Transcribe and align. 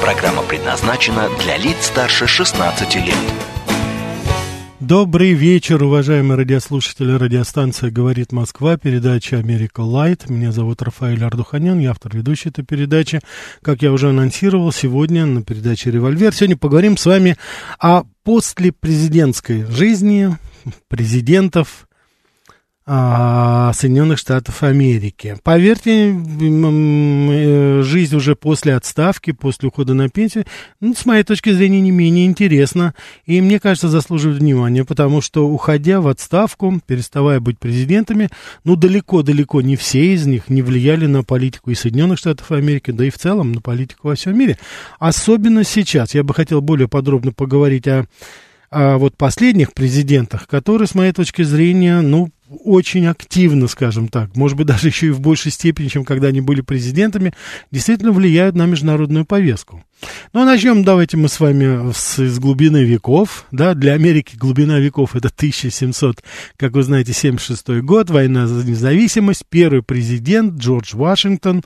Программа 0.00 0.42
предназначена 0.42 1.28
для 1.38 1.58
лиц 1.58 1.76
старше 1.82 2.26
16 2.26 2.94
лет. 2.96 3.14
Добрый 4.80 5.34
вечер, 5.34 5.84
уважаемые 5.84 6.38
радиослушатели. 6.38 7.12
Радиостанция 7.12 7.90
«Говорит 7.90 8.32
Москва», 8.32 8.78
передача 8.78 9.36
«Америка 9.36 9.82
Лайт». 9.82 10.30
Меня 10.30 10.52
зовут 10.52 10.80
Рафаэль 10.80 11.22
Ардуханян, 11.22 11.78
я 11.80 11.90
автор 11.90 12.16
ведущей 12.16 12.48
этой 12.48 12.64
передачи. 12.64 13.20
Как 13.60 13.82
я 13.82 13.92
уже 13.92 14.08
анонсировал, 14.08 14.72
сегодня 14.72 15.26
на 15.26 15.42
передаче 15.42 15.90
«Револьвер». 15.90 16.34
Сегодня 16.34 16.56
поговорим 16.56 16.96
с 16.96 17.04
вами 17.04 17.36
о 17.78 18.04
послепрезидентской 18.24 19.64
жизни 19.64 20.34
президентов, 20.88 21.86
Соединенных 22.86 24.18
Штатов 24.18 24.62
Америки. 24.62 25.36
Поверьте, 25.44 26.12
э, 26.12 27.82
жизнь 27.82 28.16
уже 28.16 28.34
после 28.34 28.74
отставки, 28.74 29.32
после 29.32 29.68
ухода 29.68 29.94
на 29.94 30.08
пенсию, 30.08 30.44
ну, 30.80 30.94
с 30.94 31.04
моей 31.04 31.22
точки 31.22 31.50
зрения, 31.50 31.80
не 31.80 31.90
менее 31.90 32.26
интересна. 32.26 32.94
И 33.26 33.40
мне 33.40 33.60
кажется, 33.60 33.88
заслуживает 33.88 34.40
внимания, 34.40 34.84
потому 34.84 35.20
что, 35.20 35.46
уходя 35.46 36.00
в 36.00 36.08
отставку, 36.08 36.80
переставая 36.86 37.38
быть 37.38 37.58
президентами, 37.58 38.28
ну, 38.64 38.76
далеко-далеко 38.76 39.60
не 39.60 39.76
все 39.76 40.14
из 40.14 40.26
них 40.26 40.48
не 40.48 40.62
влияли 40.62 41.06
на 41.06 41.22
политику 41.22 41.70
и 41.70 41.74
Соединенных 41.74 42.18
Штатов 42.18 42.50
Америки, 42.50 42.90
да 42.90 43.04
и 43.04 43.10
в 43.10 43.18
целом 43.18 43.52
на 43.52 43.60
политику 43.60 44.08
во 44.08 44.14
всем 44.14 44.36
мире. 44.36 44.58
Особенно 44.98 45.64
сейчас. 45.64 46.14
Я 46.14 46.24
бы 46.24 46.34
хотел 46.34 46.60
более 46.60 46.88
подробно 46.88 47.32
поговорить 47.32 47.86
о 47.86 48.06
о 48.70 48.98
вот 48.98 49.16
последних 49.16 49.72
президентах, 49.72 50.46
которые, 50.46 50.86
с 50.86 50.94
моей 50.94 51.12
точки 51.12 51.42
зрения, 51.42 52.00
ну, 52.02 52.30
очень 52.50 53.06
активно, 53.06 53.68
скажем 53.68 54.08
так, 54.08 54.34
может 54.36 54.56
быть, 54.56 54.66
даже 54.66 54.88
еще 54.88 55.08
и 55.08 55.10
в 55.10 55.20
большей 55.20 55.52
степени, 55.52 55.88
чем 55.88 56.04
когда 56.04 56.28
они 56.28 56.40
были 56.40 56.60
президентами, 56.60 57.32
действительно 57.70 58.12
влияют 58.12 58.56
на 58.56 58.66
международную 58.66 59.24
повестку. 59.24 59.84
Ну, 60.32 60.42
а 60.42 60.44
начнем 60.44 60.82
давайте 60.82 61.16
мы 61.16 61.28
с 61.28 61.38
вами 61.38 61.92
с, 61.92 62.18
с 62.18 62.38
глубины 62.38 62.84
веков, 62.84 63.46
да, 63.50 63.74
для 63.74 63.92
Америки 63.92 64.36
глубина 64.36 64.78
веков 64.78 65.14
это 65.14 65.28
1700, 65.28 66.22
как 66.56 66.72
вы 66.72 66.82
знаете, 66.82 67.12
76 67.12 67.80
год, 67.82 68.10
война 68.10 68.46
за 68.46 68.66
независимость, 68.66 69.44
первый 69.48 69.82
президент 69.82 70.58
Джордж 70.58 70.96
Вашингтон, 70.96 71.62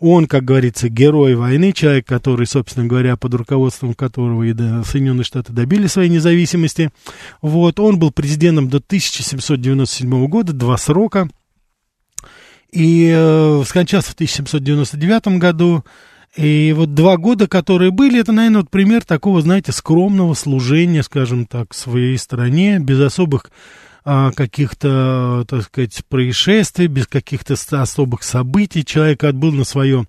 он, 0.00 0.26
как 0.26 0.44
говорится, 0.44 0.88
герой 0.88 1.34
войны, 1.34 1.72
человек, 1.72 2.06
который, 2.06 2.46
собственно 2.46 2.86
говоря, 2.86 3.16
под 3.16 3.34
руководством 3.34 3.94
которого 3.94 4.44
и 4.44 4.54
Соединенные 4.84 5.24
Штаты 5.24 5.52
добили 5.52 5.86
своей 5.86 6.08
независимости. 6.08 6.90
Вот, 7.42 7.80
он 7.80 7.98
был 7.98 8.12
президентом 8.12 8.68
до 8.68 8.78
1797 8.78 10.26
года, 10.26 10.52
два 10.52 10.76
срока. 10.76 11.28
И 12.70 13.10
э, 13.12 13.62
скончался 13.66 14.10
в 14.10 14.14
1799 14.14 15.38
году. 15.38 15.84
И 16.36 16.72
вот 16.76 16.94
два 16.94 17.16
года, 17.16 17.48
которые 17.48 17.90
были, 17.90 18.20
это, 18.20 18.32
наверное, 18.32 18.60
вот 18.60 18.70
пример 18.70 19.04
такого, 19.04 19.40
знаете, 19.40 19.72
скромного 19.72 20.34
служения, 20.34 21.02
скажем 21.02 21.46
так, 21.46 21.74
своей 21.74 22.16
стране, 22.18 22.78
без 22.78 23.00
особых 23.00 23.50
каких-то, 24.34 25.44
так 25.48 25.62
сказать, 25.64 26.02
происшествий, 26.08 26.86
без 26.86 27.06
каких-то 27.06 27.54
особых 27.80 28.22
событий. 28.22 28.84
Человек 28.84 29.24
отбыл 29.24 29.52
на 29.52 29.64
свое 29.64 30.06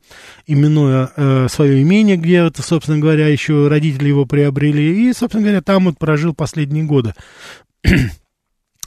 именное, 0.47 1.12
э, 1.16 1.47
свое 1.50 1.81
имение, 1.81 2.18
где, 2.18 2.38
это, 2.38 2.62
собственно 2.62 3.00
говоря, 3.00 3.28
еще 3.28 3.68
родители 3.68 4.07
его 4.07 4.25
приобрели, 4.25 5.09
и, 5.09 5.13
собственно 5.13 5.44
говоря, 5.44 5.62
там 5.62 5.85
вот 5.85 5.97
прожил 5.97 6.34
последние 6.34 6.85
годы. 6.85 7.13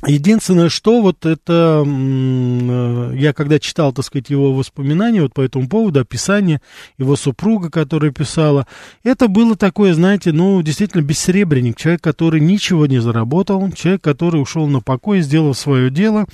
Единственное, 0.07 0.69
что 0.69 1.01
вот 1.01 1.25
это, 1.27 1.85
э, 1.87 3.13
я 3.15 3.33
когда 3.33 3.61
читал, 3.61 3.93
так 3.93 4.05
сказать, 4.05 4.31
его 4.31 4.53
воспоминания 4.53 5.23
вот 5.23 5.33
по 5.33 5.43
этому 5.43 5.69
поводу, 5.69 6.01
описание 6.01 6.61
его 6.99 7.15
супруга, 7.15 7.71
которая 7.71 8.11
писала, 8.11 8.67
это 9.05 9.29
было 9.29 9.57
такое, 9.57 9.95
знаете, 9.95 10.33
ну, 10.33 10.61
действительно, 10.61 11.03
бессеребренник, 11.03 11.77
человек, 11.77 12.01
который 12.03 12.41
ничего 12.41 12.87
не 12.87 13.01
заработал, 13.01 13.71
человек, 13.73 14.03
который 14.03 14.43
ушел 14.43 14.67
на 14.67 14.81
покой, 14.81 15.21
сделал 15.21 15.55
свое 15.55 15.89
дело, 15.89 16.27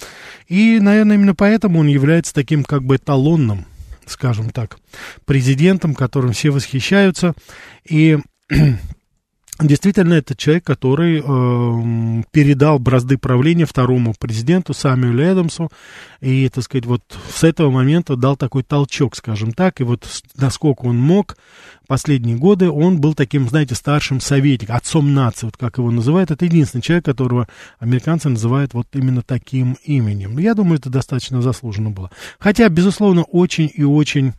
и, 0.47 0.79
наверное, 0.81 1.17
именно 1.17 1.35
поэтому 1.35 1.81
он 1.81 1.89
является 1.89 2.33
таким, 2.33 2.65
как 2.65 2.85
бы, 2.85 2.97
эталонным, 2.97 3.67
скажем 4.07 4.49
так, 4.49 4.79
президентом, 5.27 5.95
которым 5.95 6.33
все 6.33 6.49
восхищаются, 6.51 7.35
и 7.87 8.19
Действительно, 9.61 10.15
это 10.15 10.37
человек, 10.37 10.65
который 10.65 11.19
э, 11.19 12.23
передал 12.31 12.79
бразды 12.79 13.19
правления 13.19 13.67
второму 13.67 14.15
президенту 14.17 14.73
Самюэлю 14.73 15.33
Эдамсу, 15.33 15.69
и, 16.21 16.49
так 16.49 16.63
сказать, 16.63 16.87
вот 16.87 17.03
с 17.35 17.43
этого 17.43 17.73
момента 17.73 18.15
дал 18.15 18.37
такой 18.37 18.63
толчок, 18.63 19.17
скажем 19.17 19.53
так, 19.53 19.81
и 19.81 19.85
вот 19.85 20.07
насколько 20.37 20.83
он 20.83 20.97
мог, 20.97 21.37
последние 21.89 22.37
годы 22.37 22.71
он 22.71 23.01
был 23.01 23.15
таким, 23.15 23.49
знаете, 23.49 23.75
старшим 23.75 24.21
советником, 24.21 24.77
отцом 24.77 25.13
нации, 25.13 25.47
вот 25.47 25.57
как 25.57 25.79
его 25.79 25.91
называют, 25.91 26.31
это 26.31 26.45
единственный 26.45 26.83
человек, 26.83 27.07
которого 27.07 27.49
американцы 27.81 28.29
называют 28.29 28.75
вот 28.75 28.87
именно 28.93 29.23
таким 29.23 29.77
именем. 29.83 30.39
Я 30.39 30.55
думаю, 30.55 30.79
это 30.79 30.89
достаточно 30.89 31.43
заслуженно 31.43 31.91
было. 31.91 32.13
Хотя, 32.39 32.69
безусловно, 32.69 33.25
очень 33.25 33.69
и 33.75 33.83
очень 33.83 34.35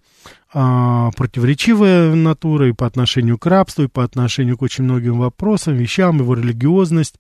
а, 0.51 1.11
противоречивая 1.11 2.15
натура 2.15 2.69
и 2.69 2.71
по 2.71 2.87
отношению 2.87 3.37
к 3.37 3.45
рабству, 3.45 3.83
и 3.83 3.87
по 3.87 4.03
отношению 4.03 4.57
к 4.57 4.63
очень 4.63 4.83
многим 4.83 5.19
вопросам, 5.19 5.75
вещам, 5.75 6.17
его 6.17 6.33
религиозность, 6.33 7.15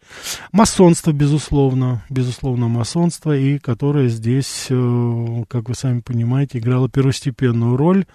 масонство, 0.51 1.11
безусловно, 1.11 2.03
безусловно, 2.09 2.67
масонство, 2.67 3.37
и 3.37 3.59
которое 3.59 4.07
здесь, 4.07 4.67
э, 4.69 5.43
как 5.47 5.69
вы 5.69 5.75
сами 5.75 5.99
понимаете, 5.99 6.57
играло 6.57 6.89
первостепенную 6.89 7.77
роль. 7.77 8.05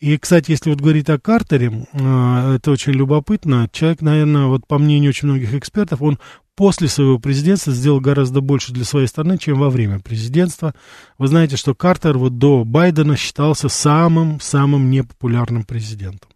И, 0.00 0.16
кстати, 0.16 0.52
если 0.52 0.70
вот 0.70 0.80
говорить 0.80 1.10
о 1.10 1.18
Картере, 1.18 1.86
э, 1.92 2.54
это 2.56 2.70
очень 2.70 2.94
любопытно. 2.94 3.68
Человек, 3.70 4.00
наверное, 4.00 4.46
вот 4.46 4.66
по 4.66 4.78
мнению 4.78 5.10
очень 5.10 5.28
многих 5.28 5.52
экспертов, 5.52 6.00
он 6.00 6.18
после 6.56 6.88
своего 6.88 7.18
президентства 7.18 7.74
сделал 7.74 8.00
гораздо 8.00 8.40
больше 8.40 8.72
для 8.72 8.86
своей 8.86 9.08
страны, 9.08 9.36
чем 9.36 9.58
во 9.58 9.68
время 9.68 10.00
президентства. 10.00 10.74
Вы 11.18 11.28
знаете, 11.28 11.58
что 11.58 11.74
Картер 11.74 12.16
вот 12.16 12.38
до 12.38 12.64
Байдена 12.64 13.18
считался 13.18 13.68
самым-самым 13.68 14.90
непопулярным 14.90 15.64
президентом. 15.64 16.31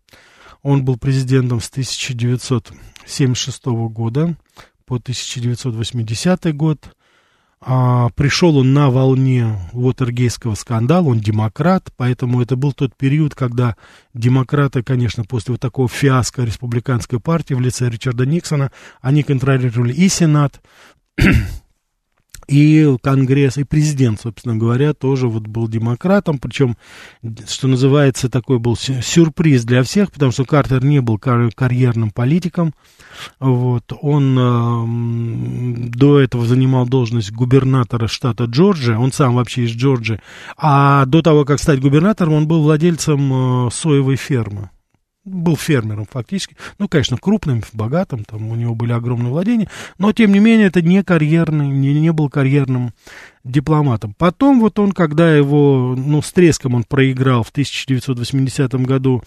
Он 0.62 0.84
был 0.84 0.96
президентом 0.96 1.60
с 1.60 1.70
1976 1.70 3.66
года 3.66 4.36
по 4.84 4.96
1980 4.96 6.54
год. 6.56 6.96
А, 7.60 8.10
пришел 8.10 8.58
он 8.58 8.74
на 8.74 8.90
волне 8.90 9.58
Уотергейского 9.72 10.54
скандала, 10.54 11.08
он 11.08 11.20
демократ, 11.20 11.90
поэтому 11.96 12.42
это 12.42 12.54
был 12.54 12.72
тот 12.72 12.94
период, 12.94 13.34
когда 13.34 13.76
демократы, 14.14 14.82
конечно, 14.82 15.24
после 15.24 15.52
вот 15.52 15.60
такого 15.60 15.88
фиаско 15.88 16.44
республиканской 16.44 17.18
партии 17.18 17.54
в 17.54 17.60
лице 17.60 17.88
Ричарда 17.88 18.26
Никсона, 18.26 18.70
они 19.00 19.22
контролировали 19.22 19.92
и 19.92 20.08
Сенат, 20.08 20.60
и 22.48 22.96
Конгресс, 23.02 23.58
и 23.58 23.64
президент, 23.64 24.20
собственно 24.20 24.56
говоря, 24.56 24.94
тоже 24.94 25.28
вот 25.28 25.46
был 25.46 25.68
демократом, 25.68 26.38
причем, 26.38 26.76
что 27.48 27.68
называется, 27.68 28.28
такой 28.28 28.58
был 28.58 28.76
сюрприз 28.76 29.64
для 29.64 29.82
всех, 29.82 30.12
потому 30.12 30.32
что 30.32 30.44
Картер 30.44 30.84
не 30.84 31.00
был 31.00 31.18
кар- 31.18 31.50
карьерным 31.52 32.10
политиком, 32.10 32.74
вот, 33.40 33.92
он 34.00 34.38
э, 34.38 35.88
до 35.90 36.20
этого 36.20 36.46
занимал 36.46 36.86
должность 36.86 37.32
губернатора 37.32 38.06
штата 38.06 38.44
Джорджия, 38.44 38.98
он 38.98 39.12
сам 39.12 39.34
вообще 39.34 39.64
из 39.64 39.70
Джорджии, 39.70 40.20
а 40.56 41.04
до 41.06 41.22
того, 41.22 41.44
как 41.44 41.60
стать 41.60 41.80
губернатором, 41.80 42.34
он 42.34 42.46
был 42.46 42.62
владельцем 42.62 43.66
э, 43.66 43.70
соевой 43.72 44.16
фермы 44.16 44.70
был 45.26 45.56
фермером 45.56 46.06
фактически, 46.10 46.56
ну, 46.78 46.88
конечно, 46.88 47.18
крупным, 47.18 47.62
богатым, 47.72 48.24
там 48.24 48.48
у 48.48 48.54
него 48.54 48.74
были 48.74 48.92
огромные 48.92 49.30
владения, 49.30 49.68
но, 49.98 50.12
тем 50.12 50.32
не 50.32 50.38
менее, 50.38 50.68
это 50.68 50.80
не 50.80 51.02
карьерный, 51.02 51.68
не, 51.68 52.00
не 52.00 52.12
был 52.12 52.30
карьерным 52.30 52.92
дипломатом. 53.44 54.14
Потом 54.16 54.60
вот 54.60 54.78
он, 54.78 54.92
когда 54.92 55.34
его, 55.34 55.94
ну, 55.96 56.22
с 56.22 56.32
треском 56.32 56.74
он 56.74 56.84
проиграл 56.84 57.42
в 57.42 57.50
1980 57.50 58.72
году 58.86 59.22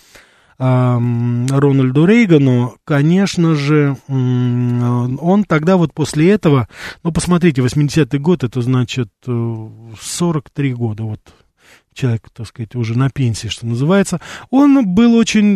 Рональду 0.58 2.06
Рейгану, 2.06 2.76
конечно 2.84 3.56
же, 3.56 3.96
он 4.10 5.46
тогда 5.48 5.78
вот 5.78 5.94
после 5.94 6.32
этого, 6.32 6.68
ну, 7.02 7.14
посмотрите, 7.14 7.62
80-й 7.62 8.20
год, 8.20 8.44
это 8.44 8.62
значит 8.62 9.10
43 9.26 10.72
э, 10.72 10.74
года, 10.74 11.04
вот 11.04 11.22
человек, 11.94 12.30
так 12.34 12.48
сказать, 12.48 12.76
уже 12.76 12.98
на 12.98 13.10
пенсии, 13.10 13.48
что 13.48 13.66
называется, 13.66 14.22
он 14.50 14.94
был 14.94 15.16
очень, 15.16 15.56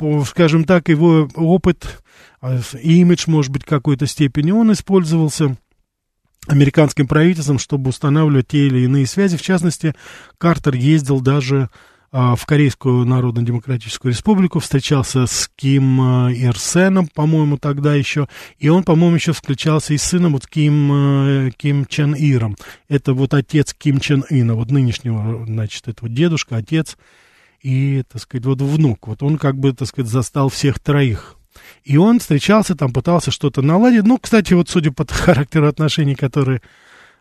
э, 0.00 0.24
скажем 0.26 0.64
так, 0.64 0.88
его 0.88 1.28
опыт, 1.34 2.02
э, 2.42 2.60
имидж, 2.82 3.24
может 3.26 3.52
быть, 3.52 3.62
в 3.62 3.68
какой-то 3.68 4.06
степени, 4.06 4.50
он 4.50 4.72
использовался 4.72 5.56
американским 6.46 7.06
правительством, 7.06 7.58
чтобы 7.58 7.90
устанавливать 7.90 8.48
те 8.48 8.66
или 8.66 8.80
иные 8.80 9.06
связи. 9.06 9.36
В 9.36 9.42
частности, 9.42 9.94
Картер 10.38 10.74
ездил 10.74 11.20
даже 11.20 11.68
в 12.10 12.46
Корейскую 12.46 13.04
Народно-Демократическую 13.04 14.12
Республику, 14.12 14.60
встречался 14.60 15.26
с 15.26 15.50
Ким 15.56 16.00
а, 16.00 16.32
Ир 16.32 16.58
Сеном, 16.58 17.06
по-моему, 17.08 17.58
тогда 17.58 17.94
еще, 17.94 18.28
и 18.58 18.68
он, 18.68 18.82
по-моему, 18.82 19.16
еще 19.16 19.32
встречался 19.32 19.92
и 19.92 19.98
с 19.98 20.04
сыном 20.04 20.32
вот 20.32 20.46
Ким, 20.46 20.90
а, 20.90 21.50
Ким 21.50 21.84
Чен 21.84 22.14
Иром. 22.14 22.56
Это 22.88 23.12
вот 23.12 23.34
отец 23.34 23.74
Ким 23.74 24.00
Чен 24.00 24.24
Ина, 24.30 24.54
вот 24.54 24.70
нынешнего, 24.70 25.44
значит, 25.44 25.86
это 25.86 25.98
вот 26.02 26.14
дедушка, 26.14 26.56
отец 26.56 26.96
и, 27.60 28.02
так 28.10 28.22
сказать, 28.22 28.46
вот 28.46 28.62
внук. 28.62 29.06
Вот 29.08 29.22
он 29.22 29.36
как 29.36 29.58
бы, 29.58 29.72
так 29.72 29.88
сказать, 29.88 30.10
застал 30.10 30.48
всех 30.48 30.78
троих. 30.78 31.36
И 31.84 31.96
он 31.96 32.20
встречался 32.20 32.74
там, 32.74 32.92
пытался 32.92 33.30
что-то 33.30 33.62
наладить. 33.62 34.04
Ну, 34.04 34.18
кстати, 34.18 34.54
вот 34.54 34.68
судя 34.68 34.92
по 34.92 35.04
характеру 35.08 35.68
отношений, 35.68 36.14
которые 36.14 36.62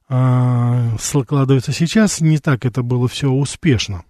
э, 0.09 0.89
складываются 0.99 1.73
сейчас, 1.73 2.21
не 2.21 2.37
так 2.37 2.65
это 2.65 2.83
было 2.83 3.07
все 3.07 3.29
успешно. 3.29 4.03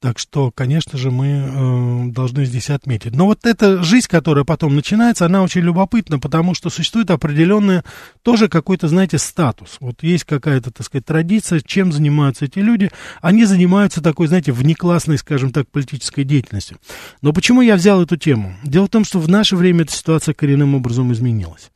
Так 0.00 0.20
что, 0.20 0.52
конечно 0.52 0.96
же, 0.96 1.10
мы 1.10 1.26
э, 1.26 2.10
должны 2.12 2.44
здесь 2.44 2.70
отметить. 2.70 3.16
Но 3.16 3.26
вот 3.26 3.44
эта 3.44 3.82
жизнь, 3.82 4.06
которая 4.08 4.44
потом 4.44 4.76
начинается, 4.76 5.26
она 5.26 5.42
очень 5.42 5.62
любопытна, 5.62 6.20
потому 6.20 6.54
что 6.54 6.70
существует 6.70 7.10
определенный 7.10 7.82
тоже 8.22 8.48
какой-то, 8.48 8.86
знаете, 8.86 9.18
статус. 9.18 9.78
Вот 9.80 10.04
есть 10.04 10.22
какая-то, 10.22 10.70
так 10.70 10.86
сказать, 10.86 11.04
традиция, 11.04 11.60
чем 11.60 11.90
занимаются 11.90 12.44
эти 12.44 12.60
люди. 12.60 12.92
Они 13.20 13.44
занимаются 13.44 14.00
такой, 14.00 14.28
знаете, 14.28 14.52
внеклассной, 14.52 15.18
скажем 15.18 15.50
так, 15.50 15.68
политической 15.68 16.22
деятельностью. 16.22 16.78
Но 17.20 17.32
почему 17.32 17.60
я 17.60 17.74
взял 17.74 18.00
эту 18.00 18.16
тему? 18.16 18.54
Дело 18.62 18.86
в 18.86 18.90
том, 18.90 19.04
что 19.04 19.18
в 19.18 19.28
наше 19.28 19.56
время 19.56 19.82
эта 19.82 19.92
ситуация 19.92 20.32
коренным 20.32 20.76
образом 20.76 21.12
изменилась. 21.12 21.72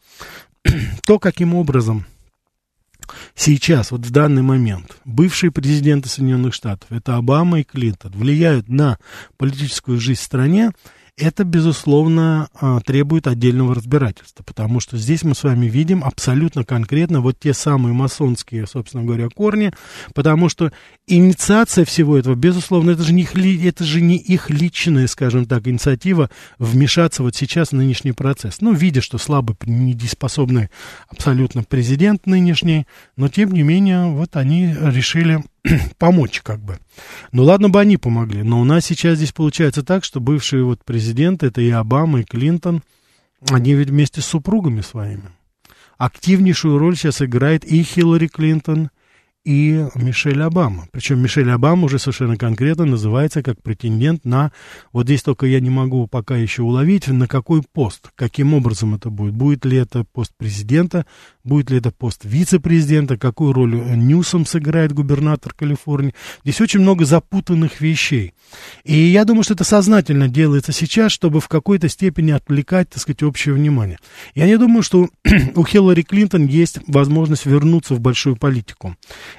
То, 1.04 1.18
каким 1.18 1.56
образом 1.56 2.06
сейчас, 3.34 3.90
вот 3.90 4.06
в 4.06 4.10
данный 4.10 4.42
момент, 4.42 4.96
бывшие 5.04 5.50
президенты 5.50 6.08
Соединенных 6.08 6.54
Штатов, 6.54 6.90
это 6.90 7.16
Обама 7.16 7.60
и 7.60 7.64
Клинтон, 7.64 8.12
влияют 8.12 8.68
на 8.68 8.98
политическую 9.36 9.98
жизнь 9.98 10.20
в 10.20 10.24
стране, 10.24 10.72
это, 11.18 11.44
безусловно, 11.44 12.48
а, 12.54 12.80
требует 12.80 13.26
отдельного 13.26 13.74
разбирательства, 13.74 14.42
потому 14.44 14.80
что 14.80 14.96
здесь 14.96 15.22
мы 15.24 15.34
с 15.34 15.44
вами 15.44 15.66
видим 15.66 16.02
абсолютно 16.02 16.64
конкретно 16.64 17.20
вот 17.20 17.38
те 17.38 17.52
самые 17.52 17.92
масонские, 17.92 18.66
собственно 18.66 19.04
говоря, 19.04 19.28
корни, 19.28 19.72
потому 20.14 20.48
что 20.48 20.72
инициация 21.06 21.84
всего 21.84 22.16
этого, 22.16 22.34
безусловно, 22.34 22.92
это 22.92 23.02
же 23.02 23.12
не 23.12 23.22
их, 23.22 23.36
это 23.36 23.84
же 23.84 24.00
не 24.00 24.16
их 24.16 24.48
личная, 24.48 25.06
скажем 25.06 25.44
так, 25.44 25.68
инициатива 25.68 26.30
вмешаться 26.58 27.22
вот 27.22 27.36
сейчас 27.36 27.68
в 27.68 27.72
нынешний 27.72 28.12
процесс. 28.12 28.60
Ну, 28.60 28.72
видя, 28.72 29.02
что 29.02 29.18
слабый, 29.18 29.56
недееспособный 29.66 30.70
абсолютно 31.08 31.62
президент 31.62 32.26
нынешний, 32.26 32.86
но, 33.16 33.28
тем 33.28 33.52
не 33.52 33.62
менее, 33.62 34.06
вот 34.06 34.36
они 34.36 34.74
решили 34.80 35.42
помочь 35.98 36.40
как 36.40 36.60
бы. 36.60 36.78
Ну 37.32 37.44
ладно 37.44 37.68
бы 37.68 37.80
они 37.80 37.96
помогли, 37.96 38.42
но 38.42 38.60
у 38.60 38.64
нас 38.64 38.84
сейчас 38.84 39.16
здесь 39.16 39.32
получается 39.32 39.82
так, 39.82 40.04
что 40.04 40.20
бывшие 40.20 40.64
вот 40.64 40.84
президенты, 40.84 41.46
это 41.46 41.60
и 41.60 41.70
Обама, 41.70 42.20
и 42.20 42.24
Клинтон, 42.24 42.82
они 43.50 43.74
ведь 43.74 43.90
вместе 43.90 44.20
с 44.20 44.26
супругами 44.26 44.80
своими. 44.80 45.30
Активнейшую 45.98 46.78
роль 46.78 46.96
сейчас 46.96 47.22
играет 47.22 47.64
и 47.64 47.82
Хиллари 47.82 48.26
Клинтон, 48.26 48.90
и 49.44 49.86
Мишель 49.96 50.40
Обама. 50.42 50.86
Причем 50.92 51.20
Мишель 51.20 51.50
Обама 51.50 51.86
уже 51.86 51.98
совершенно 51.98 52.36
конкретно 52.36 52.84
называется 52.84 53.42
как 53.42 53.60
претендент 53.60 54.24
на, 54.24 54.52
вот 54.92 55.06
здесь 55.06 55.22
только 55.22 55.46
я 55.46 55.60
не 55.60 55.70
могу 55.70 56.06
пока 56.06 56.36
еще 56.36 56.62
уловить, 56.62 57.08
на 57.08 57.26
какой 57.26 57.62
пост, 57.62 58.10
каким 58.14 58.54
образом 58.54 58.94
это 58.94 59.10
будет. 59.10 59.34
Будет 59.34 59.64
ли 59.64 59.76
это 59.78 60.04
пост 60.12 60.32
президента, 60.36 61.06
будет 61.44 61.70
ли 61.70 61.78
это 61.78 61.90
пост 61.90 62.20
вице-президента, 62.24 63.16
какую 63.16 63.52
роль 63.52 63.74
Ньюсом 63.74 64.46
сыграет 64.46 64.92
губернатор 64.92 65.52
Калифорнии. 65.52 66.14
Здесь 66.44 66.60
очень 66.60 66.80
много 66.80 67.04
запутанных 67.04 67.80
вещей. 67.80 68.34
И 68.84 68.94
я 68.94 69.24
думаю, 69.24 69.44
что 69.44 69.54
это 69.54 69.64
сознательно 69.64 70.28
делается 70.28 70.72
сейчас, 70.72 71.12
чтобы 71.12 71.40
в 71.40 71.48
какой-то 71.48 71.88
степени 71.88 72.30
отвлекать, 72.30 72.90
так 72.90 73.00
сказать, 73.00 73.22
общее 73.22 73.54
внимание. 73.54 73.98
Я 74.34 74.46
не 74.46 74.56
думаю, 74.58 74.82
что 74.82 75.08
у 75.54 75.64
Хиллари 75.64 76.02
Клинтон 76.02 76.46
есть 76.46 76.78
возможность 76.86 77.46
вернуться 77.46 77.94
в 77.94 78.00
большую 78.00 78.36
политику. 78.36 78.96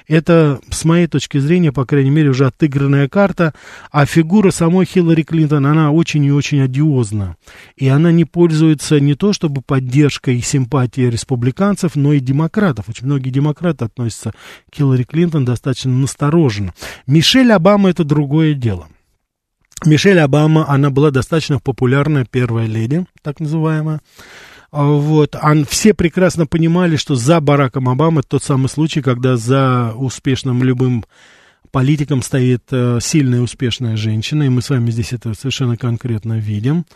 Это, 0.08 0.60
с 0.70 0.84
моей 0.84 1.06
точки 1.06 1.38
зрения, 1.38 1.72
по 1.72 1.84
крайней 1.84 2.10
мере, 2.10 2.30
уже 2.30 2.46
отыгранная 2.46 3.08
карта, 3.08 3.54
а 3.90 4.06
фигура 4.06 4.50
самой 4.50 4.86
Хиллари 4.86 5.22
Клинтон, 5.22 5.66
она 5.66 5.90
очень 5.90 6.24
и 6.24 6.32
очень 6.32 6.60
одиозна. 6.60 7.36
И 7.76 7.88
она 7.88 8.12
не 8.12 8.24
пользуется 8.24 9.00
не 9.00 9.14
то 9.14 9.32
чтобы 9.32 9.62
поддержкой 9.62 10.38
и 10.38 10.42
симпатией 10.42 11.10
республиканцев, 11.10 11.93
но 11.96 12.12
и 12.12 12.20
демократов. 12.20 12.88
Очень 12.88 13.06
многие 13.06 13.30
демократы 13.30 13.84
относятся 13.84 14.32
к 14.70 14.76
Хиллари 14.76 15.04
Клинтон 15.04 15.44
достаточно 15.44 15.92
настороженно. 15.92 16.74
Мишель 17.06 17.52
Обама 17.52 17.90
это 17.90 18.04
другое 18.04 18.54
дело. 18.54 18.88
Мишель 19.84 20.20
Обама, 20.20 20.68
она 20.68 20.90
была 20.90 21.10
достаточно 21.10 21.58
популярная 21.58 22.26
первая 22.30 22.66
леди, 22.66 23.06
так 23.22 23.40
называемая. 23.40 24.00
А, 24.70 24.84
вот, 24.84 25.36
а 25.36 25.54
все 25.64 25.94
прекрасно 25.94 26.46
понимали, 26.46 26.96
что 26.96 27.14
за 27.14 27.40
Бараком 27.40 27.88
Обамой 27.88 28.24
тот 28.26 28.42
самый 28.42 28.68
случай, 28.68 29.02
когда 29.02 29.36
за 29.36 29.92
успешным 29.96 30.64
любым 30.64 31.04
политиком 31.70 32.22
стоит 32.22 32.62
э, 32.70 32.98
сильная 33.00 33.40
успешная 33.40 33.96
женщина, 33.96 34.44
и 34.44 34.48
мы 34.48 34.62
с 34.62 34.70
вами 34.70 34.90
здесь 34.90 35.12
это 35.12 35.34
совершенно 35.34 35.76
конкретно 35.76 36.38
видим. 36.38 36.86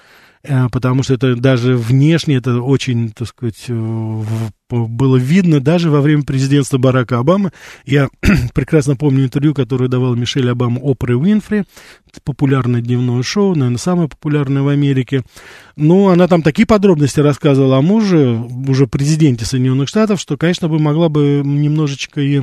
Э, 0.44 0.68
потому 0.70 1.02
что 1.02 1.14
это 1.14 1.34
даже 1.36 1.76
внешне 1.76 2.36
это 2.36 2.60
очень, 2.60 3.10
так 3.10 3.28
сказать, 3.28 3.64
э, 3.68 4.22
было 4.70 5.16
видно 5.16 5.60
даже 5.60 5.90
во 5.90 6.00
время 6.00 6.22
президентства 6.22 6.78
Барака 6.78 7.18
Обамы. 7.18 7.52
Я 7.84 8.08
прекрасно 8.54 8.96
помню 8.96 9.24
интервью, 9.24 9.54
которое 9.54 9.88
давал 9.88 10.14
Мишель 10.14 10.50
Обама 10.50 10.80
Опре 10.82 11.16
Уинфри, 11.16 11.64
популярное 12.24 12.80
дневное 12.80 13.22
шоу, 13.22 13.54
наверное, 13.54 13.78
самое 13.78 14.08
популярное 14.08 14.62
в 14.62 14.68
Америке. 14.68 15.22
Но 15.76 16.08
она 16.08 16.28
там 16.28 16.42
такие 16.42 16.66
подробности 16.66 17.20
рассказывала 17.20 17.78
о 17.78 17.82
муже, 17.82 18.44
уже 18.68 18.86
президенте 18.86 19.44
Соединенных 19.44 19.88
Штатов, 19.88 20.20
что, 20.20 20.36
конечно, 20.36 20.68
бы 20.68 20.78
могла 20.78 21.08
бы 21.08 21.42
немножечко 21.44 22.20
и 22.20 22.42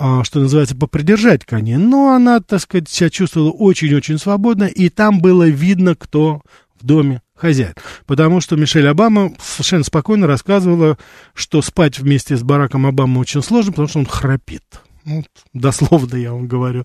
а, 0.00 0.22
что 0.22 0.38
называется, 0.38 0.76
попридержать 0.76 1.44
коней. 1.44 1.76
Но 1.76 2.14
она, 2.14 2.38
так 2.38 2.60
сказать, 2.60 2.88
себя 2.88 3.10
чувствовала 3.10 3.50
очень-очень 3.50 4.18
свободно, 4.18 4.64
и 4.64 4.90
там 4.90 5.20
было 5.20 5.48
видно, 5.48 5.96
кто 5.96 6.42
в 6.80 6.86
доме 6.86 7.22
хозяин. 7.34 7.74
Потому 8.06 8.40
что 8.40 8.56
Мишель 8.56 8.88
Обама 8.88 9.32
совершенно 9.40 9.84
спокойно 9.84 10.26
рассказывала, 10.26 10.98
что 11.34 11.62
спать 11.62 11.98
вместе 11.98 12.36
с 12.36 12.42
Бараком 12.42 12.86
Обамой 12.86 13.20
очень 13.20 13.42
сложно, 13.42 13.72
потому 13.72 13.88
что 13.88 13.98
он 14.00 14.06
храпит. 14.06 14.64
Ну, 15.08 15.24
дословно 15.54 16.16
я 16.16 16.32
вам 16.34 16.46
говорю. 16.46 16.84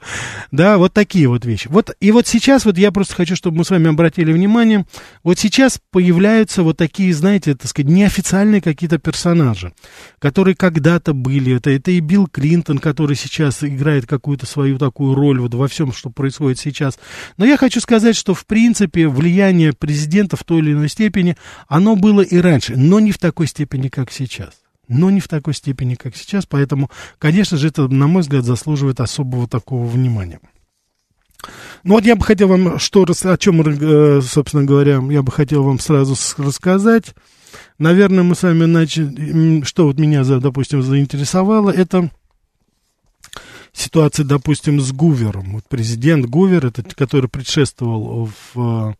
Да, 0.51 0.77
вот 0.77 0.93
такие 0.93 1.27
вот 1.27 1.43
вещи. 1.43 1.67
Вот, 1.67 1.93
и 1.99 2.11
вот 2.11 2.25
сейчас 2.25 2.63
вот 2.63 2.77
я 2.77 2.93
просто 2.93 3.15
хочу, 3.15 3.35
чтобы 3.35 3.57
мы 3.57 3.65
с 3.65 3.69
вами 3.69 3.89
обратили 3.89 4.31
внимание, 4.31 4.85
вот 5.23 5.39
сейчас 5.39 5.81
появляются 5.91 6.63
вот 6.63 6.77
такие, 6.77 7.13
знаете, 7.13 7.53
так 7.53 7.67
сказать, 7.67 7.91
неофициальные 7.91 8.61
какие-то 8.61 8.97
персонажи, 8.97 9.73
которые 10.19 10.55
когда-то 10.55 11.13
были. 11.13 11.57
Это, 11.57 11.69
это 11.69 11.91
и 11.91 11.99
Билл 11.99 12.27
Клинтон, 12.27 12.77
который 12.77 13.17
сейчас 13.17 13.61
играет 13.61 14.05
какую-то 14.05 14.45
свою 14.45 14.77
такую 14.77 15.15
роль 15.15 15.41
вот 15.41 15.53
во 15.53 15.67
всем, 15.67 15.91
что 15.91 16.09
происходит 16.09 16.59
сейчас. 16.59 16.97
Но 17.35 17.45
я 17.45 17.57
хочу 17.57 17.81
сказать, 17.81 18.15
что 18.15 18.33
в 18.33 18.45
принципе 18.45 19.09
влияние 19.09 19.73
президента 19.73 20.37
в 20.37 20.45
той 20.45 20.59
или 20.59 20.71
иной 20.71 20.87
степени, 20.87 21.35
оно 21.67 21.97
было 21.97 22.21
и 22.21 22.37
раньше, 22.37 22.77
но 22.77 23.01
не 23.01 23.11
в 23.11 23.17
такой 23.17 23.47
степени, 23.47 23.89
как 23.89 24.11
сейчас 24.11 24.62
но 24.87 25.09
не 25.09 25.19
в 25.19 25.27
такой 25.27 25.53
степени, 25.53 25.95
как 25.95 26.15
сейчас. 26.15 26.45
Поэтому, 26.45 26.89
конечно 27.19 27.57
же, 27.57 27.67
это, 27.67 27.87
на 27.87 28.07
мой 28.07 28.21
взгляд, 28.21 28.43
заслуживает 28.43 28.99
особого 28.99 29.47
такого 29.47 29.85
внимания. 29.85 30.39
Ну 31.83 31.95
вот 31.95 32.05
я 32.05 32.15
бы 32.15 32.23
хотел 32.23 32.47
вам, 32.47 32.79
что, 32.79 33.03
о 33.03 33.37
чем, 33.37 33.61
э, 33.61 34.21
собственно 34.21 34.63
говоря, 34.63 35.01
я 35.09 35.21
бы 35.21 35.31
хотел 35.31 35.63
вам 35.63 35.79
сразу 35.79 36.15
рассказать. 36.37 37.13
Наверное, 37.77 38.23
мы 38.23 38.35
с 38.35 38.43
вами 38.43 38.65
начали, 38.65 39.63
что 39.63 39.85
вот 39.85 39.99
меня, 39.99 40.23
допустим, 40.23 40.81
заинтересовало, 40.81 41.69
это 41.69 42.09
ситуация, 43.73 44.25
допустим, 44.25 44.79
с 44.79 44.91
Гувером. 44.91 45.53
Вот 45.53 45.65
президент 45.67 46.25
Гувер, 46.25 46.65
это, 46.67 46.83
который 46.83 47.29
предшествовал 47.29 48.29
в 48.53 48.95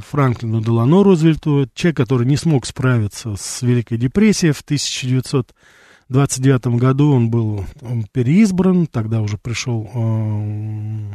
Франклину 0.00 0.62
Делано 0.62 1.04
Рузвельту, 1.04 1.68
человек, 1.74 1.98
который 1.98 2.26
не 2.26 2.38
смог 2.38 2.64
справиться 2.64 3.36
с 3.36 3.60
Великой 3.60 3.98
депрессией 3.98 4.52
в 4.52 4.62
1929 4.62 6.66
году, 6.78 7.12
он 7.12 7.28
был 7.28 7.66
переизбран, 8.12 8.86
тогда 8.86 9.20
уже 9.20 9.36
пришел, 9.36 9.90
э, 9.94 11.10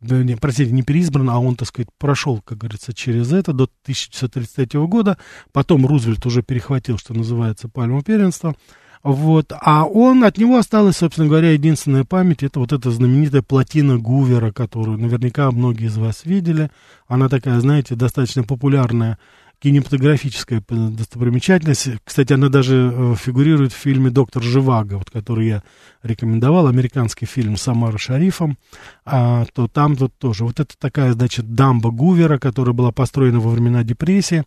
не, 0.00 0.36
простите, 0.36 0.70
не 0.70 0.82
переизбран, 0.82 1.28
а 1.30 1.40
он, 1.40 1.56
так 1.56 1.66
сказать, 1.66 1.88
прошел, 1.98 2.40
как 2.40 2.58
говорится, 2.58 2.94
через 2.94 3.32
это 3.32 3.52
до 3.52 3.64
1933 3.64 4.86
года, 4.86 5.18
потом 5.50 5.86
Рузвельт 5.86 6.24
уже 6.24 6.44
перехватил, 6.44 6.98
что 6.98 7.14
называется, 7.14 7.68
пальму 7.68 8.04
первенства, 8.04 8.54
вот. 9.02 9.52
А 9.60 9.84
он, 9.84 10.24
от 10.24 10.36
него 10.38 10.58
осталась, 10.58 10.98
собственно 10.98 11.28
говоря, 11.28 11.52
единственная 11.52 12.04
память, 12.04 12.42
это 12.42 12.60
вот 12.60 12.72
эта 12.72 12.90
знаменитая 12.90 13.42
плотина 13.42 13.98
Гувера, 13.98 14.52
которую 14.52 14.98
наверняка 14.98 15.50
многие 15.50 15.86
из 15.86 15.96
вас 15.96 16.24
видели. 16.24 16.70
Она 17.08 17.28
такая, 17.28 17.60
знаете, 17.60 17.94
достаточно 17.94 18.42
популярная 18.42 19.18
кинематографическая 19.60 20.62
достопримечательность. 20.68 21.88
Кстати, 22.04 22.32
она 22.32 22.48
даже 22.48 22.92
э, 22.92 23.14
фигурирует 23.14 23.72
в 23.72 23.76
фильме 23.76 24.10
«Доктор 24.10 24.42
Живаго», 24.42 24.94
вот, 24.94 25.10
который 25.10 25.48
я 25.48 25.62
рекомендовал, 26.02 26.66
американский 26.66 27.26
фильм 27.26 27.56
с 27.56 27.62
Самара 27.62 27.98
Шарифом, 27.98 28.56
а, 29.04 29.44
то 29.52 29.68
там 29.68 29.96
вот 29.96 30.14
тоже. 30.16 30.44
Вот 30.44 30.60
это 30.60 30.74
такая, 30.78 31.12
значит, 31.12 31.54
дамба 31.54 31.90
Гувера, 31.90 32.38
которая 32.38 32.74
была 32.74 32.90
построена 32.90 33.38
во 33.38 33.50
времена 33.50 33.84
депрессии, 33.84 34.44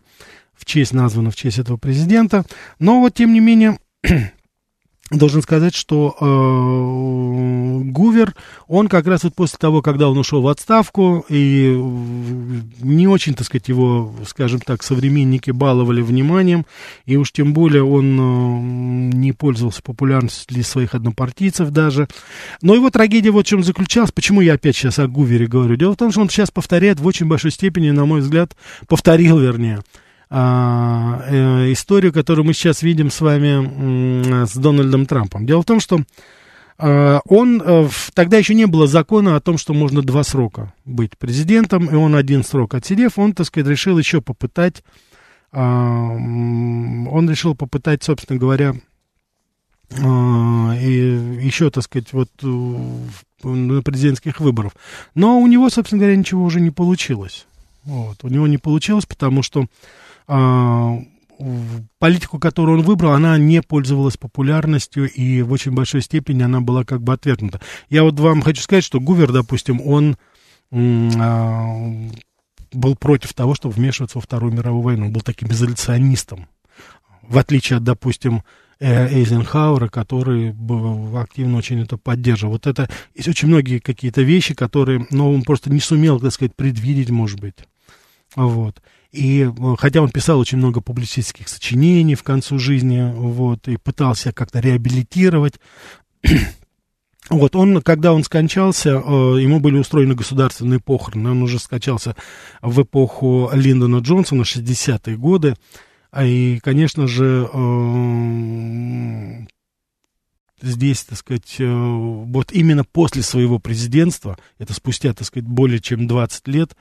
в 0.52 0.64
честь, 0.64 0.92
названа 0.92 1.30
в 1.30 1.36
честь 1.36 1.60
этого 1.60 1.76
президента. 1.76 2.44
Но 2.80 3.00
вот, 3.00 3.14
тем 3.14 3.32
не 3.32 3.40
менее, 3.40 3.78
должен 5.10 5.42
сказать, 5.42 5.74
что 5.74 6.16
э, 6.18 7.84
Гувер, 7.90 8.34
он 8.66 8.88
как 8.88 9.06
раз 9.06 9.24
вот 9.24 9.34
после 9.34 9.58
того, 9.58 9.82
когда 9.82 10.08
он 10.08 10.16
ушел 10.16 10.40
в 10.40 10.48
отставку, 10.48 11.26
и 11.28 11.76
не 12.80 13.06
очень, 13.06 13.34
так 13.34 13.46
сказать, 13.46 13.68
его, 13.68 14.14
скажем 14.26 14.60
так, 14.60 14.82
современники 14.82 15.50
баловали 15.50 16.00
вниманием, 16.00 16.64
и 17.04 17.16
уж 17.16 17.32
тем 17.32 17.52
более 17.52 17.84
он 17.84 18.18
э, 18.18 19.14
не 19.16 19.32
пользовался 19.32 19.82
популярностью 19.82 20.46
для 20.48 20.64
своих 20.64 20.94
однопартийцев 20.94 21.68
даже. 21.68 22.08
Но 22.62 22.74
его 22.74 22.88
трагедия 22.88 23.30
вот 23.30 23.46
в 23.46 23.48
чем 23.48 23.62
заключалась, 23.62 24.10
почему 24.10 24.40
я 24.40 24.54
опять 24.54 24.74
сейчас 24.74 24.98
о 24.98 25.06
Гувере 25.06 25.46
говорю. 25.46 25.76
Дело 25.76 25.92
в 25.92 25.98
том, 25.98 26.12
что 26.12 26.22
он 26.22 26.30
сейчас 26.30 26.50
повторяет 26.50 26.98
в 26.98 27.06
очень 27.06 27.26
большой 27.26 27.50
степени, 27.50 27.90
на 27.90 28.06
мой 28.06 28.20
взгляд, 28.20 28.56
повторил, 28.88 29.38
вернее, 29.38 29.82
э, 30.30 30.34
историю, 31.72 32.12
которую 32.12 32.44
мы 32.46 32.54
сейчас 32.54 32.82
видим 32.82 33.10
с 33.10 33.20
вами 33.20 34.44
с 34.46 34.54
Дональдом 34.54 35.06
Трампом. 35.06 35.46
Дело 35.46 35.62
в 35.62 35.66
том, 35.66 35.80
что 35.80 36.00
а, 36.76 37.20
он, 37.26 37.62
э, 37.64 37.88
тогда 38.14 38.36
еще 38.38 38.54
не 38.54 38.66
было 38.66 38.86
закона 38.86 39.36
о 39.36 39.40
том, 39.40 39.58
что 39.58 39.74
можно 39.74 40.02
два 40.02 40.24
срока 40.24 40.72
быть 40.84 41.16
президентом, 41.16 41.86
и 41.86 41.94
он 41.94 42.16
один 42.16 42.42
срок 42.42 42.74
отсидев, 42.74 43.18
он, 43.18 43.32
так 43.32 43.46
сказать, 43.46 43.68
решил 43.68 43.96
еще 43.96 44.20
попытать, 44.20 44.82
а, 45.52 46.10
он 46.10 47.30
решил 47.30 47.54
попытать, 47.54 48.02
собственно 48.02 48.38
говоря, 48.38 48.74
и 49.96 51.38
еще, 51.42 51.70
так 51.70 51.84
сказать, 51.84 52.12
вот 52.12 52.30
президентских 53.40 54.40
выборах. 54.40 54.72
Но 55.14 55.38
у 55.38 55.46
него, 55.46 55.70
собственно 55.70 56.00
говоря, 56.00 56.16
ничего 56.16 56.42
уже 56.42 56.60
не 56.60 56.70
получилось. 56.70 57.46
Вот. 57.84 58.24
У 58.24 58.28
него 58.28 58.48
не 58.48 58.58
получилось, 58.58 59.06
потому 59.06 59.42
что 59.42 59.60
а, 59.62 59.66
политику, 61.98 62.38
которую 62.38 62.78
он 62.78 62.84
выбрал, 62.84 63.12
она 63.12 63.36
не 63.38 63.60
пользовалась 63.62 64.16
популярностью, 64.16 65.10
и 65.10 65.42
в 65.42 65.52
очень 65.52 65.72
большой 65.72 66.02
степени 66.02 66.42
она 66.42 66.60
была 66.60 66.84
как 66.84 67.02
бы 67.02 67.12
отвергнута. 67.12 67.60
Я 67.88 68.04
вот 68.04 68.18
вам 68.20 68.42
хочу 68.42 68.62
сказать, 68.62 68.84
что 68.84 69.00
Гувер, 69.00 69.32
допустим, 69.32 69.80
он 69.80 70.16
а, 70.72 71.76
был 72.72 72.96
против 72.96 73.32
того, 73.34 73.54
чтобы 73.54 73.74
вмешиваться 73.74 74.18
во 74.18 74.22
Вторую 74.22 74.52
мировую 74.52 74.82
войну. 74.82 75.06
Он 75.06 75.12
был 75.12 75.20
таким 75.20 75.48
изоляционистом. 75.50 76.48
В 77.22 77.38
отличие 77.38 77.78
от, 77.78 77.84
допустим, 77.84 78.42
э, 78.80 79.08
Эйзенхауэра, 79.08 79.88
который 79.88 80.54
активно 81.20 81.58
очень 81.58 81.82
это 81.82 81.96
поддерживал. 81.96 82.54
Вот 82.54 82.66
это 82.66 82.88
есть 83.14 83.28
очень 83.28 83.48
многие 83.48 83.78
какие-то 83.78 84.22
вещи, 84.22 84.54
которые, 84.54 85.06
ну, 85.10 85.32
он 85.32 85.42
просто 85.42 85.70
не 85.70 85.80
сумел, 85.80 86.20
так 86.20 86.32
сказать, 86.32 86.54
предвидеть, 86.54 87.10
может 87.10 87.40
быть. 87.40 87.56
Вот. 88.34 88.82
И 89.14 89.44
э, 89.44 89.74
хотя 89.78 90.00
он 90.02 90.10
писал 90.10 90.40
очень 90.40 90.58
много 90.58 90.80
публицистских 90.80 91.48
сочинений 91.48 92.16
в 92.16 92.24
концу 92.24 92.58
жизни, 92.58 93.12
вот, 93.14 93.68
и 93.68 93.76
пытался 93.76 94.32
как-то 94.32 94.58
реабилитировать, 94.58 95.54
вот, 97.30 97.54
он, 97.54 97.80
когда 97.80 98.12
он 98.12 98.24
скончался, 98.24 98.90
э, 98.90 98.92
ему 99.40 99.60
были 99.60 99.78
устроены 99.78 100.16
государственные 100.16 100.80
похороны, 100.80 101.30
он 101.30 101.42
уже 101.42 101.60
скончался 101.60 102.16
в 102.60 102.82
эпоху 102.82 103.50
Линдона 103.54 103.98
Джонсона, 103.98 104.42
60-е 104.42 105.16
годы, 105.16 105.54
а 106.10 106.24
и, 106.24 106.58
конечно 106.58 107.06
же, 107.06 107.48
э, 107.52 109.46
здесь, 110.60 111.04
так 111.04 111.18
сказать, 111.18 111.56
вот 111.60 112.50
именно 112.50 112.82
после 112.82 113.22
своего 113.22 113.60
президентства, 113.60 114.36
это 114.58 114.74
спустя, 114.74 115.12
так 115.12 115.24
сказать, 115.24 115.46
более 115.48 115.78
чем 115.78 116.08
20 116.08 116.48
лет, 116.48 116.76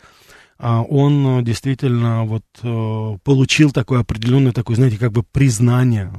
он 0.70 1.40
э, 1.40 1.44
действительно 1.44 2.24
вот 2.24 2.46
э, 2.62 3.18
получил 3.24 3.72
такое 3.72 4.00
определенное, 4.00 4.54
такое, 4.54 4.78
знаете, 4.78 4.98
как 4.98 5.12
бы 5.12 5.22
признание. 5.22 6.12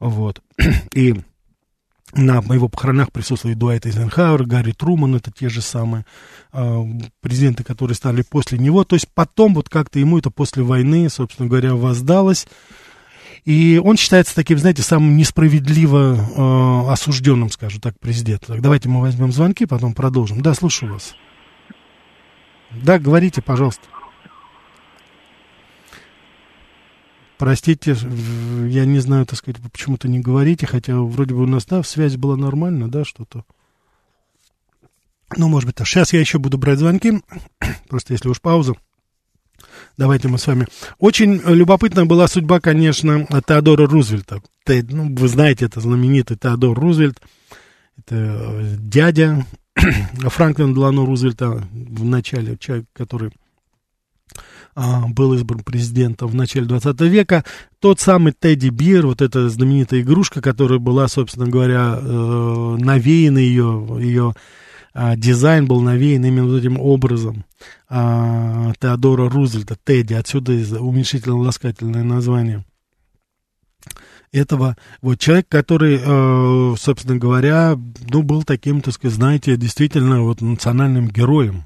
Вот. 0.00 0.42
И 0.94 1.14
на 2.14 2.38
его 2.38 2.68
похоронах 2.68 3.12
присутствовали 3.12 3.54
Дуайт 3.54 3.86
Эйзенхауэр, 3.86 4.44
Гарри 4.44 4.72
Труман, 4.72 5.14
это 5.14 5.30
те 5.30 5.48
же 5.48 5.62
самые 5.62 6.04
э, 6.52 6.82
президенты, 7.20 7.62
которые 7.62 7.94
стали 7.94 8.22
после 8.22 8.58
него. 8.58 8.82
То 8.84 8.96
есть 8.96 9.06
потом 9.14 9.54
вот 9.54 9.68
как-то 9.68 10.00
ему 10.00 10.18
это 10.18 10.30
после 10.30 10.64
войны, 10.64 11.08
собственно 11.08 11.48
говоря, 11.48 11.74
воздалось. 11.74 12.48
И 13.44 13.80
он 13.82 13.96
считается 13.96 14.34
таким, 14.34 14.58
знаете, 14.58 14.82
самым 14.82 15.16
несправедливо 15.16 16.16
э, 16.16 16.92
осужденным, 16.92 17.50
скажу 17.50 17.80
так, 17.80 17.98
президентом. 18.00 18.54
Так, 18.54 18.60
давайте 18.60 18.88
мы 18.88 19.00
возьмем 19.00 19.32
звонки, 19.32 19.66
потом 19.66 19.94
продолжим. 19.94 20.42
Да, 20.42 20.54
слушаю 20.54 20.94
вас. 20.94 21.14
Да, 22.74 22.98
говорите, 22.98 23.42
пожалуйста. 23.42 23.86
простите, 27.42 27.96
я 28.68 28.84
не 28.84 29.00
знаю, 29.00 29.26
так 29.26 29.36
сказать, 29.36 29.60
почему-то 29.72 30.06
не 30.06 30.20
говорите, 30.20 30.64
хотя 30.64 30.96
вроде 31.00 31.34
бы 31.34 31.42
у 31.42 31.46
нас, 31.48 31.66
да, 31.66 31.82
связь 31.82 32.16
была 32.16 32.36
нормальная, 32.36 32.86
да, 32.86 33.04
что-то. 33.04 33.44
Ну, 35.36 35.48
может 35.48 35.66
быть, 35.66 35.74
так. 35.74 35.88
Сейчас 35.88 36.12
я 36.12 36.20
еще 36.20 36.38
буду 36.38 36.56
брать 36.56 36.78
звонки, 36.78 37.20
просто 37.88 38.12
если 38.12 38.28
уж 38.28 38.40
пауза. 38.40 38.74
Давайте 39.96 40.28
мы 40.28 40.38
с 40.38 40.46
вами. 40.46 40.68
Очень 41.00 41.42
любопытная 41.44 42.04
была 42.04 42.28
судьба, 42.28 42.60
конечно, 42.60 43.26
Теодора 43.44 43.88
Рузвельта. 43.88 44.40
Те, 44.64 44.86
ну, 44.88 45.12
вы 45.12 45.26
знаете, 45.26 45.64
это 45.64 45.80
знаменитый 45.80 46.36
Теодор 46.36 46.78
Рузвельт. 46.78 47.20
Это 47.98 48.14
э, 48.14 48.76
дядя 48.78 49.44
Франклина 49.76 50.74
Делано 50.74 51.06
Рузвельта 51.06 51.62
в 51.72 52.04
начале, 52.04 52.56
человек, 52.58 52.86
который 52.92 53.30
а, 54.74 55.06
был 55.08 55.34
избран 55.34 55.60
президентом 55.60 56.28
в 56.28 56.34
начале 56.34 56.66
20 56.66 57.00
века. 57.02 57.44
Тот 57.78 58.00
самый 58.00 58.32
Тедди 58.32 58.68
Бир, 58.68 59.06
вот 59.06 59.20
эта 59.20 59.48
знаменитая 59.48 60.00
игрушка, 60.00 60.40
которая 60.40 60.78
была, 60.78 61.08
собственно 61.08 61.48
говоря, 61.48 61.98
э, 62.00 62.76
навеяна 62.78 63.38
ее, 63.38 63.86
ее 64.00 64.34
а, 64.94 65.16
дизайн 65.16 65.66
был 65.66 65.80
навеян 65.80 66.24
именно 66.24 66.56
этим 66.56 66.78
образом 66.78 67.44
а, 67.88 68.72
Теодора 68.80 69.28
Рузвельта, 69.28 69.76
Тедди, 69.82 70.14
отсюда 70.14 70.52
уменьшительно-ласкательное 70.52 72.02
название 72.02 72.64
этого 74.32 74.76
вот 75.02 75.18
человек, 75.18 75.46
который, 75.48 76.00
э, 76.02 76.76
собственно 76.78 77.18
говоря, 77.18 77.78
ну, 78.08 78.22
был 78.22 78.42
таким, 78.42 78.80
так 78.80 78.94
сказать, 78.94 79.14
знаете, 79.14 79.56
действительно 79.56 80.22
вот 80.22 80.40
национальным 80.40 81.08
героем 81.08 81.64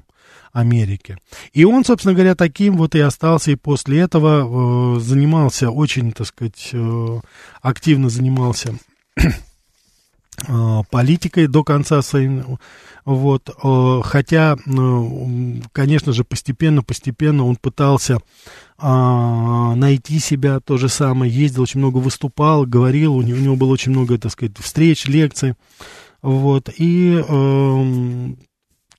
Америки. 0.51 1.17
И 1.53 1.65
он, 1.65 1.85
собственно 1.85 2.13
говоря, 2.13 2.35
таким 2.35 2.77
вот 2.77 2.95
и 2.95 2.99
остался, 2.99 3.51
и 3.51 3.55
после 3.55 3.99
этого 3.99 4.95
э, 4.97 4.99
занимался 4.99 5.69
очень, 5.69 6.11
так 6.11 6.27
сказать, 6.27 6.69
э, 6.73 7.19
активно 7.61 8.09
занимался 8.09 8.75
э, 9.15 10.81
политикой 10.89 11.47
до 11.47 11.63
конца 11.63 12.01
своей 12.01 12.41
вот, 13.07 13.49
э, 13.63 14.01
хотя, 14.03 14.57
э, 14.57 15.61
конечно 15.71 16.11
же, 16.11 16.25
постепенно-постепенно 16.25 17.45
он 17.45 17.55
пытался 17.55 18.19
а, 18.77 19.75
найти 19.75 20.19
себя, 20.19 20.59
то 20.59 20.75
же 20.75 20.89
самое, 20.89 21.31
ездил, 21.31 21.61
очень 21.63 21.79
много 21.79 21.99
выступал, 21.99 22.65
говорил, 22.65 23.15
у 23.15 23.21
него, 23.21 23.55
было 23.55 23.71
очень 23.71 23.93
много, 23.93 24.17
так 24.17 24.33
сказать, 24.33 24.57
встреч, 24.59 25.05
лекций, 25.05 25.53
вот, 26.21 26.69
и 26.77 27.23
э, 27.25 28.33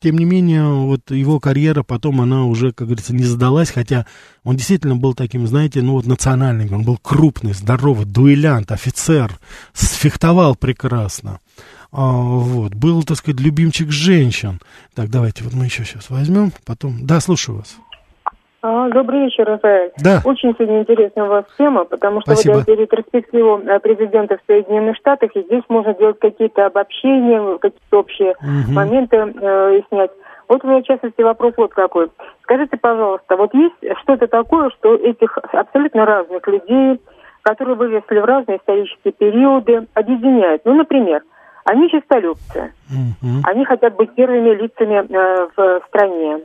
тем 0.01 0.17
не 0.17 0.25
менее, 0.25 0.65
вот 0.65 1.11
его 1.11 1.39
карьера 1.39 1.83
потом, 1.83 2.23
она 2.23 2.47
уже, 2.47 2.73
как 2.73 2.89
говорится, 2.89 3.15
не 3.15 3.25
задалась, 3.25 3.71
хотя 3.71 4.07
он 4.43 4.57
действительно 4.57 4.97
был 4.97 5.13
таким, 5.13 5.47
знаете, 5.47 5.83
ну 5.83 5.93
вот 5.93 6.07
национальным, 6.07 6.73
он 6.73 6.83
был 6.83 6.97
крупный, 6.97 7.53
здоровый, 7.53 8.07
дуэлянт, 8.07 8.73
офицер, 8.73 9.39
сфехтовал 9.75 10.57
прекрасно. 10.57 11.41
А, 11.93 12.13
вот, 12.13 12.75
был, 12.75 13.03
так 13.03 13.17
сказать, 13.17 13.41
любимчик 13.41 13.91
женщин. 13.91 14.61
Так, 14.95 15.09
давайте 15.11 15.45
вот 15.45 15.55
мы 15.55 15.65
еще 15.65 15.85
сейчас 15.85 16.11
возьмем, 16.11 16.53
потом... 16.67 17.07
Да, 17.07 17.21
слушаю 17.21 17.59
вас. 17.59 17.79
А, 18.61 18.91
добрый 18.91 19.25
вечер, 19.25 19.45
Рафаэль. 19.45 19.93
Да. 19.99 20.21
Очень 20.25 20.53
сегодня 20.59 20.81
интересная 20.81 21.25
у 21.25 21.29
вас 21.29 21.45
тема, 21.57 21.85
потому 21.85 22.21
что 22.21 22.33
Спасибо. 22.33 22.55
вы 22.55 22.65
даете 22.65 22.83
ретроспективу 22.83 23.59
э, 23.59 23.79
президента 23.79 24.37
в 24.37 24.41
Соединенных 24.47 24.97
Штатах, 24.97 25.31
и 25.37 25.43
здесь 25.43 25.63
можно 25.69 25.95
делать 25.95 26.19
какие-то 26.19 26.67
обобщения, 26.67 27.59
какие-то 27.59 27.99
общие 27.99 28.35
Мгм. 28.43 28.75
моменты 28.75 29.17
э, 29.17 29.81
снять. 29.89 30.11
Вот 30.49 30.65
у 30.65 30.69
меня, 30.69 30.81
в 30.81 30.87
частности, 30.87 31.23
вопрос 31.23 31.55
вот 31.57 31.73
какой. 31.73 32.09
Скажите, 32.43 32.77
пожалуйста, 32.77 33.37
вот 33.37 33.55
есть 33.55 33.77
что-то 34.03 34.27
такое, 34.27 34.71
что 34.71 34.95
этих 34.97 35.39
абсолютно 35.53 36.05
разных 36.05 36.47
людей, 36.49 37.01
которые 37.43 37.77
выросли 37.77 38.19
в 38.19 38.25
разные 38.25 38.59
исторические 38.59 39.13
периоды, 39.13 39.87
объединяет? 39.95 40.63
Ну, 40.65 40.75
например, 40.75 41.23
они 41.69 41.91
честолюбцы, 41.91 42.73
Мгм. 42.89 43.43
они 43.45 43.65
хотят 43.67 43.95
быть 43.97 44.15
первыми 44.15 44.55
лицами 44.55 45.05
э, 45.07 45.49
в 45.55 45.83
стране. 45.89 46.39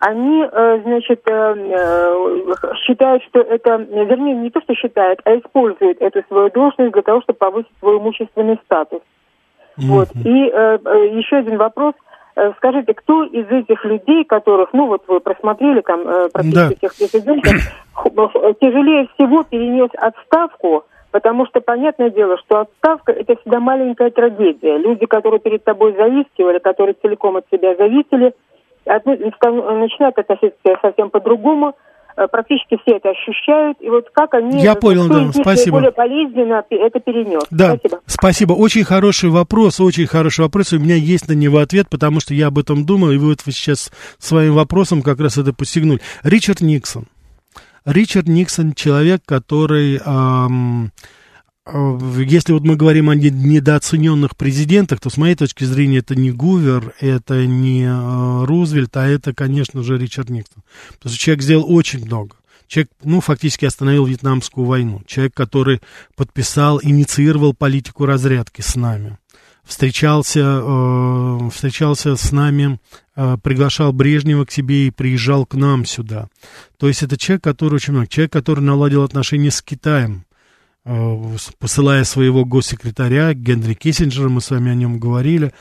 Они, 0.00 0.44
э, 0.44 0.80
значит, 0.84 1.22
э, 1.26 1.54
э, 1.56 2.74
считают, 2.84 3.22
что 3.24 3.40
это, 3.40 3.76
вернее, 3.78 4.34
не 4.36 4.50
то, 4.50 4.60
что 4.60 4.74
считают, 4.74 5.20
а 5.24 5.34
используют 5.36 6.00
эту 6.02 6.22
свою 6.28 6.50
должность 6.50 6.92
для 6.92 7.02
того, 7.02 7.22
чтобы 7.22 7.38
повысить 7.38 7.72
свой 7.80 7.96
имущественный 7.98 8.60
статус. 8.64 9.00
Вот. 9.78 10.14
Мгм. 10.14 10.28
И 10.28 10.50
э, 10.52 10.78
э, 10.84 11.06
еще 11.18 11.36
один 11.38 11.56
вопрос. 11.56 11.94
Э, 12.36 12.52
Скажите, 12.58 12.92
кто 12.94 13.24
из 13.24 13.46
этих 13.50 13.84
людей, 13.86 14.24
которых, 14.24 14.68
ну 14.74 14.86
вот 14.86 15.02
вы 15.08 15.20
просмотрели 15.20 15.80
там 15.80 16.04
практически 16.32 16.78
Да. 16.82 16.88
всех 16.88 16.94
президентов, 17.10 17.52
тяжелее 18.60 19.08
всего 19.14 19.42
перенес 19.44 19.90
отставку, 19.96 20.84
потому 21.10 21.46
что 21.46 21.60
понятное 21.60 22.10
дело, 22.10 22.36
что 22.38 22.60
отставка 22.60 23.12
это 23.12 23.36
всегда 23.36 23.60
маленькая 23.60 24.10
трагедия. 24.10 24.78
Люди, 24.78 25.06
которые 25.06 25.40
перед 25.40 25.64
тобой 25.64 25.94
зависели, 25.94 26.58
которые 26.58 26.94
целиком 27.00 27.36
от 27.36 27.46
себя 27.50 27.74
зависели, 27.76 28.34
начинают 28.86 30.18
относиться 30.18 30.78
совсем 30.80 31.10
по-другому. 31.10 31.74
Э, 32.16 32.26
Практически 32.26 32.78
все 32.82 32.96
это 32.96 33.10
ощущают. 33.10 33.78
И 33.80 33.88
вот 33.88 34.08
как 34.12 34.34
они... 34.34 34.60
Я 34.60 34.74
понял, 34.74 35.08
да, 35.08 35.30
спасибо. 35.32 35.80
наиболее 35.80 35.92
болезненно 35.92 36.64
это 36.70 37.00
перенес. 37.00 37.44
Да, 37.50 37.76
Спасибо. 37.76 38.00
спасибо. 38.06 38.52
Очень 38.54 38.84
хороший 38.84 39.30
вопрос, 39.30 39.80
очень 39.80 40.06
хороший 40.06 40.40
вопрос. 40.40 40.72
У 40.72 40.78
меня 40.78 40.96
есть 40.96 41.28
на 41.28 41.34
него 41.34 41.58
ответ, 41.58 41.86
потому 41.88 42.20
что 42.20 42.34
я 42.34 42.48
об 42.48 42.58
этом 42.58 42.84
думал, 42.84 43.10
и 43.10 43.18
вы 43.18 43.28
вот 43.28 43.38
вы 43.46 43.52
сейчас 43.52 43.92
своим 44.18 44.54
вопросом 44.54 45.02
как 45.02 45.20
раз 45.20 45.38
это 45.38 45.52
постигнули. 45.52 46.00
Ричард 46.24 46.60
Никсон. 46.60 47.04
Ричард 47.88 48.28
Никсон 48.28 48.74
человек, 48.74 49.22
который, 49.24 49.98
ам, 50.04 50.92
э, 51.64 51.98
если 52.26 52.52
вот 52.52 52.62
мы 52.62 52.76
говорим 52.76 53.08
о 53.08 53.14
не- 53.14 53.30
недооцененных 53.30 54.36
президентах, 54.36 55.00
то 55.00 55.08
с 55.08 55.16
моей 55.16 55.34
точки 55.34 55.64
зрения 55.64 55.98
это 55.98 56.14
не 56.14 56.30
Гувер, 56.30 56.94
это 57.00 57.46
не 57.46 57.84
э, 57.84 58.44
Рузвельт, 58.44 58.94
а 58.98 59.06
это, 59.06 59.32
конечно 59.32 59.82
же, 59.82 59.96
Ричард 59.96 60.28
Никсон. 60.28 60.62
Потому 60.92 61.14
что 61.14 61.18
человек 61.18 61.42
сделал 61.42 61.72
очень 61.72 62.04
много. 62.04 62.36
Человек, 62.66 62.90
ну, 63.02 63.22
фактически 63.22 63.64
остановил 63.64 64.04
Вьетнамскую 64.04 64.66
войну. 64.66 65.00
Человек, 65.06 65.32
который 65.32 65.80
подписал, 66.14 66.80
инициировал 66.82 67.54
политику 67.54 68.04
разрядки 68.04 68.60
с 68.60 68.76
нами. 68.76 69.16
Встречался, 69.68 70.40
э, 70.40 71.50
встречался 71.52 72.16
с 72.16 72.32
нами, 72.32 72.80
э, 73.16 73.36
приглашал 73.42 73.92
Брежнева 73.92 74.46
к 74.46 74.50
себе 74.50 74.86
и 74.86 74.90
приезжал 74.90 75.44
к 75.44 75.54
нам 75.56 75.84
сюда. 75.84 76.28
То 76.78 76.88
есть 76.88 77.02
это 77.02 77.18
человек, 77.18 77.44
который 77.44 77.74
очень 77.74 77.92
много. 77.92 78.06
Человек, 78.06 78.32
который 78.32 78.60
наладил 78.60 79.02
отношения 79.02 79.50
с 79.50 79.60
Китаем, 79.60 80.24
э, 80.86 81.36
посылая 81.58 82.04
своего 82.04 82.46
госсекретаря 82.46 83.34
Генри 83.34 83.74
Киссинджера, 83.74 84.30
мы 84.30 84.40
с 84.40 84.48
вами 84.48 84.70
о 84.70 84.74
нем 84.74 84.98
говорили. 84.98 85.52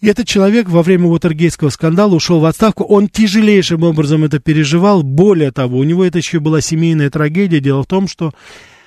И 0.00 0.08
этот 0.08 0.26
человек 0.26 0.68
во 0.68 0.82
время 0.82 1.06
Уотергейского 1.06 1.68
скандала 1.68 2.16
ушел 2.16 2.40
в 2.40 2.46
отставку. 2.46 2.82
Он 2.82 3.06
тяжелейшим 3.08 3.84
образом 3.84 4.24
это 4.24 4.40
переживал. 4.40 5.04
Более 5.04 5.52
того, 5.52 5.78
у 5.78 5.84
него 5.84 6.04
это 6.04 6.18
еще 6.18 6.40
была 6.40 6.60
семейная 6.60 7.10
трагедия. 7.10 7.60
Дело 7.60 7.84
в 7.84 7.86
том, 7.86 8.08
что, 8.08 8.32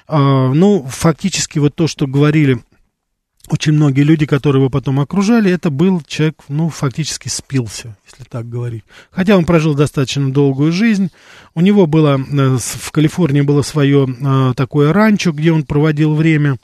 э, 0.09 0.17
ну, 0.17 0.85
фактически 0.89 1.59
вот 1.59 1.75
то, 1.75 1.87
что 1.87 2.07
говорили 2.07 2.59
очень 3.49 3.73
многие 3.73 4.01
люди, 4.01 4.25
которые 4.25 4.61
его 4.61 4.69
потом 4.69 4.99
окружали, 4.99 5.51
это 5.51 5.69
был 5.69 6.01
человек, 6.07 6.35
ну, 6.47 6.69
фактически 6.69 7.27
спился, 7.27 7.97
если 8.09 8.23
так 8.23 8.47
говорить. 8.47 8.83
Хотя 9.11 9.37
он 9.37 9.45
прожил 9.45 9.75
достаточно 9.75 10.31
долгую 10.31 10.71
жизнь. 10.71 11.11
У 11.53 11.61
него 11.61 11.85
было, 11.85 12.17
э, 12.17 12.57
в 12.57 12.91
Калифорнии 12.91 13.41
было 13.41 13.61
свое 13.61 14.07
э, 14.07 14.53
такое 14.55 14.93
ранчо, 14.93 15.33
где 15.33 15.51
он 15.51 15.63
проводил 15.63 16.15
время 16.15 16.57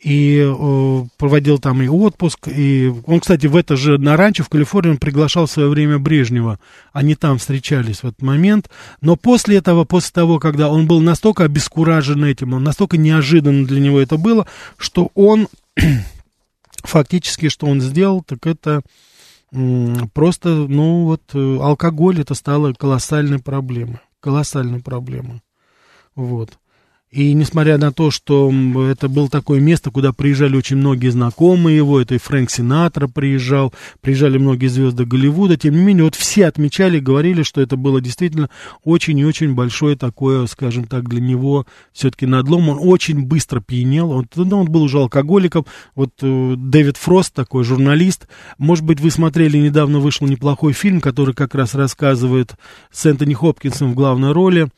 и 0.00 0.38
э, 0.38 1.04
проводил 1.18 1.58
там 1.58 1.82
и 1.82 1.88
отпуск. 1.88 2.48
И 2.48 2.90
он, 3.06 3.20
кстати, 3.20 3.46
в 3.46 3.54
это 3.54 3.76
же 3.76 3.98
на 3.98 4.16
ранчо 4.16 4.44
в 4.44 4.48
Калифорнии 4.48 4.92
он 4.92 4.98
приглашал 4.98 5.44
в 5.44 5.50
свое 5.50 5.68
время 5.68 5.98
Брежнева. 5.98 6.58
Они 6.94 7.16
там 7.16 7.36
встречались 7.36 7.98
в 7.98 8.04
этот 8.06 8.22
момент. 8.22 8.70
Но 9.02 9.16
после 9.16 9.56
этого, 9.56 9.84
после 9.84 10.12
того, 10.12 10.38
когда 10.38 10.70
он 10.70 10.86
был 10.86 11.00
настолько 11.00 11.44
обескуражен 11.44 12.24
этим, 12.24 12.54
он 12.54 12.64
настолько 12.64 12.96
неожиданно 12.96 13.66
для 13.66 13.80
него 13.80 14.00
это 14.00 14.16
было, 14.16 14.46
что 14.78 15.10
он 15.14 15.48
фактически, 16.82 17.48
что 17.48 17.66
он 17.66 17.80
сделал, 17.80 18.22
так 18.22 18.46
это 18.46 18.82
просто, 20.12 20.48
ну 20.48 21.04
вот, 21.04 21.22
э, 21.34 21.58
алкоголь 21.60 22.20
это 22.20 22.34
стало 22.34 22.72
колоссальной 22.72 23.38
проблемой, 23.38 24.00
колоссальной 24.20 24.80
проблемой, 24.80 25.42
вот. 26.16 26.58
И 27.14 27.32
несмотря 27.32 27.78
на 27.78 27.92
то, 27.92 28.10
что 28.10 28.50
это 28.90 29.08
было 29.08 29.28
такое 29.28 29.60
место, 29.60 29.92
куда 29.92 30.12
приезжали 30.12 30.56
очень 30.56 30.78
многие 30.78 31.10
знакомые 31.10 31.76
его, 31.76 32.00
это 32.00 32.16
и 32.16 32.18
Фрэнк 32.18 32.50
Синатра 32.50 33.06
приезжал, 33.06 33.72
приезжали 34.00 34.36
многие 34.36 34.66
звезды 34.66 35.04
Голливуда, 35.04 35.56
тем 35.56 35.76
не 35.76 35.80
менее, 35.80 36.02
вот 36.02 36.16
все 36.16 36.46
отмечали, 36.46 36.98
говорили, 36.98 37.44
что 37.44 37.60
это 37.60 37.76
было 37.76 38.00
действительно 38.00 38.50
очень 38.82 39.16
и 39.20 39.24
очень 39.24 39.54
большое 39.54 39.94
такое, 39.94 40.46
скажем 40.46 40.86
так, 40.86 41.08
для 41.08 41.20
него 41.20 41.66
все-таки 41.92 42.26
надлом. 42.26 42.68
Он 42.68 42.78
очень 42.80 43.22
быстро 43.22 43.60
пьянел, 43.60 44.10
он, 44.10 44.28
ну, 44.34 44.62
он 44.62 44.66
был 44.66 44.82
уже 44.82 44.98
алкоголиком. 44.98 45.66
Вот 45.94 46.10
э, 46.20 46.54
Дэвид 46.56 46.96
Фрост, 46.96 47.32
такой 47.32 47.62
журналист, 47.62 48.26
может 48.58 48.84
быть, 48.84 48.98
вы 48.98 49.12
смотрели, 49.12 49.56
недавно 49.58 50.00
вышел 50.00 50.26
неплохой 50.26 50.72
фильм, 50.72 51.00
который 51.00 51.32
как 51.32 51.54
раз 51.54 51.76
рассказывает 51.76 52.56
с 52.90 53.06
Энтони 53.06 53.34
Хопкинсом 53.34 53.92
в 53.92 53.94
главной 53.94 54.32
роли, 54.32 54.68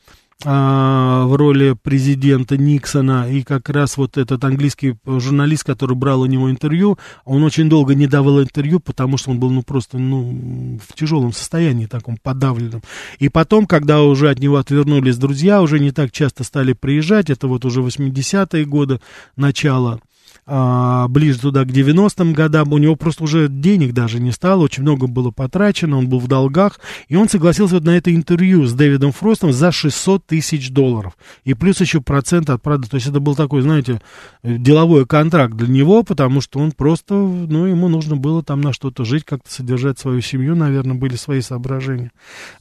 в 0.43 1.35
роли 1.35 1.75
президента 1.81 2.57
Никсона, 2.57 3.27
и 3.29 3.41
как 3.41 3.69
раз 3.69 3.97
вот 3.97 4.17
этот 4.17 4.43
английский 4.43 4.95
журналист, 5.05 5.63
который 5.63 5.95
брал 5.95 6.21
у 6.21 6.25
него 6.27 6.51
интервью, 6.51 6.99
он 7.25 7.43
очень 7.43 7.69
долго 7.69 7.95
не 7.95 8.05
давал 8.05 8.43
интервью, 8.43 8.79
потому 8.79 9.17
что 9.17 9.31
он 9.31 9.39
был, 9.39 9.49
ну, 9.49 9.63
просто, 9.63 9.97
ну, 9.97 10.79
в 10.87 10.93
тяжелом 10.93 11.33
состоянии, 11.33 11.87
таком 11.87 12.17
подавленном. 12.21 12.83
И 13.17 13.29
потом, 13.29 13.65
когда 13.65 14.03
уже 14.03 14.29
от 14.29 14.37
него 14.39 14.57
отвернулись 14.57 15.17
друзья, 15.17 15.61
уже 15.61 15.79
не 15.79 15.91
так 15.91 16.11
часто 16.11 16.43
стали 16.43 16.73
приезжать, 16.73 17.31
это 17.31 17.47
вот 17.47 17.65
уже 17.65 17.81
80-е 17.81 18.65
годы, 18.65 18.99
начало, 19.35 19.99
а, 20.49 21.09
ближе 21.09 21.39
туда 21.39 21.65
к 21.65 21.67
90-м 21.67 22.31
годам, 22.31 22.71
у 22.71 22.77
него 22.77 22.95
просто 22.95 23.25
уже 23.25 23.49
денег 23.49 23.93
даже 23.93 24.21
не 24.21 24.31
стало, 24.31 24.63
очень 24.63 24.83
много 24.83 25.07
было 25.07 25.29
потрачено, 25.29 25.97
он 25.97 26.07
был 26.07 26.19
в 26.19 26.27
долгах, 26.29 26.79
и 27.09 27.17
он 27.17 27.27
согласился 27.27 27.75
вот 27.75 27.83
на 27.83 27.97
это 27.97 28.15
интервью 28.15 28.65
с 28.65 28.73
Дэвидом 28.73 29.11
Фростом 29.11 29.51
за 29.51 29.73
600 29.73 30.25
тысяч 30.25 30.71
долларов, 30.71 31.17
и 31.43 31.53
плюс 31.53 31.81
еще 31.81 31.99
процент 31.99 32.49
от 32.49 32.61
продажи, 32.61 32.89
то 32.89 32.95
есть 32.95 33.07
это 33.07 33.19
был 33.19 33.35
такой, 33.35 33.61
знаете, 33.61 34.01
деловой 34.41 35.05
контракт 35.05 35.53
для 35.53 35.67
него, 35.67 36.03
потому 36.03 36.39
что 36.39 36.59
он 36.59 36.71
просто, 36.71 37.13
ну, 37.13 37.65
ему 37.65 37.89
нужно 37.89 38.15
было 38.15 38.41
там 38.41 38.61
на 38.61 38.71
что-то 38.71 39.03
жить, 39.03 39.25
как-то 39.25 39.51
содержать 39.51 39.99
свою 39.99 40.21
семью, 40.21 40.55
наверное, 40.55 40.95
были 40.95 41.17
свои 41.17 41.41
соображения. 41.41 42.11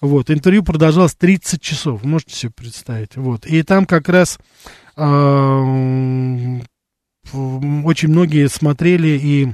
Вот, 0.01 0.29
интервью 0.29 0.64
продолжалось 0.64 1.14
30 1.14 1.62
часов, 1.62 2.03
можете 2.03 2.35
себе 2.35 2.53
представить, 2.53 3.14
вот, 3.14 3.46
и 3.46 3.62
там 3.62 3.87
как 3.87 4.09
раз 4.09 4.40
а, 4.96 5.62
очень 7.33 8.09
многие 8.09 8.49
смотрели 8.49 9.09
и 9.09 9.49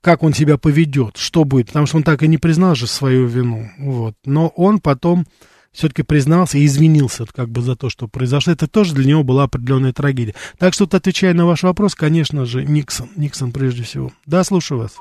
как 0.00 0.22
он 0.22 0.34
себя 0.34 0.58
поведет, 0.58 1.16
что 1.16 1.44
будет, 1.44 1.68
потому 1.68 1.86
что 1.86 1.96
он 1.96 2.02
так 2.02 2.22
и 2.22 2.28
не 2.28 2.36
признал 2.36 2.74
же 2.74 2.86
свою 2.86 3.26
вину, 3.26 3.68
вот. 3.78 4.14
Но 4.26 4.48
он 4.48 4.80
потом 4.80 5.24
все-таки 5.72 6.02
признался 6.02 6.58
и 6.58 6.66
извинился 6.66 7.24
как 7.34 7.48
бы 7.48 7.60
за 7.60 7.76
то, 7.76 7.90
что 7.90 8.06
произошло. 8.06 8.52
Это 8.52 8.70
тоже 8.70 8.94
для 8.94 9.06
него 9.06 9.24
была 9.24 9.44
определенная 9.44 9.92
трагедия. 9.92 10.34
Так 10.58 10.72
что, 10.72 10.84
отвечая 10.84 11.34
на 11.34 11.46
ваш 11.46 11.64
вопрос, 11.64 11.94
конечно 11.94 12.44
же, 12.44 12.64
Никсон, 12.64 13.08
Никсон 13.16 13.50
прежде 13.50 13.82
всего. 13.82 14.10
Да, 14.26 14.44
слушаю 14.44 14.80
вас. 14.80 14.96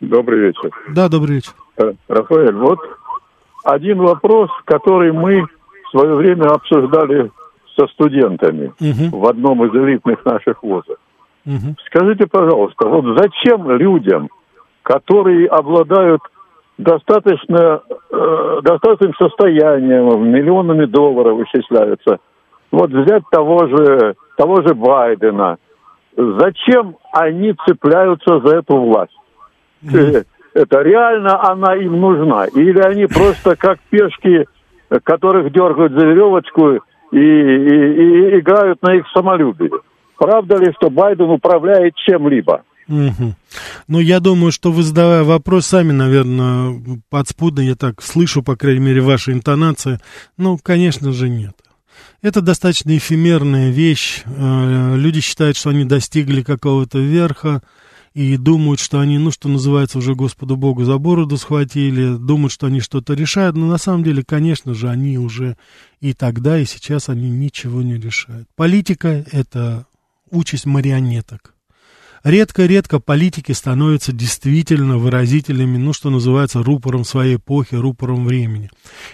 Добрый 0.00 0.40
вечер. 0.40 0.70
Да, 0.90 1.08
добрый 1.08 1.36
вечер. 1.36 1.52
Э, 1.76 1.92
Рафаэль, 2.08 2.54
вот 2.54 2.80
один 3.64 3.98
вопрос, 3.98 4.50
который 4.64 5.12
мы 5.12 5.42
в 5.42 5.90
свое 5.90 6.14
время 6.14 6.46
обсуждали 6.46 7.30
со 7.78 7.86
студентами 7.88 8.72
угу. 8.80 9.20
в 9.20 9.28
одном 9.28 9.64
из 9.64 9.74
элитных 9.74 10.24
наших 10.24 10.62
вузов. 10.62 10.96
Угу. 11.46 11.76
Скажите, 11.86 12.26
пожалуйста, 12.26 12.88
вот 12.88 13.04
зачем 13.16 13.70
людям, 13.70 14.28
которые 14.82 15.46
обладают 15.48 16.20
достаточно, 16.76 17.82
э, 18.10 18.60
достаточным 18.62 19.14
состоянием, 19.14 20.30
миллионами 20.30 20.86
долларов 20.86 21.38
вычисляются, 21.38 22.18
вот 22.70 22.90
взять 22.90 23.22
того 23.30 23.66
же, 23.66 24.14
того 24.36 24.62
же 24.62 24.74
Байдена, 24.74 25.56
зачем 26.16 26.96
они 27.12 27.54
цепляются 27.66 28.40
за 28.40 28.58
эту 28.58 28.76
власть? 28.76 29.16
Mm. 29.82 30.26
Это 30.54 30.82
реально 30.82 31.40
она 31.50 31.76
им 31.76 32.00
нужна? 32.00 32.46
Или 32.46 32.80
они 32.80 33.06
просто 33.06 33.56
как 33.56 33.78
пешки, 33.90 34.46
которых 35.04 35.52
дергают 35.52 35.92
за 35.92 36.06
веревочку 36.06 36.80
и, 37.12 37.16
и, 37.16 37.20
и 37.20 38.40
играют 38.40 38.82
на 38.82 38.94
их 38.94 39.04
самолюбие. 39.14 39.70
Правда 40.16 40.56
ли, 40.56 40.72
что 40.76 40.90
Байден 40.90 41.30
управляет 41.30 41.94
чем-либо? 41.96 42.62
Угу. 42.88 43.34
Ну, 43.88 44.00
я 44.00 44.18
думаю, 44.18 44.50
что 44.50 44.72
вы, 44.72 44.82
задавая 44.82 45.22
вопрос, 45.22 45.66
сами, 45.66 45.92
наверное, 45.92 46.80
подспудно, 47.10 47.60
я 47.60 47.74
так 47.74 48.02
слышу, 48.02 48.42
по 48.42 48.56
крайней 48.56 48.80
мере, 48.80 49.00
ваша 49.00 49.32
интонация. 49.32 50.00
Ну, 50.38 50.58
конечно 50.62 51.12
же, 51.12 51.28
нет. 51.28 51.54
Это 52.22 52.40
достаточно 52.40 52.96
эфемерная 52.96 53.70
вещь. 53.70 54.22
Э, 54.24 54.96
люди 54.96 55.20
считают, 55.20 55.56
что 55.56 55.70
они 55.70 55.84
достигли 55.84 56.42
какого-то 56.42 56.98
верха, 56.98 57.62
и 58.18 58.36
думают, 58.36 58.80
что 58.80 58.98
они, 58.98 59.16
ну, 59.16 59.30
что 59.30 59.48
называется, 59.48 59.98
уже 59.98 60.16
Господу 60.16 60.56
Богу 60.56 60.82
за 60.82 60.98
бороду 60.98 61.36
схватили, 61.36 62.16
думают, 62.16 62.50
что 62.50 62.66
они 62.66 62.80
что-то 62.80 63.14
решают, 63.14 63.54
но 63.56 63.68
на 63.68 63.78
самом 63.78 64.02
деле, 64.02 64.24
конечно 64.24 64.74
же, 64.74 64.88
они 64.88 65.18
уже 65.18 65.56
и 66.00 66.14
тогда, 66.14 66.58
и 66.58 66.64
сейчас 66.64 67.08
они 67.08 67.30
ничего 67.30 67.80
не 67.80 67.94
решают. 67.96 68.48
Политика— 68.56 69.24
это 69.30 69.86
участь 70.32 70.66
марионеток. 70.66 71.54
Редко-редко 72.24 72.98
политики 72.98 73.52
становятся 73.52 74.12
действительно 74.12 74.98
выразителями, 74.98 75.76
ну, 75.76 75.92
что 75.92 76.10
называется, 76.10 76.60
рупором 76.60 77.04
своей 77.04 77.36
эпохи, 77.36 77.76
рупором 77.76 78.26
времени. 78.26 78.68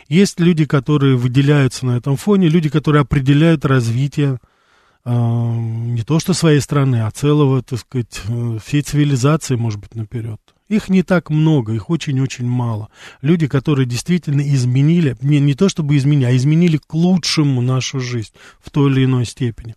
Есть 0.08 0.40
люди, 0.40 0.64
которые 0.64 1.16
выделяются 1.16 1.84
на 1.84 1.98
этом 1.98 2.16
фоне, 2.16 2.48
люди, 2.48 2.70
которые 2.70 3.02
определяют 3.02 3.66
развитие 3.66 4.38
не 5.06 6.02
то 6.02 6.18
что 6.18 6.32
своей 6.32 6.60
страны, 6.60 7.02
а 7.02 7.10
целого, 7.10 7.62
так 7.62 7.78
сказать, 7.78 8.22
э, 8.26 8.58
всей 8.64 8.82
цивилизации, 8.82 9.54
может 9.54 9.80
быть, 9.80 9.94
наперед. 9.94 10.40
Их 10.68 10.88
не 10.88 11.02
так 11.02 11.28
много, 11.28 11.74
их 11.74 11.90
очень-очень 11.90 12.46
мало. 12.46 12.88
Люди, 13.20 13.46
которые 13.46 13.86
действительно 13.86 14.40
изменили, 14.40 15.14
не, 15.20 15.40
не 15.40 15.54
то 15.54 15.68
чтобы 15.68 15.96
изменили, 15.98 16.24
а 16.24 16.36
изменили 16.36 16.78
к 16.78 16.94
лучшему 16.94 17.60
нашу 17.60 18.00
жизнь 18.00 18.32
в 18.60 18.70
той 18.70 18.90
или 18.90 19.04
иной 19.04 19.26
степени. 19.26 19.74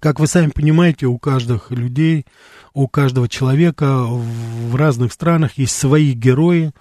Как 0.00 0.18
вы 0.18 0.26
сами 0.26 0.48
понимаете, 0.48 1.06
у 1.06 1.18
каждых 1.18 1.70
людей 1.70 2.24
у 2.74 2.88
каждого 2.88 3.28
человека 3.28 4.04
в 4.04 4.74
разных 4.74 5.12
странах 5.12 5.58
есть 5.58 5.76
свои 5.76 6.12
герои. 6.12 6.72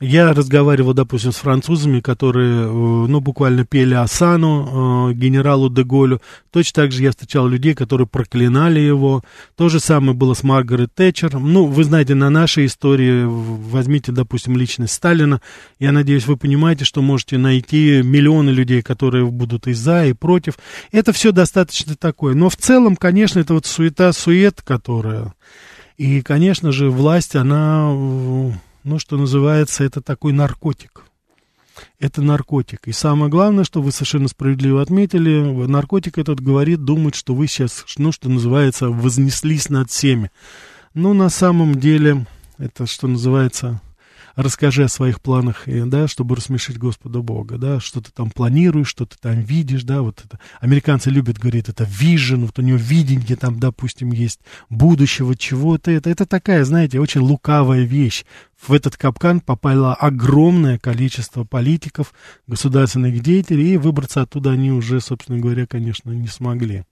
Я 0.00 0.32
разговаривал, 0.32 0.94
допустим, 0.94 1.32
с 1.32 1.36
французами, 1.36 2.00
которые, 2.00 2.66
э, 2.66 2.68
ну, 2.68 3.20
буквально 3.20 3.64
пели 3.64 3.94
Асану, 3.94 5.10
э, 5.10 5.14
генералу 5.14 5.68
Деголю. 5.68 6.20
Точно 6.52 6.82
так 6.82 6.92
же 6.92 7.02
я 7.02 7.10
встречал 7.10 7.48
людей, 7.48 7.74
которые 7.74 8.06
проклинали 8.06 8.80
его. 8.80 9.22
То 9.56 9.68
же 9.68 9.80
самое 9.80 10.14
было 10.14 10.34
с 10.34 10.42
Маргарет 10.42 10.94
Тэтчер. 10.94 11.38
Ну, 11.38 11.66
вы 11.66 11.84
знаете, 11.84 12.14
на 12.14 12.30
нашей 12.30 12.66
истории, 12.66 13.24
возьмите, 13.24 14.12
допустим, 14.12 14.56
личность 14.56 14.92
Сталина. 14.92 15.40
Я 15.78 15.92
надеюсь, 15.92 16.26
вы 16.26 16.36
понимаете, 16.36 16.84
что 16.84 17.02
можете 17.02 17.38
найти 17.38 18.02
миллионы 18.02 18.50
людей, 18.50 18.82
которые 18.82 19.26
будут 19.26 19.66
и 19.66 19.72
за, 19.72 20.06
и 20.06 20.12
против. 20.12 20.54
Это 20.92 21.12
все 21.12 21.32
достаточно 21.32 21.96
такое. 21.96 22.34
Но 22.34 22.48
в 22.48 22.56
целом, 22.56 22.96
конечно, 22.96 23.40
это 23.40 23.54
вот 23.54 23.66
суета-сует, 23.66 24.62
которая 24.62 25.34
и, 26.00 26.22
конечно 26.22 26.72
же, 26.72 26.88
власть, 26.88 27.36
она, 27.36 27.90
ну, 27.92 28.98
что 28.98 29.18
называется, 29.18 29.84
это 29.84 30.00
такой 30.00 30.32
наркотик. 30.32 31.04
Это 31.98 32.22
наркотик. 32.22 32.88
И 32.88 32.92
самое 32.92 33.30
главное, 33.30 33.64
что 33.64 33.82
вы 33.82 33.92
совершенно 33.92 34.28
справедливо 34.28 34.80
отметили, 34.80 35.42
наркотик 35.66 36.16
этот 36.16 36.40
говорит, 36.40 36.86
думает, 36.86 37.16
что 37.16 37.34
вы 37.34 37.48
сейчас, 37.48 37.84
ну, 37.98 38.12
что 38.12 38.30
называется, 38.30 38.88
вознеслись 38.88 39.68
над 39.68 39.90
всеми. 39.90 40.30
Но 40.94 41.12
на 41.12 41.28
самом 41.28 41.74
деле, 41.74 42.26
это, 42.56 42.86
что 42.86 43.06
называется, 43.06 43.82
расскажи 44.36 44.84
о 44.84 44.88
своих 44.88 45.20
планах, 45.20 45.64
да, 45.66 46.08
чтобы 46.08 46.36
рассмешить 46.36 46.78
Господа 46.78 47.20
Бога, 47.20 47.58
да, 47.58 47.80
что 47.80 48.00
ты 48.00 48.10
там 48.12 48.30
планируешь, 48.30 48.88
что 48.88 49.06
ты 49.06 49.16
там 49.20 49.40
видишь, 49.40 49.84
да, 49.84 50.02
вот 50.02 50.22
это. 50.24 50.38
Американцы 50.60 51.10
любят 51.10 51.38
говорить, 51.38 51.68
это 51.68 51.84
vision, 51.84 52.46
вот 52.46 52.58
у 52.58 52.62
него 52.62 52.78
видение 52.78 53.36
там, 53.36 53.58
допустим, 53.58 54.12
есть 54.12 54.40
будущего 54.68 55.36
чего-то, 55.36 55.90
это, 55.90 56.10
это 56.10 56.26
такая, 56.26 56.64
знаете, 56.64 57.00
очень 57.00 57.20
лукавая 57.20 57.82
вещь. 57.82 58.24
В 58.60 58.72
этот 58.72 58.96
капкан 58.96 59.40
попало 59.40 59.94
огромное 59.94 60.78
количество 60.78 61.44
политиков, 61.44 62.12
государственных 62.46 63.20
деятелей, 63.20 63.74
и 63.74 63.78
выбраться 63.78 64.22
оттуда 64.22 64.50
они 64.50 64.70
уже, 64.70 65.00
собственно 65.00 65.38
говоря, 65.38 65.66
конечно, 65.66 66.10
не 66.10 66.28
смогли. 66.28 66.84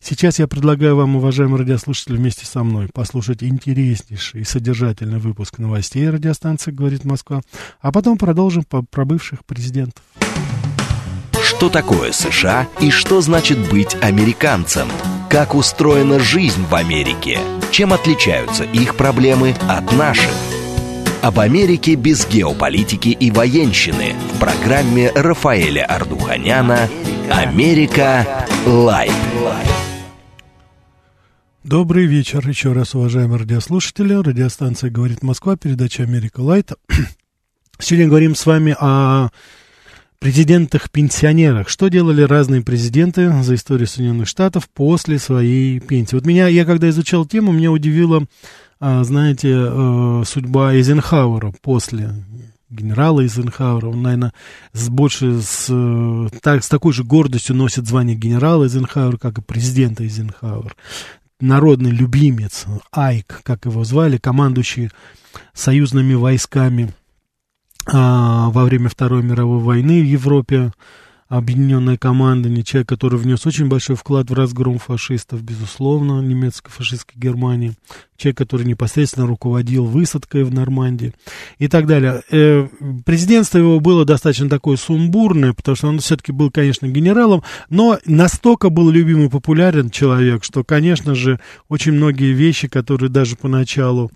Сейчас 0.00 0.38
я 0.38 0.48
предлагаю 0.48 0.96
вам, 0.96 1.16
уважаемые 1.16 1.60
радиослушатели, 1.60 2.16
вместе 2.16 2.46
со 2.46 2.64
мной 2.64 2.88
послушать 2.92 3.42
интереснейший 3.42 4.42
и 4.42 4.44
содержательный 4.44 5.18
выпуск 5.18 5.58
новостей 5.58 6.08
радиостанции 6.08 6.70
«Говорит 6.70 7.04
Москва», 7.04 7.42
а 7.80 7.92
потом 7.92 8.18
продолжим 8.18 8.64
по 8.64 8.82
про 8.82 9.04
бывших 9.04 9.44
президентов. 9.44 10.02
Что 11.42 11.68
такое 11.68 12.12
США 12.12 12.68
и 12.80 12.90
что 12.90 13.20
значит 13.20 13.58
быть 13.70 13.96
американцем? 14.00 14.88
Как 15.30 15.54
устроена 15.54 16.18
жизнь 16.18 16.64
в 16.68 16.74
Америке? 16.74 17.38
Чем 17.70 17.92
отличаются 17.92 18.64
их 18.64 18.96
проблемы 18.96 19.54
от 19.68 19.92
наших? 19.92 20.30
Об 21.22 21.38
Америке 21.38 21.94
без 21.94 22.26
геополитики 22.26 23.10
и 23.10 23.30
военщины 23.30 24.14
в 24.34 24.40
программе 24.40 25.10
Рафаэля 25.14 25.84
Ардуханяна 25.84 26.88
«Америка. 27.30 28.46
Light». 28.66 29.14
Добрый 31.64 32.06
вечер 32.06 32.46
еще 32.48 32.72
раз, 32.72 32.96
уважаемые 32.96 33.38
радиослушатели. 33.38 34.14
Радиостанция 34.14 34.90
«Говорит 34.90 35.22
Москва», 35.22 35.56
передача 35.56 36.02
«Америка 36.02 36.40
Light». 36.40 36.72
Сегодня 37.78 38.08
говорим 38.08 38.34
с 38.34 38.46
вами 38.46 38.74
о 38.80 39.28
президентах-пенсионерах. 40.18 41.68
Что 41.68 41.86
делали 41.86 42.22
разные 42.22 42.62
президенты 42.62 43.32
за 43.44 43.54
историю 43.54 43.86
Соединенных 43.86 44.26
Штатов 44.26 44.68
после 44.70 45.20
своей 45.20 45.78
пенсии? 45.78 46.16
Вот 46.16 46.26
меня, 46.26 46.48
я 46.48 46.64
когда 46.64 46.90
изучал 46.90 47.26
тему, 47.26 47.52
меня 47.52 47.70
удивила, 47.70 48.26
а, 48.80 49.04
знаете, 49.04 49.54
э, 49.54 50.22
судьба 50.26 50.74
Эйзенхауэра 50.74 51.54
после 51.62 52.12
генерала 52.70 53.20
Эйзенхауэра. 53.20 53.86
Он, 53.86 54.02
наверное, 54.02 54.32
с 54.72 54.88
больше 54.88 55.40
с, 55.40 56.30
так, 56.40 56.64
с 56.64 56.68
такой 56.68 56.92
же 56.92 57.04
гордостью 57.04 57.54
носит 57.54 57.86
звание 57.86 58.16
генерала 58.16 58.64
Эйзенхауэра, 58.64 59.16
как 59.16 59.38
и 59.38 59.42
президента 59.42 60.02
Эйзенхауэр. 60.02 60.74
Народный 61.42 61.90
любимец, 61.90 62.66
Айк, 62.92 63.40
как 63.42 63.64
его 63.64 63.82
звали, 63.82 64.16
командующий 64.16 64.90
союзными 65.52 66.14
войсками 66.14 66.94
а, 67.84 68.48
во 68.50 68.62
время 68.64 68.88
Второй 68.88 69.24
мировой 69.24 69.58
войны 69.58 70.00
в 70.00 70.04
Европе 70.04 70.72
объединенное 71.38 71.96
командование, 71.96 72.62
человек, 72.62 72.90
который 72.90 73.18
внес 73.18 73.46
очень 73.46 73.66
большой 73.66 73.96
вклад 73.96 74.28
в 74.28 74.34
разгром 74.34 74.78
фашистов, 74.78 75.42
безусловно, 75.42 76.20
немецко-фашистской 76.20 77.18
Германии, 77.18 77.72
человек, 78.18 78.36
который 78.36 78.66
непосредственно 78.66 79.26
руководил 79.26 79.86
высадкой 79.86 80.44
в 80.44 80.52
Нормандии 80.52 81.14
и 81.58 81.68
так 81.68 81.86
далее. 81.86 82.22
Э, 82.30 82.68
президентство 83.06 83.56
его 83.56 83.80
было 83.80 84.04
достаточно 84.04 84.50
такое 84.50 84.76
сумбурное, 84.76 85.54
потому 85.54 85.74
что 85.74 85.88
он 85.88 86.00
все-таки 86.00 86.32
был, 86.32 86.50
конечно, 86.50 86.86
генералом, 86.86 87.42
но 87.70 87.98
настолько 88.04 88.68
был 88.68 88.90
любим 88.90 89.24
и 89.24 89.30
популярен 89.30 89.88
человек, 89.88 90.44
что, 90.44 90.64
конечно 90.64 91.14
же, 91.14 91.40
очень 91.70 91.92
многие 91.92 92.34
вещи, 92.34 92.68
которые 92.68 93.08
даже 93.08 93.36
поначалу 93.36 94.10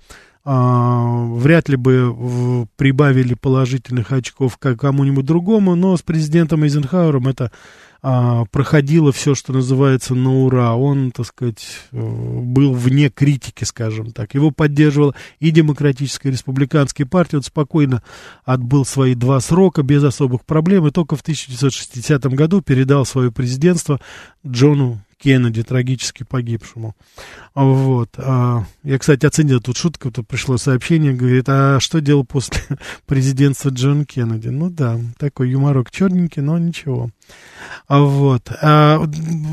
вряд 0.46 1.68
ли 1.68 1.76
бы 1.76 2.66
прибавили 2.76 3.34
положительных 3.34 4.12
очков 4.12 4.58
как 4.58 4.80
кому-нибудь 4.80 5.24
другому, 5.24 5.74
но 5.74 5.96
с 5.96 6.02
президентом 6.02 6.62
Эйзенхауэром 6.62 7.26
это 7.26 7.50
а, 8.08 8.44
проходило 8.52 9.10
все, 9.10 9.34
что 9.34 9.52
называется, 9.52 10.14
на 10.14 10.44
ура. 10.44 10.76
Он, 10.76 11.10
так 11.10 11.26
сказать, 11.26 11.66
э, 11.90 11.98
был 11.98 12.72
вне 12.72 13.10
критики, 13.10 13.64
скажем 13.64 14.12
так. 14.12 14.34
Его 14.34 14.52
поддерживала 14.52 15.16
и 15.40 15.50
демократическая, 15.50 16.28
и 16.28 16.32
республиканская 16.32 17.04
партия. 17.04 17.38
Он 17.38 17.42
спокойно 17.42 18.04
отбыл 18.44 18.84
свои 18.84 19.16
два 19.16 19.40
срока 19.40 19.82
без 19.82 20.04
особых 20.04 20.44
проблем, 20.44 20.86
и 20.86 20.92
только 20.92 21.16
в 21.16 21.22
1960 21.22 22.26
году 22.26 22.60
передал 22.60 23.04
свое 23.04 23.32
президентство 23.32 24.00
Джону 24.46 25.00
Кеннеди, 25.18 25.62
трагически 25.62 26.24
погибшему. 26.24 26.94
Вот. 27.54 28.10
А, 28.18 28.64
я, 28.82 28.98
кстати, 28.98 29.24
оценил 29.24 29.60
тут 29.60 29.76
шутку, 29.76 30.10
тут 30.10 30.28
пришло 30.28 30.58
сообщение, 30.58 31.14
говорит, 31.14 31.48
а 31.48 31.80
что 31.80 32.00
делал 32.00 32.24
после 32.24 32.60
президентства 33.06 33.70
Джон 33.70 34.04
Кеннеди? 34.04 34.48
Ну 34.48 34.70
да, 34.70 35.00
такой 35.18 35.50
юморок 35.50 35.90
черненький, 35.90 36.42
но 36.42 36.58
ничего. 36.58 37.10
Вот. 37.88 38.50
А, 38.62 39.00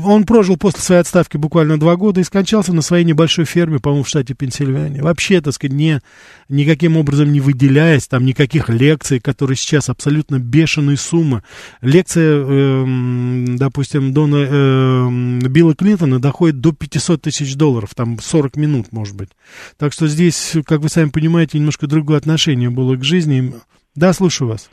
он 0.04 0.24
прожил 0.24 0.56
после 0.56 0.80
своей 0.80 1.00
отставки 1.00 1.36
буквально 1.36 1.78
два 1.78 1.94
года 1.96 2.20
и 2.20 2.24
скончался 2.24 2.72
на 2.72 2.82
своей 2.82 3.04
небольшой 3.04 3.44
ферме, 3.44 3.78
по-моему, 3.78 4.02
в 4.02 4.08
штате 4.08 4.34
Пенсильвания. 4.34 5.02
Вообще, 5.02 5.40
так 5.40 5.54
сказать, 5.54 5.74
не, 5.74 6.00
никаким 6.48 6.96
образом 6.96 7.32
не 7.32 7.40
выделяясь, 7.40 8.08
там 8.08 8.24
никаких 8.24 8.68
лекций, 8.68 9.20
которые 9.20 9.56
сейчас 9.56 9.88
абсолютно 9.88 10.40
бешеные 10.40 10.96
суммы. 10.96 11.44
Лекция, 11.80 12.44
э, 12.44 13.44
допустим, 13.56 14.12
Дона, 14.12 14.46
э, 14.48 15.48
Билла 15.48 15.76
Клинтона 15.76 16.18
доходит 16.18 16.60
до 16.60 16.72
500 16.72 17.22
тысяч 17.22 17.54
долларов, 17.54 17.90
там 17.94 18.18
40 18.18 18.56
минут, 18.56 18.90
может 18.90 19.14
быть. 19.14 19.30
Так 19.78 19.92
что 19.92 20.08
здесь, 20.08 20.54
как 20.66 20.80
вы 20.80 20.88
сами 20.88 21.10
понимаете, 21.10 21.58
немножко 21.58 21.86
другое 21.86 22.18
отношение 22.18 22.70
было 22.70 22.96
к 22.96 23.04
жизни. 23.04 23.54
Да, 23.94 24.12
слушаю 24.12 24.48
вас. 24.48 24.68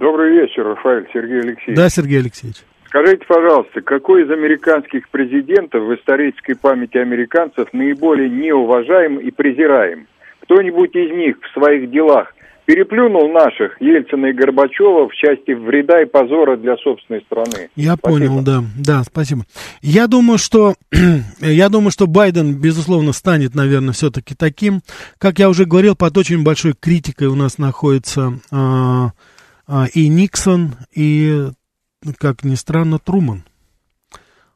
Добрый 0.00 0.32
вечер, 0.32 0.66
Рафаэль, 0.66 1.06
Сергей 1.12 1.40
Алексеевич. 1.40 1.76
Да, 1.76 1.90
Сергей 1.90 2.20
Алексеевич. 2.20 2.56
Скажите, 2.86 3.22
пожалуйста, 3.28 3.82
какой 3.82 4.24
из 4.24 4.30
американских 4.30 5.06
президентов 5.10 5.82
в 5.82 5.94
исторической 5.94 6.54
памяти 6.54 6.96
американцев 6.96 7.68
наиболее 7.74 8.30
неуважаем 8.30 9.18
и 9.18 9.30
презираем? 9.30 10.06
Кто-нибудь 10.44 10.96
из 10.96 11.10
них 11.14 11.36
в 11.42 11.52
своих 11.52 11.90
делах 11.90 12.34
переплюнул 12.64 13.30
наших, 13.30 13.78
Ельцина 13.82 14.26
и 14.26 14.32
Горбачева, 14.32 15.06
в 15.08 15.12
части 15.12 15.50
вреда 15.50 16.00
и 16.00 16.06
позора 16.06 16.56
для 16.56 16.78
собственной 16.78 17.20
страны. 17.20 17.68
Я 17.76 17.96
спасибо. 17.96 18.26
понял, 18.26 18.42
да, 18.42 18.62
да, 18.78 19.04
спасибо. 19.04 19.42
Я 19.82 20.06
думаю, 20.06 20.38
что 20.38 20.76
я 21.40 21.68
думаю, 21.68 21.90
что 21.90 22.06
Байден, 22.06 22.54
безусловно, 22.54 23.12
станет, 23.12 23.54
наверное, 23.54 23.92
все-таки 23.92 24.34
таким. 24.34 24.80
Как 25.18 25.38
я 25.38 25.50
уже 25.50 25.66
говорил, 25.66 25.94
под 25.94 26.16
очень 26.16 26.42
большой 26.42 26.72
критикой 26.72 27.26
у 27.26 27.34
нас 27.34 27.58
находится 27.58 28.32
э, 28.50 29.08
и 29.92 30.08
Никсон, 30.08 30.74
и, 30.94 31.50
как 32.18 32.44
ни 32.44 32.54
странно, 32.54 32.98
Труман. 32.98 33.44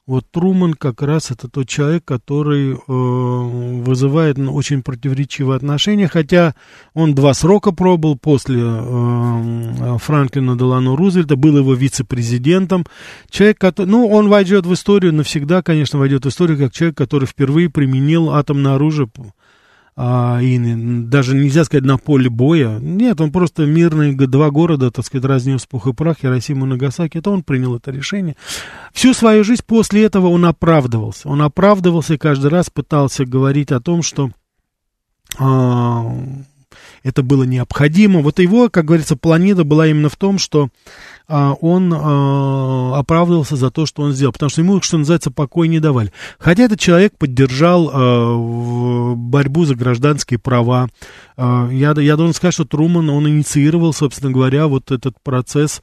Вот 0.07 0.27
Труман 0.31 0.75
как 0.75 1.01
раз 1.01 1.31
это 1.31 1.49
тот 1.49 1.67
человек, 1.67 2.05
который 2.05 2.73
э, 2.73 2.77
вызывает 2.87 4.37
ну, 4.37 4.53
очень 4.53 4.83
противоречивые 4.83 5.57
отношения, 5.57 6.09
хотя 6.09 6.55
он 6.93 7.15
два 7.15 7.33
срока 7.33 7.73
пробыл 7.73 8.19
после 8.19 8.61
э, 8.61 9.97
Франклина 9.99 10.59
Делано 10.59 10.95
Рузвельта, 10.95 11.37
был 11.37 11.57
его 11.57 11.73
вице-президентом. 11.73 12.85
Человек, 13.31 13.59
который, 13.59 13.87
ну, 13.87 14.07
он 14.07 14.29
войдет 14.29 14.67
в 14.67 14.75
историю 14.75 15.15
навсегда, 15.15 15.63
конечно, 15.63 15.99
войдет 15.99 16.27
в 16.27 16.29
историю 16.29 16.59
как 16.59 16.75
человек, 16.75 16.99
который 16.99 17.27
впервые 17.27 17.71
применил 17.71 18.29
атомное 18.29 18.75
оружие 18.75 19.09
а, 19.97 20.41
и 20.43 20.59
даже 21.05 21.37
нельзя 21.37 21.65
сказать 21.65 21.85
на 21.85 21.99
поле 21.99 22.29
боя. 22.29 22.79
Нет, 22.81 23.21
он 23.21 23.31
просто 23.31 23.65
мирные 23.65 24.15
два 24.15 24.51
города, 24.51 24.91
так 24.91 25.05
сказать, 25.05 25.25
разнес 25.25 25.67
пух 25.67 25.87
и 25.87 25.93
прах, 25.93 26.19
Хиросиму 26.21 26.67
и 26.67 26.69
Нагасаки. 26.69 27.19
Это 27.19 27.31
он 27.31 27.45
принял 27.45 27.77
это 27.77 27.93
решение. 27.93 28.35
Всю 28.93 29.15
свою 29.15 29.45
жизнь 29.45 29.63
после 29.65 30.05
этого 30.05 30.27
он 30.27 30.45
оправдывался. 30.47 31.29
Он 31.29 31.43
оправдывался 31.43 32.15
и 32.15 32.19
каждый 32.19 32.51
раз 32.51 32.71
пытался 32.71 33.25
говорить 33.25 33.71
о 33.71 33.81
том, 33.81 34.03
что 34.03 34.31
а, 35.39 36.13
это 37.05 37.23
было 37.23 37.45
необходимо. 37.45 38.21
Вот 38.21 38.41
его, 38.41 38.69
как 38.69 38.87
говорится, 38.87 39.15
планета 39.15 39.63
была 39.63 39.87
именно 39.87 40.09
в 40.09 40.17
том, 40.17 40.39
что 40.39 40.71
он 41.29 41.93
а, 41.95 42.99
оправдывался 42.99 43.57
за 43.57 43.71
то, 43.71 43.87
что 43.87 44.03
он 44.03 44.13
сделал, 44.13 44.33
потому 44.33 44.51
что 44.51 44.61
ему, 44.61 44.81
что 44.83 44.99
называется, 44.99 45.31
покой 45.31 45.69
не 45.69 45.81
давали. 45.81 46.13
Хотя 46.39 46.65
этот 46.65 46.79
человек 46.79 47.17
поддержал 47.17 47.91
а, 47.93 49.15
борьбу 49.17 49.65
за 49.65 49.75
гражданские 49.75 50.39
права. 50.39 50.89
Я, 51.37 51.95
я 51.97 52.17
должен 52.17 52.33
сказать, 52.33 52.55
что 52.55 52.65
Труман, 52.65 53.11
он 53.11 53.29
инициировал, 53.29 53.93
собственно 53.93 54.31
говоря, 54.31 54.69
вот 54.69 54.93
этот 54.93 55.17
процесс 55.21 55.83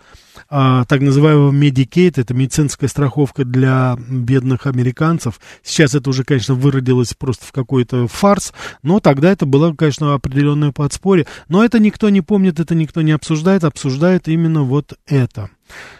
так 0.49 1.01
называемого 1.01 1.51
Medicaid, 1.51 2.13
это 2.15 2.33
медицинская 2.33 2.87
страховка 2.87 3.43
для 3.43 3.97
бедных 4.09 4.65
американцев. 4.65 5.41
Сейчас 5.61 5.93
это 5.93 6.09
уже, 6.09 6.23
конечно, 6.23 6.55
выродилось 6.55 7.13
просто 7.13 7.45
в 7.45 7.51
какой-то 7.51 8.07
фарс, 8.07 8.53
но 8.81 9.01
тогда 9.01 9.31
это 9.31 9.45
было, 9.45 9.73
конечно, 9.73 10.13
определенное 10.13 10.71
подспорье. 10.71 11.27
Но 11.49 11.65
это 11.65 11.79
никто 11.79 12.09
не 12.09 12.21
помнит, 12.21 12.61
это 12.61 12.73
никто 12.73 13.01
не 13.01 13.11
обсуждает, 13.11 13.65
обсуждает 13.65 14.29
именно 14.29 14.63
вот 14.63 14.93
это. 15.05 15.40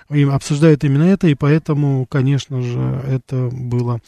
И 0.09 0.23
обсуждают 0.23 0.83
именно 0.83 1.03
это, 1.03 1.27
и 1.27 1.35
поэтому, 1.35 2.05
конечно 2.05 2.61
же, 2.61 3.01
это 3.07 3.49
было 3.51 3.99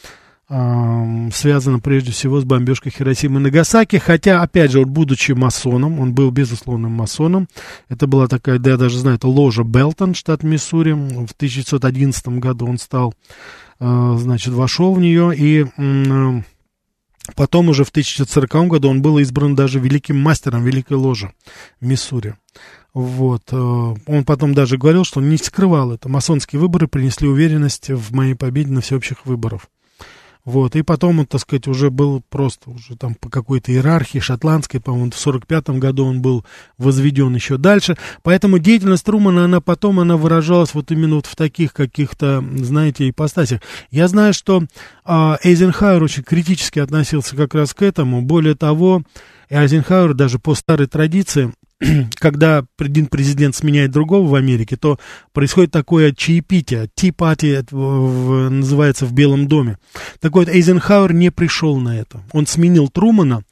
связано 1.31 1.79
прежде 1.79 2.11
всего 2.11 2.39
с 2.39 2.43
бомбежкой 2.43 2.91
Хиросимы 2.91 3.39
и 3.39 3.43
Нагасаки, 3.43 3.95
хотя, 3.95 4.41
опять 4.41 4.71
же, 4.71 4.81
он, 4.81 4.89
будучи 4.89 5.31
масоном, 5.31 5.99
он 5.99 6.13
был 6.13 6.29
безусловным 6.31 6.91
масоном, 6.91 7.47
это 7.89 8.07
была 8.07 8.27
такая, 8.27 8.59
да, 8.59 8.71
я 8.71 8.77
даже 8.77 8.99
знаю, 8.99 9.15
это 9.15 9.27
ложа 9.27 9.63
Белтон, 9.63 10.13
штат 10.13 10.43
Миссури, 10.43 10.91
в 10.91 11.31
1911 11.31 12.27
году 12.39 12.67
он 12.67 12.77
стал, 12.77 13.15
э, 13.79 14.15
значит, 14.19 14.53
вошел 14.53 14.93
в 14.93 14.99
нее, 14.99 15.33
и 15.35 15.65
потом 17.35 17.69
уже 17.69 17.83
в 17.83 17.89
1940 17.89 18.67
году 18.67 18.89
он 18.89 19.01
был 19.01 19.19
избран 19.19 19.55
даже 19.55 19.79
великим 19.79 20.19
мастером 20.19 20.63
Великой 20.63 20.97
Ложи 20.97 21.31
в 21.79 21.85
Миссури. 21.85 22.35
Вот. 22.93 23.43
Э, 23.51 23.55
он 23.55 24.25
потом 24.25 24.53
даже 24.53 24.77
говорил, 24.77 25.03
что 25.03 25.19
он 25.19 25.29
не 25.29 25.37
скрывал 25.37 25.91
это. 25.91 26.09
Масонские 26.09 26.59
выборы 26.59 26.87
принесли 26.87 27.27
уверенность 27.27 27.89
в 27.89 28.13
моей 28.13 28.35
победе 28.35 28.71
на 28.71 28.81
всеобщих 28.81 29.25
выборах. 29.25 29.67
Вот, 30.45 30.75
и 30.75 30.81
потом 30.81 31.19
он, 31.19 31.25
так 31.25 31.39
сказать, 31.39 31.67
уже 31.67 31.89
был 31.89 32.21
просто 32.29 32.69
уже 32.69 32.97
там 32.97 33.15
по 33.15 33.29
какой-то 33.29 33.71
иерархии 33.71 34.19
шотландской, 34.19 34.81
по-моему, 34.81 35.11
в 35.11 35.25
45-м 35.25 35.79
году 35.79 36.05
он 36.05 36.21
был 36.21 36.45
возведен 36.77 37.33
еще 37.33 37.57
дальше. 37.57 37.97
Поэтому 38.23 38.59
деятельность 38.59 39.05
Трумана, 39.05 39.45
она 39.45 39.61
потом, 39.61 40.01
она 40.01 40.17
выражалась 40.17 40.73
вот 40.73 40.91
именно 40.91 41.15
вот 41.15 41.27
в 41.27 41.37
таких 41.37 41.71
каких-то, 41.71 42.43
знаете, 42.57 43.09
ипостасях. 43.09 43.61
Я 43.89 44.09
знаю, 44.09 44.33
что 44.33 44.63
э, 45.05 45.37
Эйзенхауэр 45.43 46.03
очень 46.03 46.23
критически 46.23 46.79
относился 46.79 47.37
как 47.37 47.55
раз 47.55 47.73
к 47.73 47.81
этому. 47.81 48.21
Более 48.21 48.55
того, 48.55 49.03
Эйзенхауэр 49.49 50.13
даже 50.13 50.39
по 50.39 50.55
старой 50.55 50.87
традиции 50.87 51.53
когда 52.15 52.65
один 52.77 53.07
президент 53.07 53.55
сменяет 53.55 53.91
другого 53.91 54.27
в 54.27 54.35
Америке, 54.35 54.75
то 54.77 54.99
происходит 55.31 55.71
такое 55.71 56.11
чаепитие, 56.11 56.89
ти-пати 56.95 57.63
называется 57.71 59.05
в 59.05 59.13
Белом 59.13 59.47
доме. 59.47 59.77
Так 60.19 60.33
вот, 60.33 60.47
Эйзенхауэр 60.47 61.13
не 61.13 61.31
пришел 61.31 61.77
на 61.77 61.97
это. 61.97 62.21
Он 62.31 62.47
сменил 62.47 62.89
Трумана, 62.89 63.43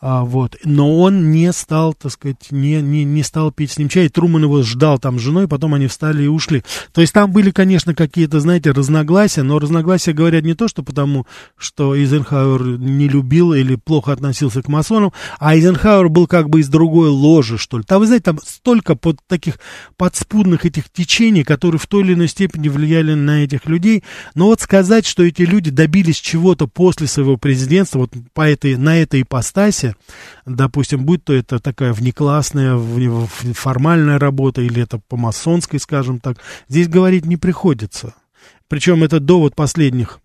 А, 0.00 0.24
вот. 0.24 0.56
Но 0.64 0.98
он 0.98 1.30
не 1.30 1.52
стал, 1.52 1.94
так 1.94 2.12
сказать, 2.12 2.50
не, 2.50 2.80
не, 2.82 3.04
не 3.04 3.22
стал 3.22 3.52
пить 3.52 3.72
с 3.72 3.78
ним 3.78 3.88
чай. 3.88 4.08
Труман 4.08 4.44
его 4.44 4.62
ждал 4.62 4.98
там 4.98 5.18
с 5.18 5.22
женой, 5.22 5.48
потом 5.48 5.74
они 5.74 5.86
встали 5.86 6.24
и 6.24 6.28
ушли. 6.28 6.62
То 6.92 7.00
есть 7.00 7.12
там 7.12 7.32
были, 7.32 7.50
конечно, 7.50 7.94
какие-то, 7.94 8.40
знаете, 8.40 8.70
разногласия, 8.70 9.42
но 9.42 9.58
разногласия 9.58 10.12
говорят 10.12 10.44
не 10.44 10.54
то, 10.54 10.68
что 10.68 10.82
потому, 10.82 11.26
что 11.56 11.96
Эйзенхауэр 11.96 12.78
не 12.78 13.08
любил 13.08 13.52
или 13.52 13.76
плохо 13.76 14.12
относился 14.12 14.62
к 14.62 14.68
масонам, 14.68 15.12
а 15.38 15.54
Эйзенхауэр 15.54 16.08
был 16.08 16.26
как 16.26 16.50
бы 16.50 16.60
из 16.60 16.68
другой 16.68 17.08
ложи, 17.08 17.58
что 17.58 17.78
ли. 17.78 17.84
Там, 17.84 18.00
вы 18.00 18.06
знаете, 18.06 18.24
там 18.24 18.38
столько 18.44 18.96
под 18.96 19.18
таких 19.26 19.58
подспудных 19.96 20.64
этих 20.64 20.90
течений, 20.90 21.44
которые 21.44 21.78
в 21.78 21.86
той 21.86 22.02
или 22.02 22.14
иной 22.14 22.28
степени 22.28 22.68
влияли 22.68 23.14
на 23.14 23.44
этих 23.44 23.66
людей. 23.66 24.04
Но 24.34 24.46
вот 24.46 24.60
сказать, 24.60 25.06
что 25.06 25.22
эти 25.22 25.42
люди 25.42 25.70
добились 25.70 26.16
чего-то 26.16 26.66
после 26.66 27.06
своего 27.06 27.36
президентства, 27.36 28.00
вот 28.00 28.12
по 28.34 28.48
этой, 28.48 28.76
на 28.76 29.00
этой 29.00 29.22
ипостаси, 29.22 29.85
допустим, 30.44 31.04
будь 31.04 31.24
то 31.24 31.32
это 31.32 31.58
такая 31.58 31.92
внеклассная, 31.92 32.78
формальная 33.54 34.18
работа, 34.18 34.62
или 34.62 34.82
это 34.82 34.98
по 34.98 35.16
масонской, 35.16 35.78
скажем 35.78 36.20
так, 36.20 36.38
здесь 36.68 36.88
говорить 36.88 37.26
не 37.26 37.36
приходится. 37.36 38.14
Причем 38.68 39.04
это 39.04 39.20
довод 39.20 39.54
последних 39.54 40.20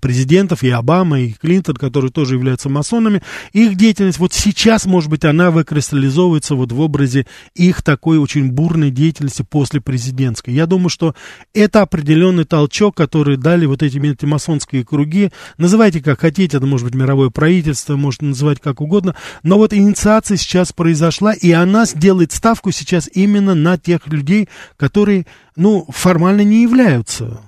президентов, 0.00 0.62
и 0.62 0.70
Обама, 0.70 1.20
и 1.20 1.32
Клинтон, 1.32 1.76
которые 1.76 2.10
тоже 2.10 2.34
являются 2.34 2.68
масонами, 2.68 3.22
их 3.52 3.76
деятельность 3.76 4.18
вот 4.18 4.32
сейчас, 4.32 4.86
может 4.86 5.10
быть, 5.10 5.24
она 5.24 5.50
выкристаллизовывается 5.50 6.54
вот 6.54 6.72
в 6.72 6.80
образе 6.80 7.26
их 7.54 7.82
такой 7.82 8.18
очень 8.18 8.50
бурной 8.50 8.90
деятельности 8.90 9.42
после 9.42 9.80
президентской. 9.80 10.50
Я 10.50 10.66
думаю, 10.66 10.88
что 10.88 11.14
это 11.52 11.82
определенный 11.82 12.44
толчок, 12.44 12.96
который 12.96 13.36
дали 13.36 13.66
вот 13.66 13.82
эти, 13.82 13.98
эти 13.98 14.24
масонские 14.24 14.84
круги. 14.84 15.30
Называйте 15.58 16.00
как 16.02 16.20
хотите, 16.20 16.56
это 16.56 16.66
может 16.66 16.86
быть 16.86 16.94
мировое 16.94 17.30
правительство, 17.30 17.96
можно 17.96 18.28
называть 18.28 18.60
как 18.60 18.80
угодно, 18.80 19.14
но 19.42 19.56
вот 19.58 19.72
инициация 19.72 20.36
сейчас 20.36 20.72
произошла, 20.72 21.32
и 21.32 21.50
она 21.52 21.84
сделает 21.84 22.32
ставку 22.32 22.70
сейчас 22.70 23.08
именно 23.12 23.54
на 23.54 23.78
тех 23.78 24.06
людей, 24.08 24.48
которые, 24.76 25.26
ну, 25.56 25.86
формально 25.90 26.42
не 26.42 26.62
являются 26.62 27.40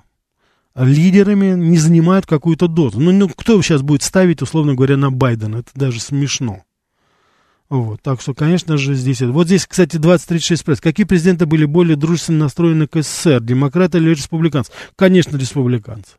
лидерами, 0.77 1.55
не 1.55 1.79
занимают 1.79 2.27
какую-то 2.27 2.69
доту. 2.69 3.01
Ну, 3.01 3.13
ну, 3.13 3.29
кто 3.29 3.61
сейчас 3.63 3.83
будет 3.83 4.03
ставить, 4.03 4.43
условно 4.43 4.75
говоря, 4.75 4.97
на 4.97 5.11
Байдена? 5.11 5.57
Это 5.57 5.71
даже 5.75 6.01
смешно. 6.01 6.63
Вот, 7.69 8.01
так 8.01 8.21
что, 8.21 8.33
конечно 8.33 8.77
же, 8.77 8.95
здесь... 8.95 9.23
Вот 9.23 9.47
здесь, 9.47 9.67
кстати, 9.67 9.97
2036 9.97 10.65
пресс. 10.65 10.81
Какие 10.81 11.05
президенты 11.05 11.47
были 11.47 11.65
более 11.65 11.97
дружественно 11.97 12.45
настроены 12.45 12.87
к 12.87 13.03
СССР? 13.03 13.41
Демократы 13.41 13.99
или 13.99 14.11
республиканцы? 14.11 14.71
Конечно, 14.95 15.37
республиканцы. 15.37 16.13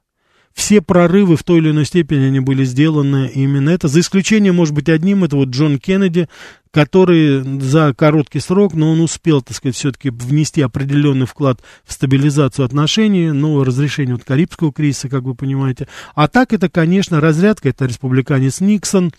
Все 0.54 0.82
прорывы 0.82 1.38
в 1.38 1.44
той 1.44 1.60
или 1.60 1.70
иной 1.70 1.86
степени 1.86 2.26
они 2.26 2.40
были 2.40 2.66
сделаны 2.66 3.32
именно 3.34 3.70
это. 3.70 3.88
За 3.88 4.00
исключением, 4.00 4.56
может 4.56 4.74
быть, 4.74 4.90
одним, 4.90 5.24
это 5.24 5.36
вот 5.36 5.50
Джон 5.50 5.78
Кеннеди, 5.78 6.28
который 6.72 7.60
за 7.62 7.94
короткий 7.94 8.40
срок, 8.40 8.74
но 8.74 8.92
он 8.92 9.02
успел, 9.02 9.42
так 9.42 9.56
сказать, 9.56 9.76
все-таки 9.76 10.10
внести 10.10 10.62
определенный 10.62 11.26
вклад 11.26 11.62
в 11.86 11.94
стабилизацию 11.94 12.66
отношений, 12.66 13.32
ну, 13.32 13.64
разрешение 13.64 14.16
вот 14.16 14.24
Карибского 14.24 14.72
кризиса, 14.72 15.10
как 15.10 15.24
вы 15.24 15.36
понимаете. 15.36 15.88
А 16.16 16.28
так 16.28 16.54
это, 16.54 16.70
конечно, 16.70 17.22
разрядка, 17.22 17.70
это 17.70 17.86
республиканец 17.86 18.60
Никсон, 18.60 19.12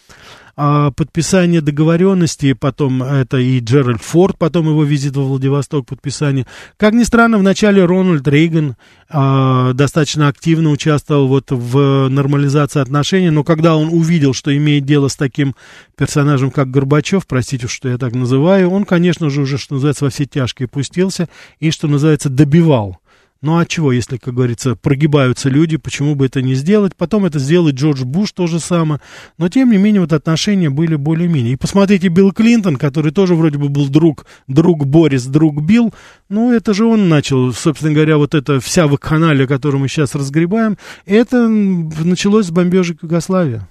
а, 0.61 0.90
подписание 0.90 1.61
договоренности, 1.61 2.52
потом 2.52 3.00
это 3.00 3.37
и 3.37 3.61
Джеральд 3.61 4.02
Форд, 4.02 4.38
потом 4.38 4.66
его 4.66 4.82
визит 4.82 5.14
во 5.14 5.22
Владивосток, 5.22 5.87
подписание. 5.87 6.46
Как 6.76 6.94
ни 6.94 7.04
странно, 7.04 7.38
вначале 7.38 7.84
Рональд 7.84 8.26
Рейган 8.26 8.74
а, 9.08 9.72
достаточно 9.74 10.26
активно 10.26 10.70
участвовал 10.70 11.28
вот 11.28 11.52
в 11.52 12.08
нормализации 12.08 12.80
отношений, 12.80 13.30
но 13.30 13.44
когда 13.44 13.76
он 13.76 13.90
увидел, 13.90 14.34
что 14.34 14.54
имеет 14.56 14.84
дело 14.84 15.06
с 15.06 15.14
таким 15.14 15.54
персонажем, 15.96 16.50
как 16.50 16.72
Горбачев, 16.72 17.28
простите, 17.38 17.68
что 17.68 17.88
я 17.88 17.98
так 17.98 18.16
называю, 18.16 18.68
он, 18.68 18.85
конечно 18.85 19.31
же, 19.31 19.42
уже, 19.42 19.59
что 19.59 19.74
называется, 19.74 20.05
во 20.05 20.11
все 20.11 20.24
тяжкие 20.24 20.66
пустился 20.66 21.29
и, 21.61 21.70
что 21.70 21.87
называется, 21.87 22.29
добивал 22.29 22.98
ну 23.42 23.57
а 23.57 23.64
чего, 23.64 23.92
если, 23.92 24.16
как 24.16 24.35
говорится, 24.35 24.74
прогибаются 24.74 25.48
люди, 25.48 25.77
почему 25.77 26.16
бы 26.16 26.27
это 26.27 26.42
не 26.42 26.57
сделать? 26.57 26.96
Потом 26.96 27.24
это 27.24 27.38
сделает 27.38 27.77
Джордж 27.77 28.03
Буш 28.03 28.33
то 28.33 28.48
же 28.48 28.59
самое. 28.59 29.01
Но, 29.37 29.48
тем 29.48 29.70
не 29.70 29.79
менее, 29.79 30.01
вот 30.01 30.12
отношения 30.12 30.70
были 30.70 30.96
более-менее. 30.96 31.53
И 31.53 31.57
посмотрите, 31.57 32.09
Билл 32.09 32.33
Клинтон, 32.33 32.74
который 32.74 33.12
тоже 33.12 33.37
вроде 33.37 33.57
бы 33.57 33.68
был 33.68 33.87
друг, 33.87 34.27
друг 34.48 34.85
Борис, 34.87 35.24
друг 35.27 35.62
Билл, 35.62 35.94
ну 36.29 36.53
это 36.53 36.74
же 36.74 36.87
он 36.87 37.09
начал, 37.09 37.53
собственно 37.53 37.92
говоря, 37.92 38.16
вот 38.16 38.35
эта 38.35 38.59
вся 38.59 38.88
вакханалия, 38.88 39.46
которую 39.46 39.83
мы 39.83 39.87
сейчас 39.87 40.16
разгребаем, 40.16 40.77
это 41.07 41.46
началось 41.46 42.46
с 42.46 42.51
бомбежек 42.51 43.05
Югославии. 43.05 43.62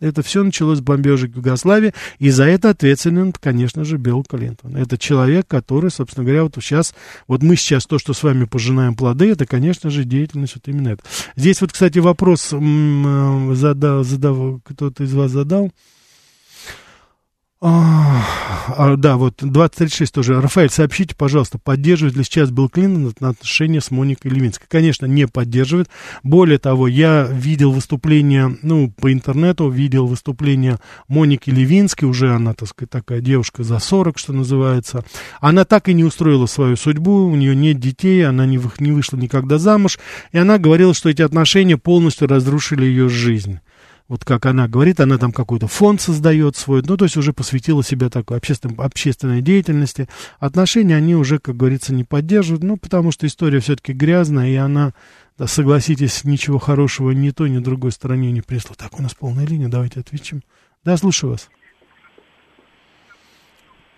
Это 0.00 0.22
все 0.22 0.42
началось 0.42 0.78
с 0.78 0.80
бомбежек 0.80 1.36
Югославии, 1.36 1.92
и 2.18 2.30
за 2.30 2.44
это 2.44 2.70
ответственен, 2.70 3.32
конечно 3.32 3.84
же, 3.84 3.98
Билл 3.98 4.24
Клинтон. 4.24 4.76
Это 4.76 4.98
человек, 4.98 5.46
который, 5.46 5.90
собственно 5.90 6.24
говоря, 6.24 6.44
вот 6.44 6.54
сейчас, 6.60 6.94
вот 7.28 7.42
мы 7.42 7.56
сейчас 7.56 7.86
то, 7.86 7.98
что 7.98 8.14
с 8.14 8.22
вами 8.22 8.44
пожинаем 8.44 8.94
плоды, 8.94 9.30
это, 9.30 9.46
конечно 9.46 9.90
же, 9.90 10.04
деятельность 10.04 10.54
вот 10.54 10.66
именно 10.66 10.88
это. 10.90 11.02
Здесь 11.36 11.60
вот, 11.60 11.72
кстати, 11.72 11.98
вопрос 11.98 12.48
э, 12.52 13.54
задал, 13.54 14.04
задал 14.04 14.60
кто-то 14.64 15.04
из 15.04 15.12
вас 15.12 15.30
задал. 15.30 15.70
А, 17.62 18.96
да, 18.96 19.18
вот 19.18 19.34
2036 19.40 20.14
тоже. 20.14 20.40
Рафаэль, 20.40 20.70
сообщите, 20.70 21.14
пожалуйста, 21.14 21.58
поддерживает 21.58 22.16
ли 22.16 22.24
сейчас 22.24 22.50
Билл 22.50 22.70
Клинтон 22.70 23.12
отношения 23.28 23.82
с 23.82 23.90
Моникой 23.90 24.30
Левинской? 24.30 24.66
Конечно, 24.66 25.04
не 25.04 25.26
поддерживает. 25.26 25.90
Более 26.22 26.58
того, 26.58 26.88
я 26.88 27.28
видел 27.30 27.72
выступление, 27.72 28.56
ну, 28.62 28.90
по 28.90 29.12
интернету, 29.12 29.68
видел 29.68 30.06
выступление 30.06 30.78
Моники 31.06 31.50
Левинской, 31.50 32.08
уже 32.08 32.32
она, 32.34 32.54
так 32.54 32.68
сказать, 32.68 32.90
такая 32.90 33.20
девушка 33.20 33.62
за 33.62 33.78
40, 33.78 34.16
что 34.16 34.32
называется. 34.32 35.04
Она 35.40 35.66
так 35.66 35.90
и 35.90 35.92
не 35.92 36.04
устроила 36.04 36.46
свою 36.46 36.76
судьбу, 36.76 37.26
у 37.26 37.36
нее 37.36 37.54
нет 37.54 37.78
детей, 37.78 38.26
она 38.26 38.46
не, 38.46 38.58
не 38.78 38.92
вышла 38.92 39.18
никогда 39.18 39.58
замуж, 39.58 39.98
и 40.32 40.38
она 40.38 40.56
говорила, 40.56 40.94
что 40.94 41.10
эти 41.10 41.20
отношения 41.20 41.76
полностью 41.76 42.26
разрушили 42.26 42.86
ее 42.86 43.10
жизнь 43.10 43.60
вот 44.10 44.24
как 44.24 44.44
она 44.46 44.66
говорит, 44.66 44.98
она 44.98 45.18
там 45.18 45.30
какой-то 45.30 45.68
фонд 45.68 46.00
создает 46.00 46.56
свой, 46.56 46.82
ну, 46.84 46.96
то 46.96 47.04
есть 47.04 47.16
уже 47.16 47.32
посвятила 47.32 47.84
себя 47.84 48.10
такой 48.10 48.38
обществен, 48.38 48.74
общественной 48.76 49.40
деятельности. 49.40 50.08
Отношения 50.40 50.96
они 50.96 51.14
уже, 51.14 51.38
как 51.38 51.56
говорится, 51.56 51.94
не 51.94 52.02
поддерживают, 52.02 52.64
ну, 52.64 52.76
потому 52.76 53.12
что 53.12 53.28
история 53.28 53.60
все-таки 53.60 53.92
грязная, 53.92 54.48
и 54.48 54.56
она, 54.56 54.94
да, 55.38 55.46
согласитесь, 55.46 56.24
ничего 56.24 56.58
хорошего 56.58 57.12
ни 57.12 57.30
той, 57.30 57.50
ни 57.50 57.58
другой 57.58 57.92
стороне 57.92 58.32
не 58.32 58.40
принесла. 58.40 58.74
Так, 58.76 58.98
у 58.98 59.02
нас 59.02 59.14
полная 59.14 59.46
линия, 59.46 59.68
давайте 59.68 60.00
отвечим. 60.00 60.42
Да, 60.84 60.96
слушаю 60.96 61.30
вас. 61.30 61.48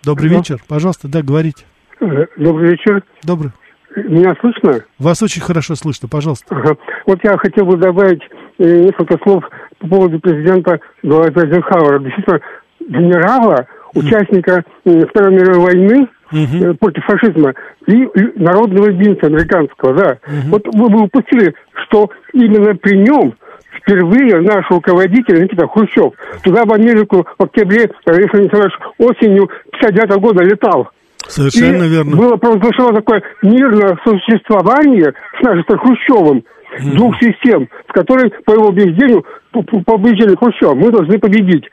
Добрый 0.05 0.29
Алло. 0.29 0.41
вечер, 0.41 0.63
пожалуйста, 0.69 1.09
да, 1.09 1.23
говорите. 1.23 1.65
Э, 2.01 2.27
добрый 2.37 2.73
вечер. 2.73 3.03
Добрый. 3.23 3.53
Меня 3.97 4.35
слышно? 4.41 4.85
Вас 4.99 5.23
очень 5.23 5.41
хорошо 5.41 5.75
слышно, 5.75 6.07
пожалуйста. 6.09 6.55
Ага. 6.55 6.77
Вот 7.07 7.19
я 7.25 7.37
хотел 7.39 7.67
бы 7.67 7.77
добавить 7.77 8.23
э, 8.59 8.83
несколько 8.85 9.19
слов 9.23 9.45
по 9.83 9.89
поводу 9.89 10.21
президента 10.21 10.81
Дуайта 11.03 11.45
Эйзенхауэра. 11.45 11.99
Действительно, 11.99 12.41
генерала, 12.81 13.67
участника 13.95 14.65
Второй 14.85 15.35
мировой 15.35 15.61
войны 15.61 16.09
uh 16.33 16.75
против 16.81 17.05
фашизма 17.05 17.53
и 17.87 18.09
народного 18.37 18.89
единства 18.89 19.29
американского, 19.29 19.95
да. 19.95 20.13
uh 20.13 20.49
Вот 20.49 20.67
вы 20.73 20.89
бы 20.89 21.03
упустили, 21.03 21.55
что 21.85 22.11
именно 22.33 22.75
при 22.75 22.97
нем 22.97 23.35
впервые 23.77 24.41
наш 24.41 24.71
руководитель 24.71 25.43
Никита 25.43 25.67
Хрущев 25.67 26.13
туда 26.43 26.65
в 26.65 26.73
Америку 26.73 27.27
в 27.39 27.43
октябре, 27.43 27.91
если 28.07 28.41
не 28.41 28.47
ошибаюсь, 28.47 28.73
осенью 28.99 29.51
59 29.73 30.21
года 30.21 30.43
летал. 30.43 30.89
Совершенно 31.29 31.85
и 31.85 31.89
верно. 31.89 32.17
Было 32.17 32.37
провозглашено 32.37 32.95
такое 32.95 33.23
мирное 33.43 33.97
существование 34.05 35.13
с 35.39 35.43
нашим 35.43 35.79
Хрущевым 35.79 36.45
mm. 36.79 36.97
двух 36.97 37.17
систем, 37.21 37.69
с 37.89 37.93
которой, 37.93 38.31
по 38.45 38.53
его 38.53 38.69
убеждению, 38.69 39.25
победили 39.53 40.37
Хрущев. 40.37 40.75
Мы 40.75 40.91
должны 40.91 41.19
победить. 41.19 41.69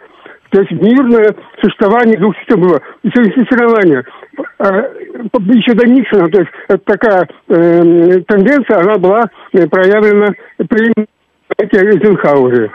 То 0.52 0.62
есть 0.62 0.72
мирное 0.72 1.36
существование 1.62 2.18
двух 2.18 2.36
систем 2.38 2.62
было, 2.62 2.80
и 3.04 3.10
соревнования. 3.10 4.04
А, 4.58 4.68
еще 5.54 5.74
до 5.74 5.88
Никсона, 5.88 6.30
то 6.30 6.40
есть 6.40 6.52
это 6.68 6.84
такая 6.86 7.28
э, 7.50 8.22
тенденция, 8.28 8.80
она 8.80 8.98
была 8.98 9.30
э, 9.54 9.68
проявлена 9.68 10.34
при 10.68 10.92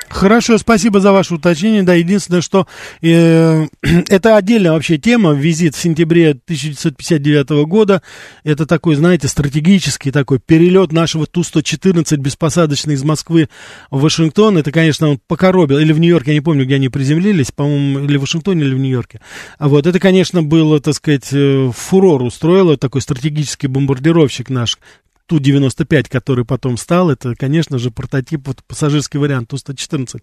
Хорошо, 0.08 0.58
спасибо 0.58 0.98
за 0.98 1.12
ваше 1.12 1.34
уточнение. 1.34 1.84
Да, 1.84 1.94
единственное, 1.94 2.40
что 2.40 2.66
э, 3.02 3.66
это 4.08 4.37
отдельная 4.37 4.72
вообще 4.72 4.98
тема. 4.98 5.32
Визит 5.32 5.76
в 5.76 5.80
сентябре 5.80 6.30
1959 6.30 7.66
года. 7.66 8.02
Это 8.42 8.66
такой, 8.66 8.96
знаете, 8.96 9.28
стратегический 9.28 10.10
такой 10.10 10.40
перелет 10.40 10.92
нашего 10.92 11.26
Ту-114 11.26 12.16
беспосадочный 12.16 12.94
из 12.94 13.04
Москвы 13.04 13.48
в 13.90 14.00
Вашингтон. 14.00 14.58
Это, 14.58 14.72
конечно, 14.72 15.08
он 15.08 15.20
покоробил. 15.26 15.78
Или 15.78 15.92
в 15.92 16.00
Нью-Йорке, 16.00 16.32
я 16.32 16.34
не 16.34 16.40
помню, 16.40 16.64
где 16.64 16.74
они 16.74 16.88
приземлились. 16.88 17.52
По-моему, 17.52 18.00
или 18.00 18.16
в 18.16 18.22
Вашингтоне, 18.22 18.64
или 18.64 18.74
в 18.74 18.78
Нью-Йорке. 18.78 19.20
А 19.58 19.68
вот 19.68 19.87
это, 19.87 20.00
конечно, 20.00 20.42
было, 20.42 20.80
так 20.80 20.94
сказать, 20.94 21.28
э, 21.32 21.70
фурор 21.74 22.22
устроило. 22.22 22.76
Такой 22.76 23.02
стратегический 23.02 23.68
бомбардировщик 23.68 24.50
наш 24.50 24.78
Ту-95, 25.26 26.06
который 26.10 26.44
потом 26.44 26.76
стал, 26.76 27.10
это, 27.10 27.34
конечно 27.34 27.78
же, 27.78 27.90
прототип, 27.90 28.46
вот, 28.46 28.62
пассажирский 28.66 29.18
вариант 29.18 29.48
Ту-114. 29.48 30.20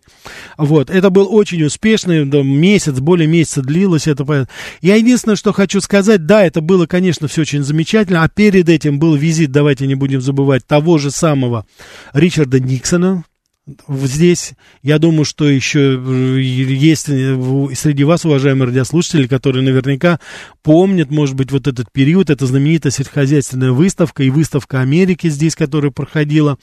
Вот, 0.58 0.90
это 0.90 1.10
был 1.10 1.34
очень 1.34 1.64
успешный, 1.64 2.26
да, 2.26 2.44
месяц, 2.44 3.00
более 3.00 3.28
месяца 3.28 3.62
длилось 3.62 4.08
это. 4.08 4.48
Я 4.82 4.96
единственное, 4.96 5.36
что 5.36 5.54
хочу 5.54 5.82
сказать, 5.82 6.26
да, 6.26 6.46
это 6.46 6.62
было, 6.62 6.86
конечно, 6.86 7.28
все 7.28 7.42
очень 7.42 7.64
замечательно, 7.64 8.24
а 8.24 8.30
перед 8.30 8.70
этим 8.70 9.00
был 9.00 9.16
визит, 9.16 9.52
давайте 9.52 9.88
не 9.88 9.96
будем 9.96 10.22
забывать, 10.22 10.68
того 10.68 11.00
же 11.00 11.10
самого 11.10 11.66
Ричарда 12.14 12.60
Никсона, 12.60 13.24
здесь, 13.68 14.54
я 14.82 14.98
думаю, 14.98 15.26
что 15.26 15.48
еще 15.48 15.96
э, 15.96 16.40
есть 16.42 17.10
э, 17.10 17.68
среди 17.76 18.04
вас, 18.04 18.26
уважаемые 18.26 18.68
радиослушатели, 18.68 19.28
которые 19.28 19.64
наверняка 19.64 20.20
помнят, 20.64 21.12
может 21.12 21.36
быть, 21.36 21.52
вот 21.52 21.68
этот 21.68 21.92
период, 21.92 22.30
это 22.30 22.46
знаменитая 22.46 22.92
сельскохозяйственная 22.92 23.72
выставка 23.72 24.24
и 24.24 24.30
выставка 24.30 24.82
Америки 24.82 25.30
здесь, 25.30 25.56
которая 25.56 25.92
проходила, 25.92 26.58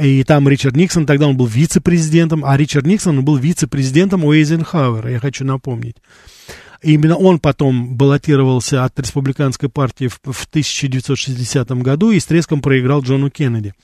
и 0.00 0.24
там 0.24 0.48
Ричард 0.48 0.76
Никсон, 0.76 1.06
тогда 1.06 1.28
он 1.28 1.36
был 1.36 1.46
вице-президентом, 1.46 2.44
а 2.44 2.56
Ричард 2.56 2.86
Никсон 2.86 3.24
был 3.24 3.36
вице-президентом 3.36 4.24
у 4.24 4.32
Эйзенхауэра, 4.32 5.10
я 5.10 5.20
хочу 5.20 5.44
напомнить. 5.44 5.96
Именно 6.80 7.16
он 7.16 7.40
потом 7.40 7.96
баллотировался 7.96 8.84
от 8.84 8.98
республиканской 9.00 9.68
партии 9.68 10.06
в, 10.06 10.20
в 10.24 10.46
1960 10.46 11.70
году 11.82 12.12
и 12.12 12.20
с 12.20 12.24
треском 12.24 12.62
проиграл 12.62 13.02
Джону 13.02 13.30
Кеннеди. 13.30 13.74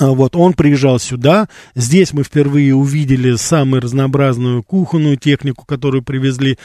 А, 0.00 0.10
вот, 0.10 0.36
он 0.36 0.54
приезжал 0.54 0.98
сюда, 0.98 1.48
здесь 1.74 2.12
мы 2.12 2.24
впервые 2.24 2.74
увидели 2.74 3.36
самую 3.36 3.82
разнообразную 3.82 4.62
кухонную 4.62 5.16
технику, 5.16 5.64
которую 5.64 6.02
привезли 6.02 6.58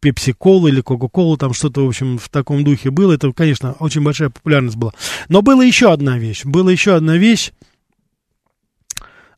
пепси-колу 0.00 0.68
или 0.68 0.80
кока-колу, 0.80 1.36
там 1.36 1.52
что-то, 1.54 1.84
в 1.84 1.88
общем, 1.88 2.18
в 2.18 2.28
таком 2.28 2.64
духе 2.64 2.90
было. 2.90 3.12
Это, 3.12 3.32
конечно, 3.32 3.72
очень 3.78 4.02
большая 4.02 4.30
популярность 4.30 4.76
была. 4.76 4.92
Но 5.28 5.42
была 5.42 5.64
еще 5.64 5.92
одна 5.92 6.18
вещь. 6.18 6.44
Была 6.44 6.72
еще 6.72 6.94
одна 6.94 7.16
вещь. 7.16 7.52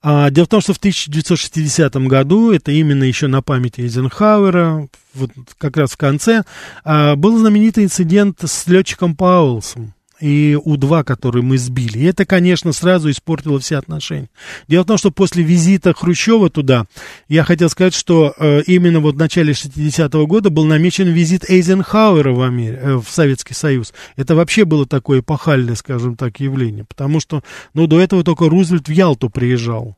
А, 0.02 0.28
дело 0.30 0.44
в 0.44 0.48
том, 0.48 0.60
что 0.60 0.74
в 0.74 0.78
1960 0.78 1.94
году, 2.08 2.52
это 2.52 2.72
именно 2.72 3.04
еще 3.04 3.26
на 3.26 3.40
памяти 3.40 3.80
Эйзенхауэра, 3.80 4.86
вот 5.14 5.30
как 5.56 5.78
раз 5.78 5.92
в 5.92 5.96
конце, 5.96 6.42
а, 6.84 7.16
был 7.16 7.38
знаменитый 7.38 7.84
инцидент 7.84 8.38
с 8.44 8.66
летчиком 8.66 9.16
Пауэлсом 9.16 9.93
и 10.20 10.58
У-2, 10.62 11.04
который 11.04 11.42
мы 11.42 11.58
сбили. 11.58 11.98
И 11.98 12.04
это, 12.04 12.24
конечно, 12.24 12.72
сразу 12.72 13.10
испортило 13.10 13.58
все 13.58 13.76
отношения. 13.76 14.30
Дело 14.68 14.84
в 14.84 14.86
том, 14.86 14.98
что 14.98 15.10
после 15.10 15.42
визита 15.42 15.92
Хрущева 15.92 16.50
туда, 16.50 16.86
я 17.28 17.44
хотел 17.44 17.68
сказать, 17.68 17.94
что 17.94 18.34
э, 18.38 18.62
именно 18.66 19.00
вот 19.00 19.16
в 19.16 19.18
начале 19.18 19.52
60-го 19.52 20.26
года 20.26 20.50
был 20.50 20.64
намечен 20.64 21.08
визит 21.08 21.48
Эйзенхауэра 21.48 22.32
в, 22.32 22.42
Амер... 22.42 22.74
э, 22.74 22.96
в 22.96 23.08
Советский 23.08 23.54
Союз. 23.54 23.92
Это 24.16 24.34
вообще 24.34 24.64
было 24.64 24.86
такое 24.86 25.20
эпохальное, 25.20 25.74
скажем 25.74 26.16
так, 26.16 26.40
явление, 26.40 26.84
потому 26.84 27.20
что, 27.20 27.42
ну, 27.74 27.86
до 27.86 28.00
этого 28.00 28.24
только 28.24 28.48
Рузвельт 28.48 28.88
в 28.88 28.92
Ялту 28.92 29.30
приезжал. 29.30 29.96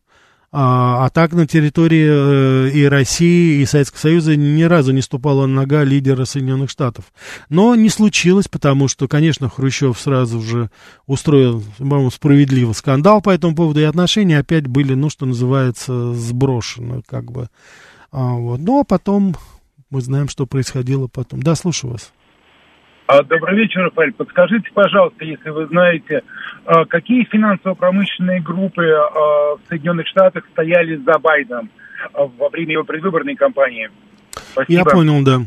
А, 0.58 1.04
а 1.04 1.10
так 1.10 1.34
на 1.34 1.46
территории 1.46 2.06
э, 2.08 2.70
и 2.70 2.84
России, 2.86 3.60
и 3.60 3.66
Советского 3.66 3.98
Союза 3.98 4.36
ни 4.36 4.62
разу 4.62 4.90
не 4.90 5.02
ступала 5.02 5.44
нога 5.44 5.84
лидера 5.84 6.24
Соединенных 6.24 6.70
Штатов. 6.70 7.12
Но 7.50 7.74
не 7.74 7.90
случилось, 7.90 8.48
потому 8.48 8.88
что, 8.88 9.06
конечно, 9.06 9.50
Хрущев 9.50 10.00
сразу 10.00 10.40
же 10.40 10.70
устроил, 11.06 11.62
по-моему, 11.76 12.10
справедливо 12.10 12.72
скандал 12.72 13.20
по 13.20 13.28
этому 13.28 13.54
поводу, 13.54 13.80
и 13.80 13.82
отношения 13.82 14.38
опять 14.38 14.66
были, 14.66 14.94
ну, 14.94 15.10
что 15.10 15.26
называется, 15.26 16.14
сброшены, 16.14 17.02
как 17.06 17.30
бы. 17.30 17.50
А, 18.10 18.32
вот. 18.32 18.58
Ну, 18.58 18.80
а 18.80 18.84
потом 18.84 19.36
мы 19.90 20.00
знаем, 20.00 20.30
что 20.30 20.46
происходило 20.46 21.06
потом. 21.06 21.42
Да, 21.42 21.54
слушаю 21.54 21.92
вас. 21.92 22.12
А, 23.06 23.22
добрый 23.22 23.56
вечер, 23.56 23.82
Рафаэль. 23.82 24.12
Подскажите, 24.12 24.68
пожалуйста, 24.74 25.24
если 25.24 25.50
вы 25.50 25.66
знаете, 25.66 26.22
а, 26.64 26.84
какие 26.84 27.24
финансово-промышленные 27.24 28.40
группы 28.40 28.84
а, 28.84 29.56
в 29.56 29.60
Соединенных 29.68 30.08
Штатах 30.08 30.44
стояли 30.52 30.96
за 30.96 31.18
Байденом 31.18 31.70
во 32.12 32.48
время 32.48 32.72
его 32.72 32.84
предвыборной 32.84 33.36
кампании? 33.36 33.90
Спасибо. 34.52 34.78
Я 34.78 34.84
понял, 34.84 35.24
да 35.24 35.40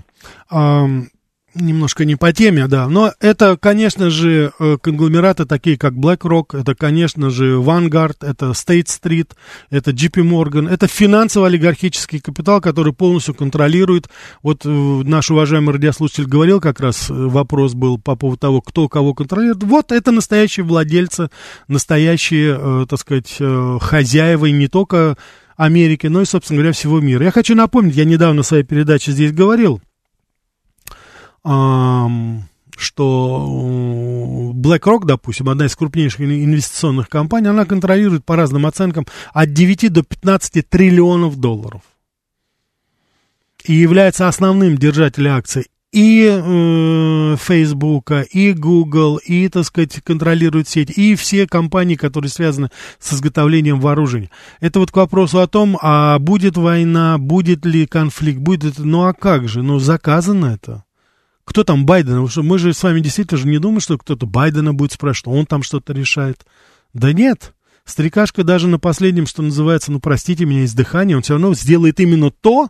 немножко 1.55 2.05
не 2.05 2.15
по 2.15 2.31
теме, 2.33 2.67
да. 2.67 2.87
Но 2.87 3.13
это, 3.19 3.57
конечно 3.57 4.09
же, 4.09 4.51
э, 4.59 4.77
конгломераты 4.81 5.45
такие, 5.45 5.77
как 5.77 5.93
BlackRock, 5.93 6.59
это, 6.59 6.75
конечно 6.75 7.29
же, 7.29 7.55
Vanguard, 7.55 8.17
это 8.21 8.47
State 8.47 8.87
Street, 8.87 9.31
это 9.69 9.91
JP 9.91 10.23
Morgan, 10.23 10.69
это 10.69 10.87
финансово-олигархический 10.87 12.19
капитал, 12.19 12.61
который 12.61 12.93
полностью 12.93 13.33
контролирует. 13.33 14.09
Вот 14.43 14.65
э, 14.65 14.69
наш 14.69 15.31
уважаемый 15.31 15.73
радиослушатель 15.73 16.25
говорил, 16.25 16.61
как 16.61 16.79
раз 16.79 17.09
э, 17.09 17.13
вопрос 17.13 17.73
был 17.73 17.97
по 17.97 18.15
поводу 18.15 18.39
того, 18.39 18.61
кто 18.61 18.87
кого 18.87 19.13
контролирует. 19.13 19.63
Вот 19.63 19.91
это 19.91 20.11
настоящие 20.11 20.65
владельцы, 20.65 21.29
настоящие, 21.67 22.85
так 22.87 22.99
сказать, 22.99 23.37
хозяева 23.81 24.45
и 24.45 24.51
не 24.51 24.67
только 24.67 25.17
Америки, 25.59 26.07
но 26.07 26.21
и, 26.21 26.25
собственно 26.25 26.59
говоря, 26.59 26.73
всего 26.73 27.01
мира. 27.01 27.25
Я 27.25 27.31
хочу 27.31 27.53
напомнить, 27.53 27.95
я 27.95 28.05
недавно 28.05 28.43
в 28.43 28.45
своей 28.45 28.63
передаче 28.63 29.11
здесь 29.11 29.33
говорил, 29.33 29.81
что 32.79 34.51
BlackRock, 34.55 35.05
допустим, 35.05 35.49
одна 35.49 35.65
из 35.65 35.75
крупнейших 35.75 36.21
инвестиционных 36.21 37.09
компаний, 37.09 37.49
она 37.49 37.65
контролирует 37.65 38.25
по 38.25 38.35
разным 38.35 38.65
оценкам 38.65 39.05
от 39.33 39.53
9 39.53 39.91
до 39.91 40.03
15 40.03 40.67
триллионов 40.67 41.37
долларов. 41.37 41.81
И 43.65 43.73
является 43.73 44.27
основным 44.27 44.77
держателем 44.77 45.33
акций 45.33 45.67
и 45.91 46.29
э, 46.31 47.35
Facebook, 47.37 48.11
и 48.31 48.53
Google, 48.53 49.17
и, 49.17 49.49
так 49.49 49.65
сказать, 49.65 50.01
контролирует 50.03 50.67
сеть, 50.67 50.95
и 50.95 51.15
все 51.15 51.47
компании, 51.47 51.95
которые 51.95 52.29
связаны 52.29 52.69
с 52.99 53.13
изготовлением 53.13 53.79
вооружений. 53.79 54.29
Это 54.59 54.79
вот 54.79 54.91
к 54.91 54.97
вопросу 54.97 55.39
о 55.39 55.47
том, 55.47 55.77
а 55.81 56.19
будет 56.19 56.57
война, 56.57 57.17
будет 57.17 57.65
ли 57.65 57.87
конфликт, 57.87 58.39
будет, 58.39 58.77
ну 58.77 59.05
а 59.05 59.13
как 59.13 59.49
же, 59.49 59.63
ну 59.63 59.79
заказано 59.79 60.45
это 60.45 60.83
кто 61.49 61.63
там 61.63 61.83
Байдена? 61.83 62.27
Мы 62.43 62.59
же 62.59 62.73
с 62.73 62.83
вами 62.83 62.99
действительно 62.99 63.39
же 63.39 63.47
не 63.47 63.57
думаем, 63.57 63.79
что 63.79 63.97
кто-то 63.97 64.27
Байдена 64.27 64.71
будет 64.71 64.91
спрашивать, 64.91 65.35
он 65.35 65.45
там 65.47 65.63
что-то 65.63 65.93
решает. 65.93 66.45
Да 66.93 67.11
нет. 67.11 67.55
Старикашка 67.85 68.43
даже 68.43 68.67
на 68.67 68.77
последнем, 68.77 69.25
что 69.25 69.41
называется, 69.41 69.91
ну, 69.91 69.99
простите 69.99 70.45
меня, 70.45 70.63
издыхание, 70.63 71.17
он 71.17 71.23
все 71.23 71.33
равно 71.33 71.55
сделает 71.55 71.99
именно 71.99 72.29
то, 72.29 72.67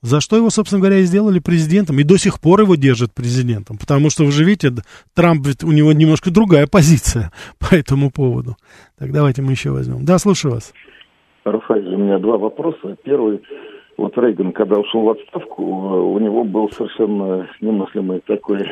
за 0.00 0.22
что 0.22 0.36
его, 0.36 0.48
собственно 0.48 0.80
говоря, 0.80 1.00
и 1.00 1.04
сделали 1.04 1.38
президентом. 1.38 1.98
И 2.00 2.02
до 2.02 2.16
сих 2.16 2.40
пор 2.40 2.62
его 2.62 2.76
держат 2.76 3.12
президентом. 3.12 3.76
Потому 3.76 4.08
что, 4.08 4.24
вы 4.24 4.32
же 4.32 4.42
видите, 4.42 4.72
Трамп, 5.14 5.46
у 5.64 5.72
него 5.72 5.92
немножко 5.92 6.30
другая 6.30 6.66
позиция 6.66 7.30
по 7.58 7.74
этому 7.74 8.10
поводу. 8.10 8.56
Так, 8.98 9.12
давайте 9.12 9.42
мы 9.42 9.52
еще 9.52 9.68
возьмем. 9.68 10.06
Да, 10.06 10.18
слушаю 10.18 10.54
вас. 10.54 10.72
Рафаэль, 11.44 11.94
у 11.94 11.98
меня 11.98 12.18
два 12.18 12.38
вопроса. 12.38 12.96
Первый 13.04 13.42
вот 13.96 14.16
Рейган, 14.18 14.52
когда 14.52 14.78
ушел 14.78 15.02
в 15.02 15.10
отставку, 15.10 15.62
у 15.62 16.18
него 16.18 16.44
был 16.44 16.70
совершенно 16.70 17.48
немыслимый 17.60 18.20
такой 18.26 18.66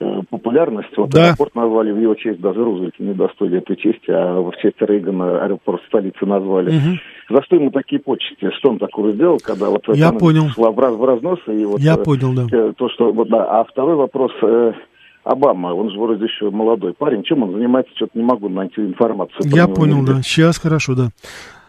э, 0.00 0.20
популярность. 0.30 0.96
Вот 0.96 1.10
да. 1.10 1.28
аэропорт 1.28 1.54
назвали 1.54 1.92
в 1.92 1.98
его 1.98 2.14
честь, 2.14 2.40
даже 2.40 2.62
Рузвельт 2.62 2.98
не 2.98 3.14
достоили 3.14 3.58
этой 3.58 3.76
чести, 3.76 4.10
а 4.10 4.40
в 4.40 4.52
честь 4.62 4.76
Рейгана 4.80 5.44
аэропорт 5.44 5.82
столицы 5.88 6.26
назвали. 6.26 6.70
Угу. 6.70 7.36
За 7.36 7.42
что 7.42 7.56
ему 7.56 7.70
такие 7.70 8.00
почести? 8.00 8.50
Что 8.58 8.70
он 8.70 8.78
такого 8.78 9.12
сделал, 9.12 9.38
когда 9.42 9.70
вот 9.70 9.82
Я 9.94 10.12
понял. 10.12 10.48
шла 10.50 10.70
в, 10.70 10.78
раз, 10.78 10.94
в 10.94 11.04
разнос? 11.04 11.40
И 11.46 11.64
вот, 11.64 11.80
Я 11.80 11.94
э, 11.94 12.04
понял, 12.04 12.32
да. 12.34 12.46
Э, 12.50 12.72
то, 12.76 12.88
что, 12.88 13.12
вот, 13.12 13.28
да. 13.28 13.60
А 13.60 13.64
второй 13.64 13.96
вопрос... 13.96 14.32
Э, 14.42 14.72
Обама, 15.26 15.74
он 15.74 15.90
же 15.90 15.98
вроде 15.98 16.24
еще 16.24 16.50
молодой 16.50 16.94
парень. 16.94 17.24
Чем 17.24 17.42
он 17.42 17.50
занимается, 17.50 17.90
что-то 17.96 18.16
не 18.16 18.22
могу 18.22 18.48
найти 18.48 18.80
информацию. 18.80 19.40
Я 19.46 19.66
понял, 19.66 20.04
да. 20.04 20.22
Сейчас 20.22 20.56
хорошо, 20.56 20.94
да. 20.94 21.08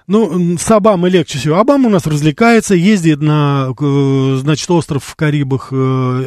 Ну, 0.10 0.58
с 0.58 0.72
Обамой 0.72 1.12
легче 1.12 1.38
всего. 1.38 1.58
Обама 1.58 1.88
у 1.88 1.92
нас 1.92 2.08
развлекается, 2.08 2.76
ездит 2.76 3.20
на, 3.20 3.74
значит, 4.38 4.72
остров 4.72 5.04
в 5.04 5.16
Карибах 5.18 5.68
э, 5.74 5.76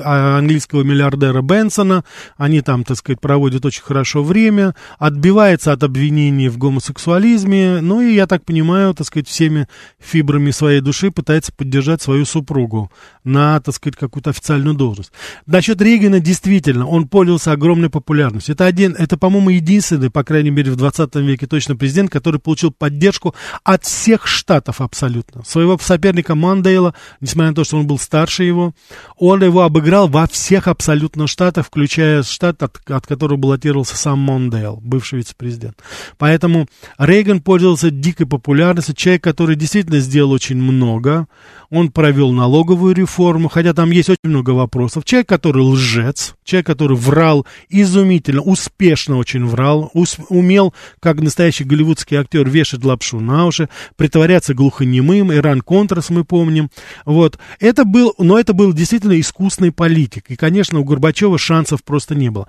а, 0.04 0.36
английского 0.36 0.82
миллиардера 0.82 1.40
Бенсона. 1.40 2.04
Они 2.36 2.60
там, 2.60 2.84
так 2.84 2.98
сказать, 2.98 3.22
проводят 3.22 3.64
очень 3.64 3.82
хорошо 3.82 4.22
время. 4.22 4.74
Отбивается 4.98 5.72
от 5.72 5.82
обвинений 5.82 6.50
в 6.50 6.58
гомосексуализме. 6.58 7.80
Ну, 7.80 8.02
и, 8.02 8.12
я 8.12 8.26
так 8.26 8.44
понимаю, 8.44 8.92
так 8.92 9.06
сказать, 9.06 9.28
всеми 9.28 9.66
фибрами 9.98 10.50
своей 10.50 10.82
души 10.82 11.10
пытается 11.10 11.50
поддержать 11.50 12.02
свою 12.02 12.26
супругу 12.26 12.92
на, 13.24 13.60
так 13.60 13.74
сказать, 13.74 13.96
какую-то 13.96 14.28
официальную 14.28 14.74
должность. 14.74 15.12
Насчет 15.46 15.80
Рейгана, 15.80 16.20
действительно, 16.20 16.86
он 16.86 17.08
пользовался 17.08 17.52
огромной 17.52 17.88
популярностью. 17.88 18.54
Это 18.54 18.66
один, 18.66 18.94
это, 18.98 19.16
по-моему, 19.16 19.48
единственный, 19.48 20.10
по 20.10 20.22
крайней 20.22 20.50
мере, 20.50 20.70
в 20.70 20.76
20 20.76 21.14
веке 21.16 21.46
точно 21.46 21.76
президент, 21.76 22.10
который 22.10 22.40
получил 22.40 22.72
поддержку 22.72 23.34
от 23.72 23.84
всех 23.84 24.26
штатов 24.26 24.80
абсолютно. 24.80 25.44
Своего 25.44 25.78
соперника 25.78 26.34
Мандейла, 26.34 26.94
несмотря 27.20 27.50
на 27.50 27.54
то, 27.54 27.64
что 27.64 27.76
он 27.76 27.86
был 27.86 27.98
старше 27.98 28.44
его, 28.44 28.74
он 29.16 29.42
его 29.42 29.62
обыграл 29.62 30.08
во 30.08 30.26
всех 30.26 30.68
абсолютно 30.68 31.26
штатах, 31.26 31.66
включая 31.66 32.22
штат, 32.22 32.62
от, 32.62 32.78
от 32.90 33.06
которого 33.06 33.36
баллотировался 33.36 33.96
сам 33.96 34.18
Мандейл, 34.20 34.80
бывший 34.82 35.18
вице-президент. 35.18 35.78
Поэтому 36.18 36.66
Рейган 36.98 37.40
пользовался 37.40 37.90
дикой 37.90 38.26
популярностью, 38.26 38.94
человек, 38.94 39.22
который 39.22 39.56
действительно 39.56 40.00
сделал 40.00 40.32
очень 40.32 40.56
много, 40.56 41.26
он 41.70 41.90
провел 41.90 42.32
налоговую 42.32 42.94
реформу, 42.94 43.48
хотя 43.48 43.72
там 43.74 43.90
есть 43.90 44.10
очень 44.10 44.30
много 44.30 44.50
вопросов. 44.50 45.04
Человек, 45.04 45.28
который 45.28 45.62
лжец, 45.62 46.34
человек, 46.44 46.66
который 46.66 46.96
врал 46.96 47.46
изумительно, 47.68 48.42
успешно 48.42 49.16
очень 49.16 49.46
врал, 49.46 49.90
ус, 49.94 50.16
умел, 50.28 50.74
как 50.98 51.20
настоящий 51.20 51.64
голливудский 51.64 52.16
актер, 52.16 52.48
вешать 52.48 52.84
лапшу 52.84 53.20
на 53.20 53.46
уши, 53.46 53.59
притворяться 53.96 54.54
глухонемым, 54.54 55.32
Иран-Контрас 55.32 56.10
мы 56.10 56.24
помним. 56.24 56.70
Вот. 57.04 57.38
Это 57.58 57.84
был, 57.84 58.14
но 58.18 58.38
это 58.38 58.52
был 58.52 58.72
действительно 58.72 59.18
искусный 59.20 59.72
политик. 59.72 60.30
И, 60.30 60.36
конечно, 60.36 60.78
у 60.78 60.84
Горбачева 60.84 61.38
шансов 61.38 61.82
просто 61.84 62.14
не 62.14 62.30
было. 62.30 62.48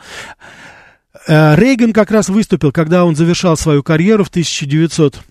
Э, 1.27 1.55
Рейган 1.55 1.93
как 1.93 2.11
раз 2.11 2.29
выступил, 2.29 2.71
когда 2.71 3.05
он 3.05 3.15
завершал 3.15 3.57
свою 3.57 3.83
карьеру 3.83 4.23
в 4.23 4.29
1900 4.29 5.15
в 5.15 5.21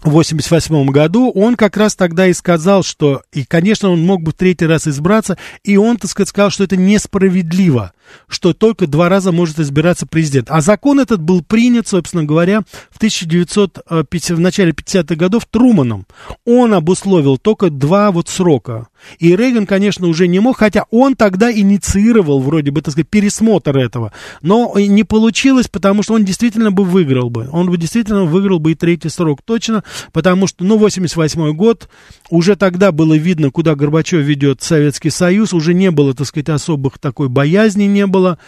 1988 0.00 0.90
году, 0.90 1.30
он 1.30 1.56
как 1.56 1.76
раз 1.76 1.96
тогда 1.96 2.28
и 2.28 2.32
сказал, 2.32 2.82
что, 2.82 3.22
и, 3.32 3.44
конечно, 3.44 3.90
он 3.90 4.04
мог 4.04 4.22
бы 4.22 4.30
в 4.30 4.34
третий 4.34 4.66
раз 4.66 4.86
избраться, 4.86 5.36
и 5.64 5.76
он, 5.76 5.96
так 5.96 6.10
сказать, 6.10 6.28
сказал, 6.28 6.50
что 6.50 6.64
это 6.64 6.76
несправедливо, 6.76 7.92
что 8.28 8.54
только 8.54 8.86
два 8.86 9.08
раза 9.08 9.32
может 9.32 9.58
избираться 9.58 10.06
президент. 10.06 10.50
А 10.50 10.60
закон 10.60 11.00
этот 11.00 11.20
был 11.20 11.42
принят, 11.42 11.88
собственно 11.88 12.24
говоря, 12.24 12.60
в 12.90 12.96
1950, 12.98 14.36
в 14.36 14.40
начале 14.40 14.72
50-х 14.72 15.16
годов 15.16 15.46
Труманом. 15.46 16.06
Он 16.44 16.74
обусловил 16.74 17.36
только 17.36 17.70
два 17.70 18.12
вот 18.12 18.28
срока. 18.28 18.88
И 19.18 19.34
Рейган, 19.34 19.66
конечно, 19.66 20.06
уже 20.06 20.26
не 20.26 20.40
мог, 20.40 20.58
хотя 20.58 20.84
он 20.90 21.14
тогда 21.14 21.52
инициировал, 21.52 22.40
вроде 22.40 22.70
бы, 22.70 22.82
так 22.82 22.92
сказать, 22.92 23.08
пересмотр 23.08 23.76
этого. 23.78 24.12
Но 24.42 24.74
не 24.76 25.04
получилось, 25.04 25.68
потому 25.68 26.02
что 26.02 26.14
он 26.14 26.24
действительно 26.24 26.70
бы 26.70 26.84
выиграл 26.84 27.30
бы. 27.30 27.48
Он 27.52 27.70
бы 27.70 27.76
действительно 27.76 28.24
выиграл 28.24 28.58
бы 28.58 28.72
и 28.72 28.74
третий 28.74 29.08
срок 29.08 29.40
точно, 29.44 29.84
потому 30.12 30.46
что, 30.46 30.64
ну, 30.64 30.78
88 30.78 31.54
год, 31.54 31.88
уже 32.30 32.56
тогда 32.56 32.92
было 32.92 33.14
видно, 33.14 33.50
куда 33.50 33.74
Горбачев 33.74 34.20
ведет 34.20 34.62
Советский 34.62 35.10
Союз, 35.10 35.52
уже 35.52 35.74
не 35.74 35.90
было, 35.90 36.14
так 36.14 36.26
сказать, 36.26 36.48
особых 36.48 36.98
такой 36.98 37.28
боязни 37.28 37.84
не 37.84 38.06
было 38.06 38.38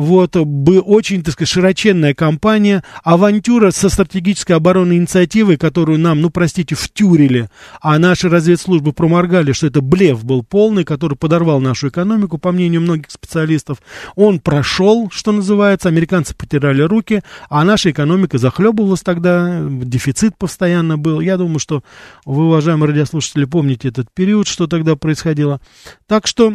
вот, 0.00 0.34
бы 0.34 0.80
очень, 0.80 1.22
так 1.22 1.34
сказать, 1.34 1.50
широченная 1.50 2.14
кампания, 2.14 2.82
авантюра 3.04 3.70
со 3.70 3.90
стратегической 3.90 4.56
оборонной 4.56 4.96
инициативой, 4.96 5.58
которую 5.58 5.98
нам, 5.98 6.22
ну, 6.22 6.30
простите, 6.30 6.74
втюрили, 6.74 7.50
а 7.82 7.98
наши 7.98 8.30
разведслужбы 8.30 8.94
проморгали, 8.94 9.52
что 9.52 9.66
это 9.66 9.82
блеф 9.82 10.24
был 10.24 10.42
полный, 10.42 10.84
который 10.84 11.18
подорвал 11.18 11.60
нашу 11.60 11.88
экономику, 11.88 12.38
по 12.38 12.50
мнению 12.50 12.80
многих 12.80 13.10
специалистов. 13.10 13.82
Он 14.16 14.40
прошел, 14.40 15.10
что 15.12 15.32
называется, 15.32 15.90
американцы 15.90 16.34
потеряли 16.34 16.80
руки, 16.80 17.20
а 17.50 17.62
наша 17.62 17.90
экономика 17.90 18.38
захлебывалась 18.38 19.02
тогда, 19.02 19.60
дефицит 19.68 20.38
постоянно 20.38 20.96
был. 20.96 21.20
Я 21.20 21.36
думаю, 21.36 21.58
что 21.58 21.82
вы, 22.24 22.46
уважаемые 22.46 22.88
радиослушатели, 22.88 23.44
помните 23.44 23.88
этот 23.88 24.06
период, 24.14 24.48
что 24.48 24.66
тогда 24.66 24.96
происходило. 24.96 25.60
Так 26.06 26.26
что 26.26 26.54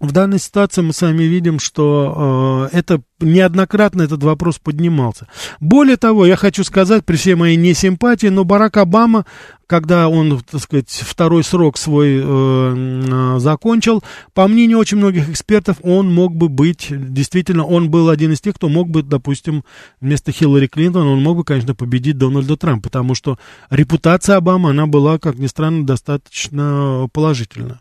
в 0.00 0.10
данной 0.10 0.40
ситуации 0.40 0.82
мы 0.82 0.92
с 0.92 1.02
вами 1.02 1.22
видим, 1.22 1.60
что 1.60 2.68
э, 2.72 2.76
это 2.76 3.00
неоднократно 3.20 4.02
этот 4.02 4.24
вопрос 4.24 4.58
поднимался. 4.58 5.28
Более 5.60 5.96
того, 5.96 6.26
я 6.26 6.34
хочу 6.34 6.64
сказать, 6.64 7.04
при 7.04 7.14
всей 7.14 7.36
моей 7.36 7.56
несимпатии, 7.56 8.26
но 8.26 8.42
Барак 8.42 8.76
Обама, 8.76 9.24
когда 9.68 10.08
он, 10.08 10.42
так 10.50 10.60
сказать, 10.60 10.90
второй 10.90 11.44
срок 11.44 11.78
свой 11.78 12.20
э, 12.20 12.22
э, 12.24 13.38
закончил, 13.38 14.02
по 14.32 14.48
мнению 14.48 14.78
очень 14.78 14.98
многих 14.98 15.30
экспертов, 15.30 15.76
он 15.82 16.12
мог 16.12 16.34
бы 16.34 16.48
быть, 16.48 16.88
действительно, 16.90 17.64
он 17.64 17.88
был 17.88 18.08
один 18.08 18.32
из 18.32 18.40
тех, 18.40 18.56
кто 18.56 18.68
мог 18.68 18.90
бы, 18.90 19.04
допустим, 19.04 19.64
вместо 20.00 20.32
Хиллари 20.32 20.66
Клинтон, 20.66 21.06
он 21.06 21.22
мог 21.22 21.36
бы, 21.36 21.44
конечно, 21.44 21.76
победить 21.76 22.18
Дональда 22.18 22.56
Трампа, 22.56 22.88
потому 22.90 23.14
что 23.14 23.38
репутация 23.70 24.36
Обамы, 24.36 24.70
она 24.70 24.88
была, 24.88 25.20
как 25.20 25.38
ни 25.38 25.46
странно, 25.46 25.86
достаточно 25.86 27.08
положительна 27.12 27.80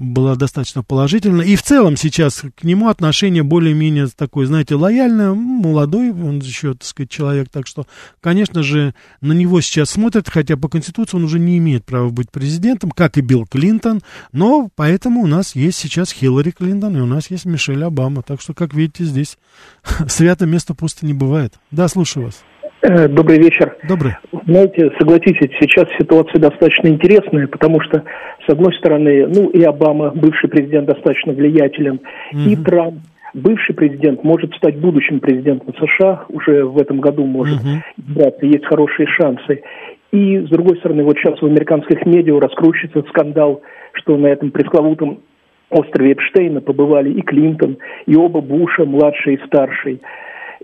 была 0.00 0.34
достаточно 0.34 0.82
положительна. 0.82 1.42
И 1.42 1.56
в 1.56 1.62
целом 1.62 1.96
сейчас 1.96 2.42
к 2.56 2.64
нему 2.64 2.88
отношение 2.88 3.42
более-менее 3.42 4.08
такое, 4.16 4.46
знаете, 4.46 4.74
лояльное, 4.74 5.34
молодой, 5.34 6.10
он 6.10 6.38
еще, 6.38 6.72
так 6.72 6.84
сказать, 6.84 7.10
человек. 7.10 7.50
Так 7.50 7.66
что, 7.66 7.86
конечно 8.20 8.62
же, 8.62 8.94
на 9.20 9.32
него 9.32 9.60
сейчас 9.60 9.90
смотрят, 9.90 10.28
хотя 10.28 10.56
по 10.56 10.68
Конституции 10.68 11.18
он 11.18 11.24
уже 11.24 11.38
не 11.38 11.58
имеет 11.58 11.84
права 11.84 12.08
быть 12.08 12.30
президентом, 12.30 12.90
как 12.90 13.18
и 13.18 13.20
Билл 13.20 13.46
Клинтон. 13.46 14.00
Но 14.32 14.70
поэтому 14.74 15.20
у 15.20 15.26
нас 15.26 15.54
есть 15.54 15.78
сейчас 15.78 16.12
Хиллари 16.12 16.50
Клинтон, 16.50 16.96
и 16.96 17.00
у 17.00 17.06
нас 17.06 17.30
есть 17.30 17.44
Мишель 17.44 17.84
Обама. 17.84 18.22
Так 18.22 18.40
что, 18.40 18.54
как 18.54 18.72
видите, 18.72 19.04
здесь 19.04 19.36
свято 20.08 20.46
место 20.46 20.74
пусто 20.74 21.04
не 21.04 21.12
бывает. 21.12 21.54
Да, 21.70 21.88
слушаю 21.88 22.26
вас. 22.26 22.42
Э, 22.82 23.08
добрый 23.08 23.38
вечер. 23.38 23.76
Добрый. 23.86 24.12
Знаете, 24.46 24.90
согласитесь, 24.98 25.50
сейчас 25.60 25.86
ситуация 25.98 26.40
достаточно 26.40 26.88
интересная, 26.88 27.46
потому 27.46 27.80
что, 27.82 28.02
с 28.46 28.50
одной 28.50 28.74
стороны, 28.74 29.26
ну 29.26 29.50
и 29.50 29.62
Обама, 29.62 30.10
бывший 30.10 30.48
президент, 30.48 30.86
достаточно 30.86 31.32
влиятелен, 31.32 32.00
угу. 32.32 32.40
и 32.40 32.56
Трамп, 32.56 33.00
бывший 33.34 33.74
президент, 33.74 34.24
может 34.24 34.54
стать 34.54 34.78
будущим 34.78 35.20
президентом 35.20 35.74
США, 35.74 36.24
уже 36.30 36.64
в 36.64 36.78
этом 36.78 37.00
году 37.00 37.26
может 37.26 37.60
угу. 37.60 38.46
есть 38.46 38.64
хорошие 38.64 39.06
шансы. 39.08 39.62
И, 40.10 40.38
с 40.38 40.48
другой 40.48 40.78
стороны, 40.78 41.04
вот 41.04 41.16
сейчас 41.18 41.40
в 41.40 41.46
американских 41.46 42.04
медиа 42.06 42.40
раскручивается 42.40 43.02
скандал, 43.10 43.60
что 43.92 44.16
на 44.16 44.26
этом 44.26 44.50
пресловутом 44.50 45.20
острове 45.68 46.12
Эпштейна 46.12 46.60
побывали 46.60 47.10
и 47.12 47.20
Клинтон, 47.22 47.76
и 48.06 48.16
оба 48.16 48.40
Буша, 48.40 48.84
младший 48.84 49.34
и 49.34 49.46
старший. 49.46 50.00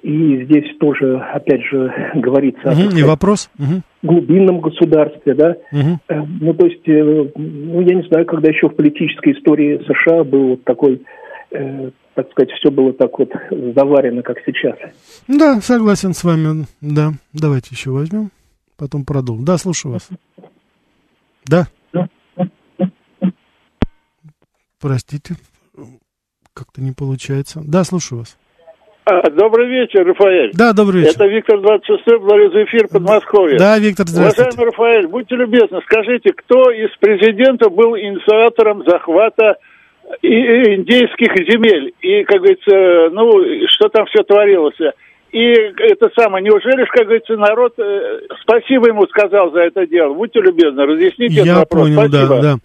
И 0.06 0.44
здесь 0.44 0.76
тоже, 0.78 1.18
опять 1.18 1.64
же, 1.64 1.92
говорится 2.14 2.70
угу, 2.70 2.94
о 2.94 2.96
и 2.96 3.02
вопрос? 3.02 3.50
Угу. 3.58 3.82
глубинном 4.04 4.60
государстве, 4.60 5.34
да. 5.34 5.56
Угу. 5.72 6.00
Ну, 6.42 6.54
то 6.54 6.66
есть, 6.66 6.88
э, 6.88 7.02
ну, 7.34 7.80
я 7.80 7.96
не 7.96 8.06
знаю, 8.06 8.24
когда 8.24 8.48
еще 8.48 8.68
в 8.68 8.76
политической 8.76 9.32
истории 9.32 9.82
США 9.84 10.22
был 10.22 10.50
вот 10.50 10.62
такой 10.62 11.02
э, 11.50 11.90
так 12.14 12.30
сказать, 12.30 12.50
все 12.52 12.70
было 12.70 12.92
так 12.92 13.18
вот 13.18 13.32
заварено, 13.74 14.22
как 14.22 14.36
сейчас. 14.46 14.76
Да, 15.26 15.60
согласен 15.60 16.14
с 16.14 16.22
вами. 16.22 16.66
Да, 16.80 17.10
давайте 17.32 17.70
еще 17.72 17.90
возьмем, 17.90 18.30
потом 18.76 19.04
продолжим. 19.04 19.44
Да, 19.44 19.58
слушаю 19.58 19.94
вас. 19.94 20.08
Да. 21.46 21.66
Простите, 24.80 25.34
как-то 26.54 26.80
не 26.80 26.92
получается. 26.92 27.60
Да, 27.64 27.82
слушаю 27.82 28.20
вас. 28.20 28.38
А, 29.08 29.30
добрый 29.30 29.68
вечер, 29.68 30.04
Рафаэль. 30.04 30.50
Да, 30.52 30.72
добрый 30.72 31.02
вечер. 31.02 31.12
Это 31.14 31.26
Виктор 31.26 31.60
26 31.60 32.04
благодарю 32.18 32.50
за 32.50 32.64
эфир 32.64 32.88
Подмосковье. 32.88 33.56
Да, 33.56 33.78
Виктор, 33.78 34.04
здравствуйте. 34.08 34.50
Уважаемый 34.50 34.72
Рафаэль, 34.72 35.06
будьте 35.06 35.36
любезны, 35.36 35.80
скажите, 35.84 36.32
кто 36.32 36.72
из 36.72 36.90
президентов 36.98 37.72
был 37.72 37.96
инициатором 37.96 38.82
захвата 38.84 39.58
индейских 40.22 41.36
земель? 41.48 41.94
И, 42.00 42.24
как 42.24 42.38
говорится, 42.38 43.14
ну, 43.14 43.30
что 43.68 43.88
там 43.90 44.06
все 44.06 44.24
творилось? 44.24 44.74
И 45.32 45.38
это 45.38 46.08
самое, 46.18 46.44
неужели, 46.44 46.86
как 46.86 47.04
говорится, 47.04 47.36
народ 47.36 47.74
э, 47.78 48.20
спасибо 48.42 48.88
ему 48.88 49.06
сказал 49.08 49.52
за 49.52 49.60
это 49.60 49.86
дело? 49.86 50.14
Будьте 50.14 50.40
любезны, 50.40 50.86
разъясните 50.86 51.34
я 51.34 51.42
этот 51.42 51.56
вопрос. 51.56 51.82
Понял, 51.82 52.08
спасибо. 52.08 52.28
да, 52.28 52.40
да. 52.42 52.58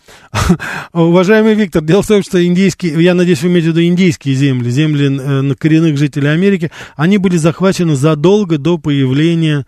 Уважаемый 1.01 1.55
Виктор, 1.55 1.81
дело 1.81 2.01
в 2.03 2.07
том, 2.07 2.21
что 2.21 2.43
индейские, 2.43 3.01
я 3.03 3.15
надеюсь, 3.15 3.41
вы 3.41 3.49
имеете 3.49 3.69
в 3.69 3.71
виду 3.71 3.83
индейские 3.83 4.35
земли, 4.35 4.69
земли 4.69 5.09
э, 5.09 5.55
коренных 5.55 5.97
жителей 5.97 6.29
Америки, 6.29 6.71
они 6.95 7.17
были 7.17 7.37
захвачены 7.37 7.95
задолго 7.95 8.57
до 8.57 8.77
появления 8.77 9.65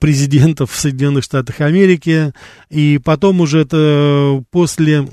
президентов 0.00 0.70
в 0.70 0.76
Соединенных 0.76 1.24
Штатах 1.24 1.60
Америки, 1.60 2.32
и 2.70 2.98
потом 3.04 3.40
уже 3.40 3.60
это 3.60 4.42
после 4.50 5.04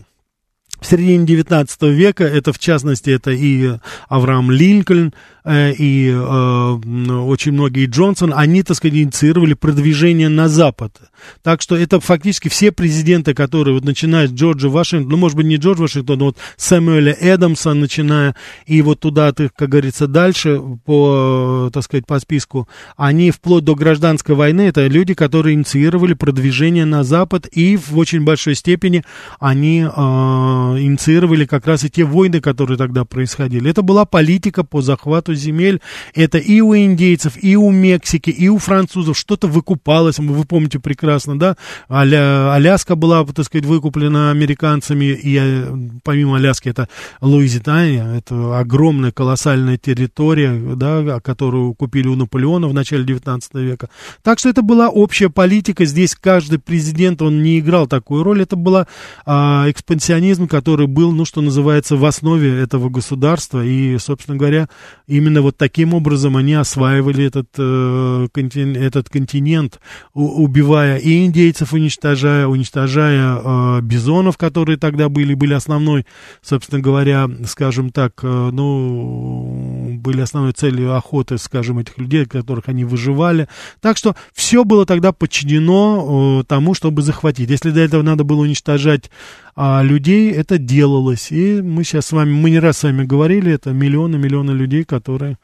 в 0.79 0.85
середине 0.85 1.25
19 1.25 1.81
века, 1.83 2.23
это 2.23 2.53
в 2.53 2.59
частности, 2.59 3.09
это 3.09 3.31
и 3.31 3.71
Авраам 4.09 4.51
Линкольн, 4.51 5.07
Э, 5.07 5.11
и 5.47 6.09
э, 6.09 6.17
очень 6.17 7.53
многие 7.53 7.85
Джонсон, 7.85 8.33
они, 8.35 8.63
так 8.63 8.75
сказать, 8.75 8.97
инициировали 8.97 9.53
продвижение 9.53 10.29
на 10.29 10.49
Запад. 10.49 10.93
Так 11.41 11.61
что 11.61 11.75
это 11.75 11.99
фактически 11.99 12.49
все 12.49 12.71
президенты, 12.71 13.33
которые, 13.33 13.73
вот 13.73 13.85
начиная 13.85 14.27
с 14.27 14.31
Джорджа 14.31 14.69
Вашингтона, 14.69 15.11
ну, 15.11 15.17
может 15.17 15.37
быть, 15.37 15.45
не 15.45 15.55
Джордж 15.55 15.79
Вашингтон, 15.79 16.19
но 16.19 16.25
вот 16.25 16.37
Сэмюэля 16.57 17.13
Эдамса, 17.13 17.73
начиная, 17.73 18.35
и 18.65 18.81
вот 18.81 18.99
туда, 18.99 19.31
как 19.31 19.69
говорится, 19.69 20.07
дальше 20.07 20.61
по, 20.85 21.69
так 21.73 21.83
сказать, 21.83 22.05
по 22.05 22.19
списку, 22.19 22.67
они 22.97 23.31
вплоть 23.31 23.63
до 23.63 23.75
гражданской 23.75 24.35
войны, 24.35 24.61
это 24.61 24.85
люди, 24.87 25.13
которые 25.13 25.55
инициировали 25.55 26.13
продвижение 26.13 26.85
на 26.85 27.03
Запад, 27.03 27.47
и 27.51 27.77
в 27.77 27.97
очень 27.97 28.23
большой 28.23 28.55
степени 28.55 29.03
они 29.39 29.81
э, 29.81 29.87
инициировали 29.87 31.45
как 31.45 31.67
раз 31.67 31.83
и 31.83 31.89
те 31.89 32.03
войны, 32.03 32.41
которые 32.41 32.77
тогда 32.77 33.05
происходили. 33.05 33.69
Это 33.69 33.81
была 33.81 34.05
политика 34.05 34.63
по 34.63 34.81
захвату 34.81 35.36
земель. 35.37 35.81
Это 36.13 36.37
и 36.37 36.61
у 36.61 36.75
индейцев, 36.75 37.33
и 37.41 37.55
у 37.55 37.71
Мексики, 37.71 38.29
и 38.29 38.49
у 38.49 38.57
французов 38.57 39.17
что-то 39.17 39.47
выкупалось. 39.47 40.19
Вы 40.19 40.45
помните 40.45 40.79
прекрасно, 40.79 41.37
да? 41.39 41.55
Аля, 41.89 42.53
Аляска 42.53 42.95
была, 42.95 43.25
так 43.25 43.45
сказать, 43.45 43.65
выкуплена 43.65 44.31
американцами, 44.31 45.05
и 45.05 45.37
э, 45.39 45.77
помимо 46.03 46.37
Аляски 46.37 46.69
это 46.69 46.87
Луизитания, 47.21 48.15
это 48.15 48.59
огромная 48.59 49.11
колоссальная 49.11 49.77
территория, 49.77 50.53
да, 50.75 51.19
которую 51.19 51.73
купили 51.73 52.07
у 52.07 52.15
Наполеона 52.15 52.67
в 52.67 52.73
начале 52.73 53.03
19 53.03 53.53
века. 53.55 53.89
Так 54.23 54.39
что 54.39 54.49
это 54.49 54.61
была 54.61 54.89
общая 54.89 55.29
политика. 55.29 55.85
Здесь 55.85 56.15
каждый 56.15 56.59
президент, 56.59 57.21
он 57.21 57.43
не 57.43 57.59
играл 57.59 57.87
такую 57.87 58.23
роль. 58.23 58.41
Это 58.41 58.55
была 58.55 58.87
а, 59.25 59.65
экспансионизм, 59.69 60.47
который 60.47 60.87
был, 60.87 61.11
ну, 61.11 61.25
что 61.25 61.41
называется, 61.41 61.95
в 61.95 62.05
основе 62.05 62.59
этого 62.61 62.89
государства. 62.89 63.63
И, 63.63 63.97
собственно 63.97 64.37
говоря, 64.37 64.69
именно 65.07 65.26
вот 65.41 65.57
таким 65.57 65.93
образом 65.93 66.37
они 66.37 66.53
осваивали 66.53 67.25
этот, 67.25 67.47
э, 67.57 68.27
континент, 68.31 68.77
этот 68.77 69.09
континент, 69.09 69.79
убивая 70.13 70.97
и 70.97 71.25
индейцев, 71.25 71.73
уничтожая, 71.73 72.47
уничтожая 72.47 73.37
э, 73.37 73.81
бизонов, 73.81 74.37
которые 74.37 74.77
тогда 74.77 75.09
были, 75.09 75.33
были 75.33 75.53
основной, 75.53 76.05
собственно 76.41 76.81
говоря, 76.81 77.29
скажем 77.45 77.91
так, 77.91 78.13
э, 78.23 78.49
ну, 78.51 79.76
были 80.07 80.21
основной 80.21 80.53
целью 80.53 80.95
охоты, 80.95 81.37
скажем, 81.37 81.79
этих 81.79 81.97
людей, 81.97 82.25
которых 82.25 82.69
они 82.69 82.85
выживали. 82.85 83.49
Так 83.81 83.97
что 83.97 84.15
все 84.33 84.63
было 84.63 84.85
тогда 84.85 85.11
подчинено 85.11 86.39
э, 86.39 86.43
тому, 86.45 86.73
чтобы 86.73 87.01
захватить. 87.01 87.49
Если 87.49 87.71
до 87.71 87.81
этого 87.81 88.03
надо 88.03 88.23
было 88.23 88.43
уничтожать 88.43 89.11
а 89.59 89.81
людей 89.81 90.31
это 90.31 90.59
делалось. 90.59 91.31
И 91.31 91.61
мы 91.63 91.83
сейчас 91.83 92.05
с 92.05 92.11
вами, 92.11 92.31
мы 92.31 92.51
не 92.51 92.59
раз 92.59 92.77
с 92.77 92.83
вами 92.83 93.03
говорили, 93.03 93.51
это 93.51 93.73
миллионы-миллионы 93.73 94.51
людей, 94.51 94.83
которые 94.83 95.39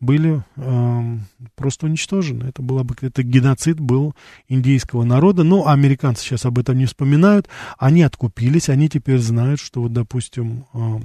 были 0.00 0.44
э, 0.56 1.18
просто 1.56 1.86
уничтожены. 1.86 2.44
Это 2.44 2.60
была 2.60 2.84
бы 2.84 2.94
это 3.00 3.22
геноцид 3.22 3.80
был 3.80 4.14
индейского 4.48 5.02
народа. 5.04 5.44
Но 5.44 5.66
американцы 5.66 6.22
сейчас 6.22 6.44
об 6.44 6.58
этом 6.58 6.76
не 6.76 6.84
вспоминают. 6.84 7.48
Они 7.78 8.02
откупились, 8.02 8.68
они 8.68 8.90
теперь 8.90 9.18
знают, 9.18 9.60
что 9.60 9.80
вот, 9.80 9.94
допустим, 9.94 10.66
э, 10.74 11.00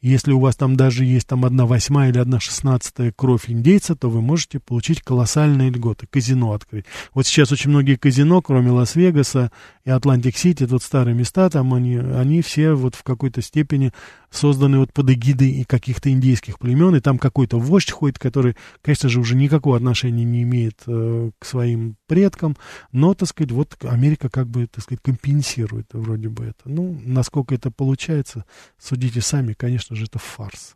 если 0.00 0.32
у 0.32 0.40
вас 0.40 0.56
там 0.56 0.76
даже 0.76 1.04
есть 1.04 1.26
там 1.26 1.44
одна 1.44 1.66
восьмая 1.66 2.10
или 2.10 2.18
одна 2.18 2.40
шестнадцатая 2.40 3.12
кровь 3.12 3.48
индейца, 3.48 3.94
то 3.94 4.08
вы 4.10 4.20
можете 4.20 4.60
получить 4.60 5.02
колоссальные 5.02 5.70
льготы, 5.70 6.06
казино 6.06 6.52
открыть. 6.52 6.84
Вот 7.14 7.26
сейчас 7.26 7.52
очень 7.52 7.70
многие 7.70 7.96
казино, 7.96 8.42
кроме 8.42 8.70
Лас-Вегаса 8.70 9.50
и 9.84 9.90
Атлантик-Сити, 9.90 10.66
тут 10.66 10.82
старые 10.82 11.14
места, 11.14 11.48
там 11.50 11.74
они, 11.74 11.96
они 11.96 12.42
все 12.42 12.72
вот 12.72 12.94
в 12.94 13.02
какой-то 13.02 13.42
степени 13.42 13.92
созданы 14.30 14.78
вот 14.78 14.92
под 14.92 15.10
эгидой 15.10 15.64
каких-то 15.66 16.10
индейских 16.10 16.58
племен, 16.58 16.94
и 16.94 17.00
там 17.00 17.18
какой-то 17.18 17.58
вождь 17.58 17.90
ходит, 17.90 18.18
который, 18.18 18.56
конечно 18.82 19.08
же, 19.08 19.20
уже 19.20 19.36
никакого 19.36 19.76
отношения 19.76 20.24
не 20.24 20.42
имеет 20.42 20.82
э, 20.86 21.30
к 21.38 21.44
своим 21.46 21.96
предкам, 22.06 22.56
но, 22.92 23.14
так 23.14 23.28
сказать, 23.28 23.52
вот 23.52 23.76
Америка 23.84 24.28
как 24.28 24.48
бы, 24.48 24.66
так 24.66 24.84
сказать, 24.84 25.00
компенсирует 25.02 25.86
вроде 25.92 26.28
бы 26.28 26.44
это. 26.44 26.60
Ну, 26.66 27.00
насколько 27.04 27.54
это 27.54 27.70
получается, 27.70 28.44
судите 28.78 29.20
сами, 29.20 29.54
конечно 29.54 29.67
же, 29.76 30.04
это 30.04 30.18
фарс. 30.18 30.74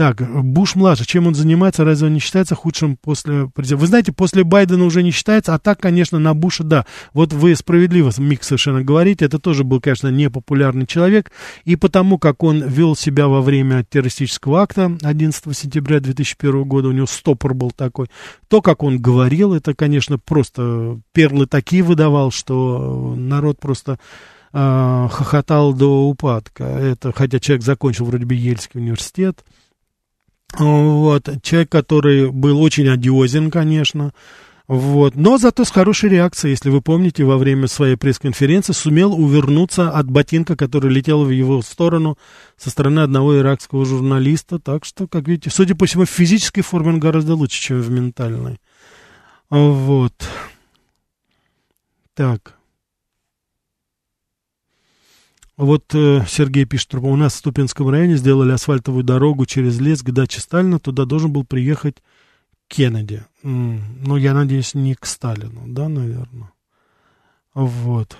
Так, 0.00 0.22
Буш-младший, 0.22 1.04
чем 1.04 1.26
он 1.26 1.34
занимается, 1.34 1.84
разве 1.84 2.06
он 2.06 2.14
не 2.14 2.20
считается 2.20 2.54
худшим 2.54 2.96
после? 2.96 3.50
Вы 3.54 3.86
знаете, 3.86 4.12
после 4.12 4.44
Байдена 4.44 4.86
уже 4.86 5.02
не 5.02 5.10
считается, 5.10 5.52
а 5.54 5.58
так, 5.58 5.78
конечно, 5.78 6.18
на 6.18 6.32
Буша, 6.32 6.64
да. 6.64 6.86
Вот 7.12 7.34
вы 7.34 7.54
справедливо, 7.54 8.10
Мик, 8.16 8.42
совершенно 8.42 8.82
говорите, 8.82 9.26
это 9.26 9.38
тоже 9.38 9.62
был, 9.62 9.78
конечно, 9.78 10.08
непопулярный 10.08 10.86
человек, 10.86 11.30
и 11.66 11.76
потому, 11.76 12.18
как 12.18 12.42
он 12.42 12.64
вел 12.64 12.96
себя 12.96 13.28
во 13.28 13.42
время 13.42 13.84
террористического 13.84 14.62
акта 14.62 14.96
11 15.02 15.54
сентября 15.54 16.00
2001 16.00 16.64
года, 16.64 16.88
у 16.88 16.92
него 16.92 17.06
стопор 17.06 17.52
был 17.52 17.70
такой, 17.70 18.06
то, 18.48 18.62
как 18.62 18.82
он 18.82 19.02
говорил, 19.02 19.52
это, 19.52 19.74
конечно, 19.74 20.18
просто 20.18 20.98
перлы 21.12 21.44
такие 21.44 21.82
выдавал, 21.82 22.30
что 22.30 23.14
народ 23.18 23.60
просто 23.60 23.98
э, 24.52 25.08
хохотал 25.10 25.72
до 25.72 26.08
упадка. 26.08 26.64
Это, 26.64 27.12
хотя 27.12 27.38
человек 27.40 27.64
закончил 27.64 28.04
вроде 28.06 28.26
бы 28.26 28.34
Ельский 28.34 28.80
университет, 28.80 29.44
вот, 30.58 31.28
человек, 31.42 31.70
который 31.70 32.30
был 32.30 32.60
очень 32.60 32.88
одиозен, 32.88 33.50
конечно, 33.50 34.12
вот. 34.70 35.16
Но 35.16 35.36
зато 35.36 35.64
с 35.64 35.70
хорошей 35.72 36.10
реакцией, 36.10 36.52
если 36.52 36.70
вы 36.70 36.80
помните, 36.80 37.24
во 37.24 37.38
время 37.38 37.66
своей 37.66 37.96
пресс-конференции 37.96 38.72
сумел 38.72 39.12
увернуться 39.12 39.90
от 39.90 40.08
ботинка, 40.08 40.54
который 40.54 40.92
летел 40.92 41.24
в 41.24 41.30
его 41.30 41.60
сторону 41.62 42.16
со 42.56 42.70
стороны 42.70 43.00
одного 43.00 43.36
иракского 43.36 43.84
журналиста. 43.84 44.60
Так 44.60 44.84
что, 44.84 45.08
как 45.08 45.26
видите, 45.26 45.50
судя 45.50 45.74
по 45.74 45.86
всему, 45.86 46.04
в 46.04 46.08
физической 46.08 46.62
форме 46.62 46.90
он 46.90 47.00
гораздо 47.00 47.34
лучше, 47.34 47.60
чем 47.60 47.80
в 47.80 47.90
ментальной. 47.90 48.60
Вот. 49.50 50.14
Так. 52.14 52.59
Вот 55.60 55.94
э, 55.94 56.24
Сергей 56.26 56.64
пишет, 56.64 56.94
у 56.94 57.16
нас 57.16 57.34
в 57.34 57.36
Ступинском 57.36 57.90
районе 57.90 58.16
сделали 58.16 58.50
асфальтовую 58.50 59.04
дорогу 59.04 59.44
через 59.44 59.78
лес 59.78 60.02
к 60.02 60.10
даче 60.10 60.40
Сталина, 60.40 60.78
туда 60.80 61.04
должен 61.04 61.30
был 61.30 61.44
приехать 61.44 61.96
Кеннеди. 62.66 63.24
Ну, 63.42 64.16
я 64.16 64.32
надеюсь, 64.32 64.72
не 64.72 64.94
к 64.94 65.04
Сталину, 65.04 65.64
да, 65.66 65.90
наверное. 65.90 66.50
Вот. 67.52 68.16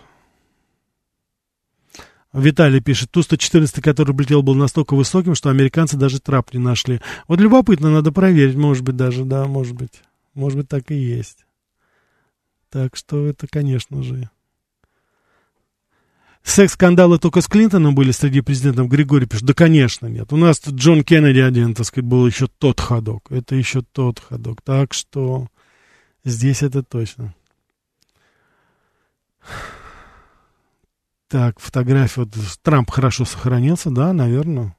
Виталий 2.34 2.82
пишет, 2.82 3.10
Ту-114, 3.10 3.80
который 3.80 4.14
полетел, 4.14 4.42
был 4.42 4.54
настолько 4.54 4.92
высоким, 4.92 5.34
что 5.34 5.48
американцы 5.48 5.96
даже 5.96 6.20
трап 6.20 6.52
не 6.52 6.60
нашли. 6.60 7.00
Вот 7.26 7.40
любопытно, 7.40 7.90
надо 7.90 8.12
проверить, 8.12 8.56
может 8.56 8.84
быть, 8.84 8.96
даже, 8.96 9.24
да, 9.24 9.46
может 9.46 9.72
быть. 9.72 10.02
Может 10.34 10.58
быть, 10.58 10.68
так 10.68 10.90
и 10.90 10.94
есть. 10.94 11.46
Так 12.68 12.96
что 12.96 13.24
это, 13.24 13.46
конечно 13.46 14.02
же... 14.02 14.28
Секс-скандалы 16.42 17.18
только 17.18 17.42
с 17.42 17.48
Клинтоном 17.48 17.94
были 17.94 18.12
среди 18.12 18.40
президентов. 18.40 18.88
Григорий 18.88 19.26
пишет, 19.26 19.46
да, 19.46 19.54
конечно, 19.54 20.06
нет. 20.06 20.32
У 20.32 20.36
нас 20.36 20.60
Джон 20.66 21.04
Кеннеди 21.04 21.38
один, 21.38 21.74
так 21.74 21.86
сказать, 21.86 22.08
был 22.08 22.26
еще 22.26 22.46
тот 22.46 22.80
ходок. 22.80 23.30
Это 23.30 23.54
еще 23.54 23.82
тот 23.82 24.18
ходок. 24.18 24.62
Так 24.62 24.94
что 24.94 25.48
здесь 26.24 26.62
это 26.62 26.82
точно. 26.82 27.34
Так, 31.28 31.60
фотография. 31.60 32.22
Вот 32.22 32.34
Трамп 32.62 32.90
хорошо 32.90 33.24
сохранился, 33.24 33.90
да, 33.90 34.12
наверное. 34.12 34.74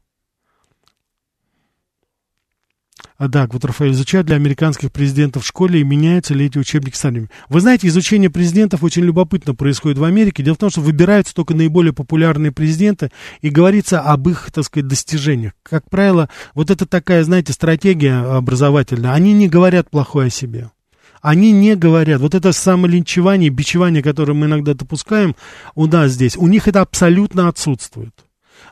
А 3.21 3.29
так, 3.29 3.53
вот 3.53 3.63
Рафаэль 3.63 3.91
изучают 3.91 4.25
для 4.25 4.35
американских 4.35 4.91
президентов 4.91 5.43
в 5.43 5.45
школе 5.45 5.79
и 5.79 5.83
меняются 5.83 6.33
ли 6.33 6.47
эти 6.47 6.57
учебники 6.57 6.95
сами. 6.95 7.29
Вы 7.49 7.61
знаете, 7.61 7.87
изучение 7.87 8.31
президентов 8.31 8.81
очень 8.81 9.03
любопытно 9.03 9.53
происходит 9.53 9.99
в 9.99 10.03
Америке. 10.03 10.41
Дело 10.41 10.55
в 10.55 10.57
том, 10.57 10.71
что 10.71 10.81
выбираются 10.81 11.35
только 11.35 11.53
наиболее 11.53 11.93
популярные 11.93 12.51
президенты 12.51 13.11
и 13.41 13.51
говорится 13.51 14.01
об 14.01 14.27
их, 14.27 14.49
так 14.51 14.65
сказать, 14.65 14.87
достижениях. 14.87 15.53
Как 15.61 15.87
правило, 15.87 16.29
вот 16.55 16.71
это 16.71 16.87
такая, 16.87 17.23
знаете, 17.23 17.53
стратегия 17.53 18.37
образовательная. 18.37 19.13
Они 19.13 19.33
не 19.33 19.47
говорят 19.47 19.91
плохое 19.91 20.29
о 20.29 20.31
себе 20.31 20.71
они 21.21 21.51
не 21.51 21.75
говорят. 21.75 22.19
Вот 22.19 22.33
это 22.33 22.51
самолинчевание, 22.51 23.51
бичевание, 23.51 24.01
которое 24.01 24.33
мы 24.33 24.47
иногда 24.47 24.73
допускаем 24.73 25.35
у 25.75 25.85
нас 25.85 26.13
здесь, 26.13 26.35
у 26.35 26.47
них 26.47 26.67
это 26.67 26.81
абсолютно 26.81 27.47
отсутствует. 27.47 28.15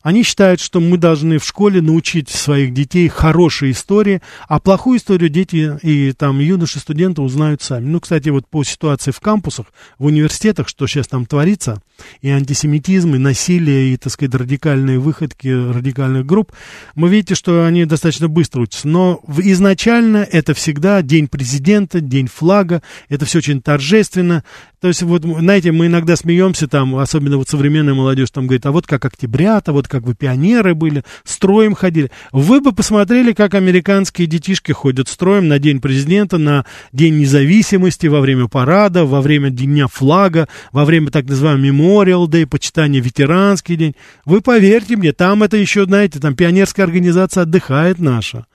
Они 0.02 0.24
считают, 0.24 0.60
что 0.60 0.80
мы 0.80 0.98
должны 0.98 1.40
в 1.40 1.46
школе 1.46 1.82
научить 1.82 2.30
своих 2.30 2.74
детей 2.74 3.08
хорошей 3.08 3.72
истории, 3.72 4.22
а 4.48 4.60
плохую 4.60 4.98
историю 4.98 5.30
дети 5.30 5.78
и 5.82 6.14
там 6.14 6.40
юноши, 6.40 6.80
студенты 6.80 7.22
узнают 7.22 7.62
сами. 7.62 7.86
Ну, 7.86 8.00
кстати, 8.00 8.30
вот 8.30 8.48
по 8.48 8.64
ситуации 8.64 9.12
в 9.12 9.20
кампусах, 9.20 9.68
в 9.98 10.06
университетах, 10.06 10.68
что 10.68 10.88
сейчас 10.88 11.08
там 11.08 11.26
творится, 11.26 11.82
и 12.22 12.30
антисемитизм, 12.30 13.16
и 13.16 13.18
насилие, 13.18 13.94
и, 13.94 13.98
так 13.98 14.12
сказать, 14.12 14.36
радикальные 14.36 15.00
выходки 15.00 15.48
радикальных 15.48 16.26
групп, 16.26 16.52
мы 16.96 17.10
видите, 17.10 17.36
что 17.36 17.66
они 17.66 17.86
достаточно 17.86 18.28
быстро 18.28 18.62
учатся. 18.62 18.88
Но 18.88 19.22
изначально 19.38 20.18
это 20.18 20.54
всегда 20.54 21.02
день 21.02 21.28
президента, 21.28 22.02
день 22.02 22.28
флага, 22.28 22.82
это 23.10 23.26
все 23.26 23.40
очень 23.40 23.62
торжественно. 23.62 24.44
То 24.80 24.88
есть, 24.88 25.04
вот, 25.04 25.24
знаете, 25.24 25.74
мы 25.74 25.88
иногда 25.88 26.16
смеемся 26.16 26.68
там, 26.68 26.96
особенно 26.96 27.38
вот 27.38 27.50
современная 27.50 27.94
молодежь 27.94 28.32
там 28.32 28.48
говорит, 28.48 28.66
а 28.66 28.72
вот 28.72 28.88
как 28.88 29.04
октябрята, 29.04 29.74
вот 29.74 29.90
как 29.90 30.04
вы 30.04 30.16
пионеры 30.16 30.74
были, 30.74 31.04
строем 31.26 31.76
ходили. 31.76 32.12
Вы 32.32 32.62
бы 32.62 32.72
посмотрели, 32.72 33.34
как 33.34 33.56
американские 33.56 34.28
детишки 34.28 34.72
ходят 34.72 35.10
строем 35.10 35.50
на 35.50 35.60
День 35.60 35.82
президента, 35.82 36.38
на 36.38 36.66
День 36.94 37.18
независимости, 37.18 38.08
во 38.08 38.22
время 38.22 38.48
парада, 38.48 39.06
во 39.06 39.22
время 39.22 39.50
Дня 39.50 39.88
флага, 39.88 40.48
во 40.72 40.86
время 40.86 41.12
так 41.12 41.26
называемого 41.26 41.62
Memorial 41.90 42.28
Day, 42.28 42.46
почитания 42.46 43.02
ветеранский 43.02 43.76
день. 43.76 43.96
Вы 44.26 44.42
поверьте 44.42 44.96
мне, 44.96 45.12
там 45.12 45.44
это 45.44 45.58
еще, 45.58 45.86
знаете, 45.86 46.20
там 46.20 46.36
пионерская 46.36 46.86
организация 46.86 47.44
отдыхает 47.44 48.00
наша. 48.00 48.46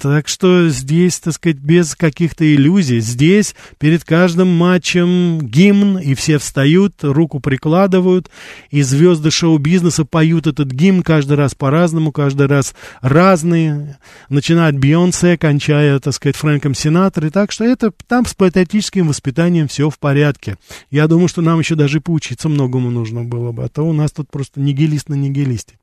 Так 0.00 0.26
что 0.26 0.68
здесь, 0.68 1.20
так 1.20 1.34
сказать, 1.34 1.58
без 1.58 1.94
каких-то 1.94 2.44
иллюзий. 2.44 2.98
Здесь 2.98 3.54
перед 3.78 4.02
каждым 4.02 4.48
матчем 4.48 5.38
гимн, 5.40 5.98
и 5.98 6.14
все 6.14 6.38
встают, 6.38 7.04
руку 7.04 7.38
прикладывают, 7.38 8.28
и 8.70 8.82
звезды 8.82 9.30
шоу-бизнеса 9.30 10.04
поют 10.04 10.48
этот 10.48 10.72
гимн 10.72 11.04
каждый 11.04 11.36
раз 11.36 11.54
по-разному, 11.54 12.10
каждый 12.10 12.48
раз 12.48 12.74
разные, 13.00 13.96
начиная 14.28 14.70
от 14.70 14.76
Бейонсе, 14.76 15.38
кончая, 15.38 16.00
так 16.00 16.14
сказать, 16.14 16.34
Фрэнком 16.34 16.74
Синатрой. 16.74 17.30
Так 17.30 17.52
что 17.52 17.64
это 17.64 17.92
там 18.08 18.26
с 18.26 18.34
патриотическим 18.34 19.06
воспитанием 19.06 19.68
все 19.68 19.88
в 19.88 20.00
порядке. 20.00 20.56
Я 20.90 21.06
думаю, 21.06 21.28
что 21.28 21.42
нам 21.42 21.60
еще 21.60 21.76
даже 21.76 22.00
поучиться 22.00 22.48
многому 22.48 22.90
нужно 22.90 23.22
было 23.22 23.52
бы, 23.52 23.62
а 23.62 23.68
то 23.68 23.82
у 23.82 23.92
нас 23.92 24.10
тут 24.10 24.32
просто 24.32 24.58
нигилист 24.58 25.08
на 25.08 25.14
нигилисте. 25.14 25.74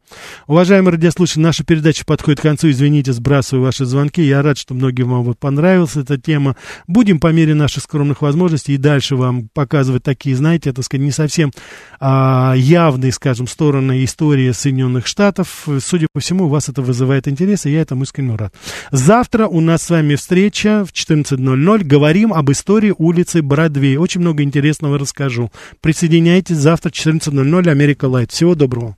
Уважаемые 0.48 0.94
радиослушатели, 0.94 1.42
наша 1.42 1.64
передача 1.64 2.06
подходит 2.06 2.40
к 2.40 2.44
концу. 2.44 2.70
Извините, 2.70 3.14
сбрасываю 3.14 3.66
ваши 3.66 3.86
звонки. 3.86 4.22
Я 4.22 4.42
рад, 4.42 4.58
что 4.58 4.74
многим 4.74 5.10
вам 5.10 5.34
понравилась 5.34 5.96
эта 5.96 6.18
тема. 6.18 6.56
Будем 6.88 7.20
по 7.20 7.32
мере 7.32 7.54
наших 7.56 7.84
скромных 7.84 8.22
возможностей 8.22 8.74
и 8.74 8.78
дальше 8.78 9.16
вам 9.16 9.50
показывать 9.54 10.04
такие, 10.04 10.36
знаете, 10.36 10.74
так 10.74 10.86
сказать, 10.86 11.04
не 11.06 11.12
совсем 11.12 11.52
а, 12.00 12.54
явные, 12.56 13.12
скажем, 13.12 13.48
стороны 13.48 14.04
истории 14.04 14.52
Соединенных 14.52 15.08
Штатов. 15.08 15.68
Судя 15.80 16.08
по 16.12 16.20
всему, 16.20 16.46
у 16.46 16.50
вас 16.50 16.70
это 16.70 16.82
вызывает 16.82 17.28
интерес, 17.28 17.66
и 17.66 17.72
я 17.72 17.82
этому 17.82 18.04
искренне 18.04 18.36
рад. 18.36 18.54
Завтра 18.92 19.48
у 19.48 19.62
нас 19.62 19.84
с 19.84 19.90
вами 19.90 20.16
встреча 20.16 20.86
в 20.86 20.92
14.00. 20.92 21.84
Говорим 21.84 22.34
об 22.34 22.52
истории 22.52 22.94
улицы 22.98 23.42
Бродвей. 23.42 23.98
Очень 23.98 24.22
много 24.22 24.44
интересного 24.44 24.98
расскажу. 24.98 25.52
Присоединяйтесь 25.82 26.58
завтра 26.58 26.90
в 26.90 26.94
14.00 26.94 27.70
Америка 27.70 28.06
Лайт. 28.06 28.32
Всего 28.32 28.56
доброго. 28.56 28.96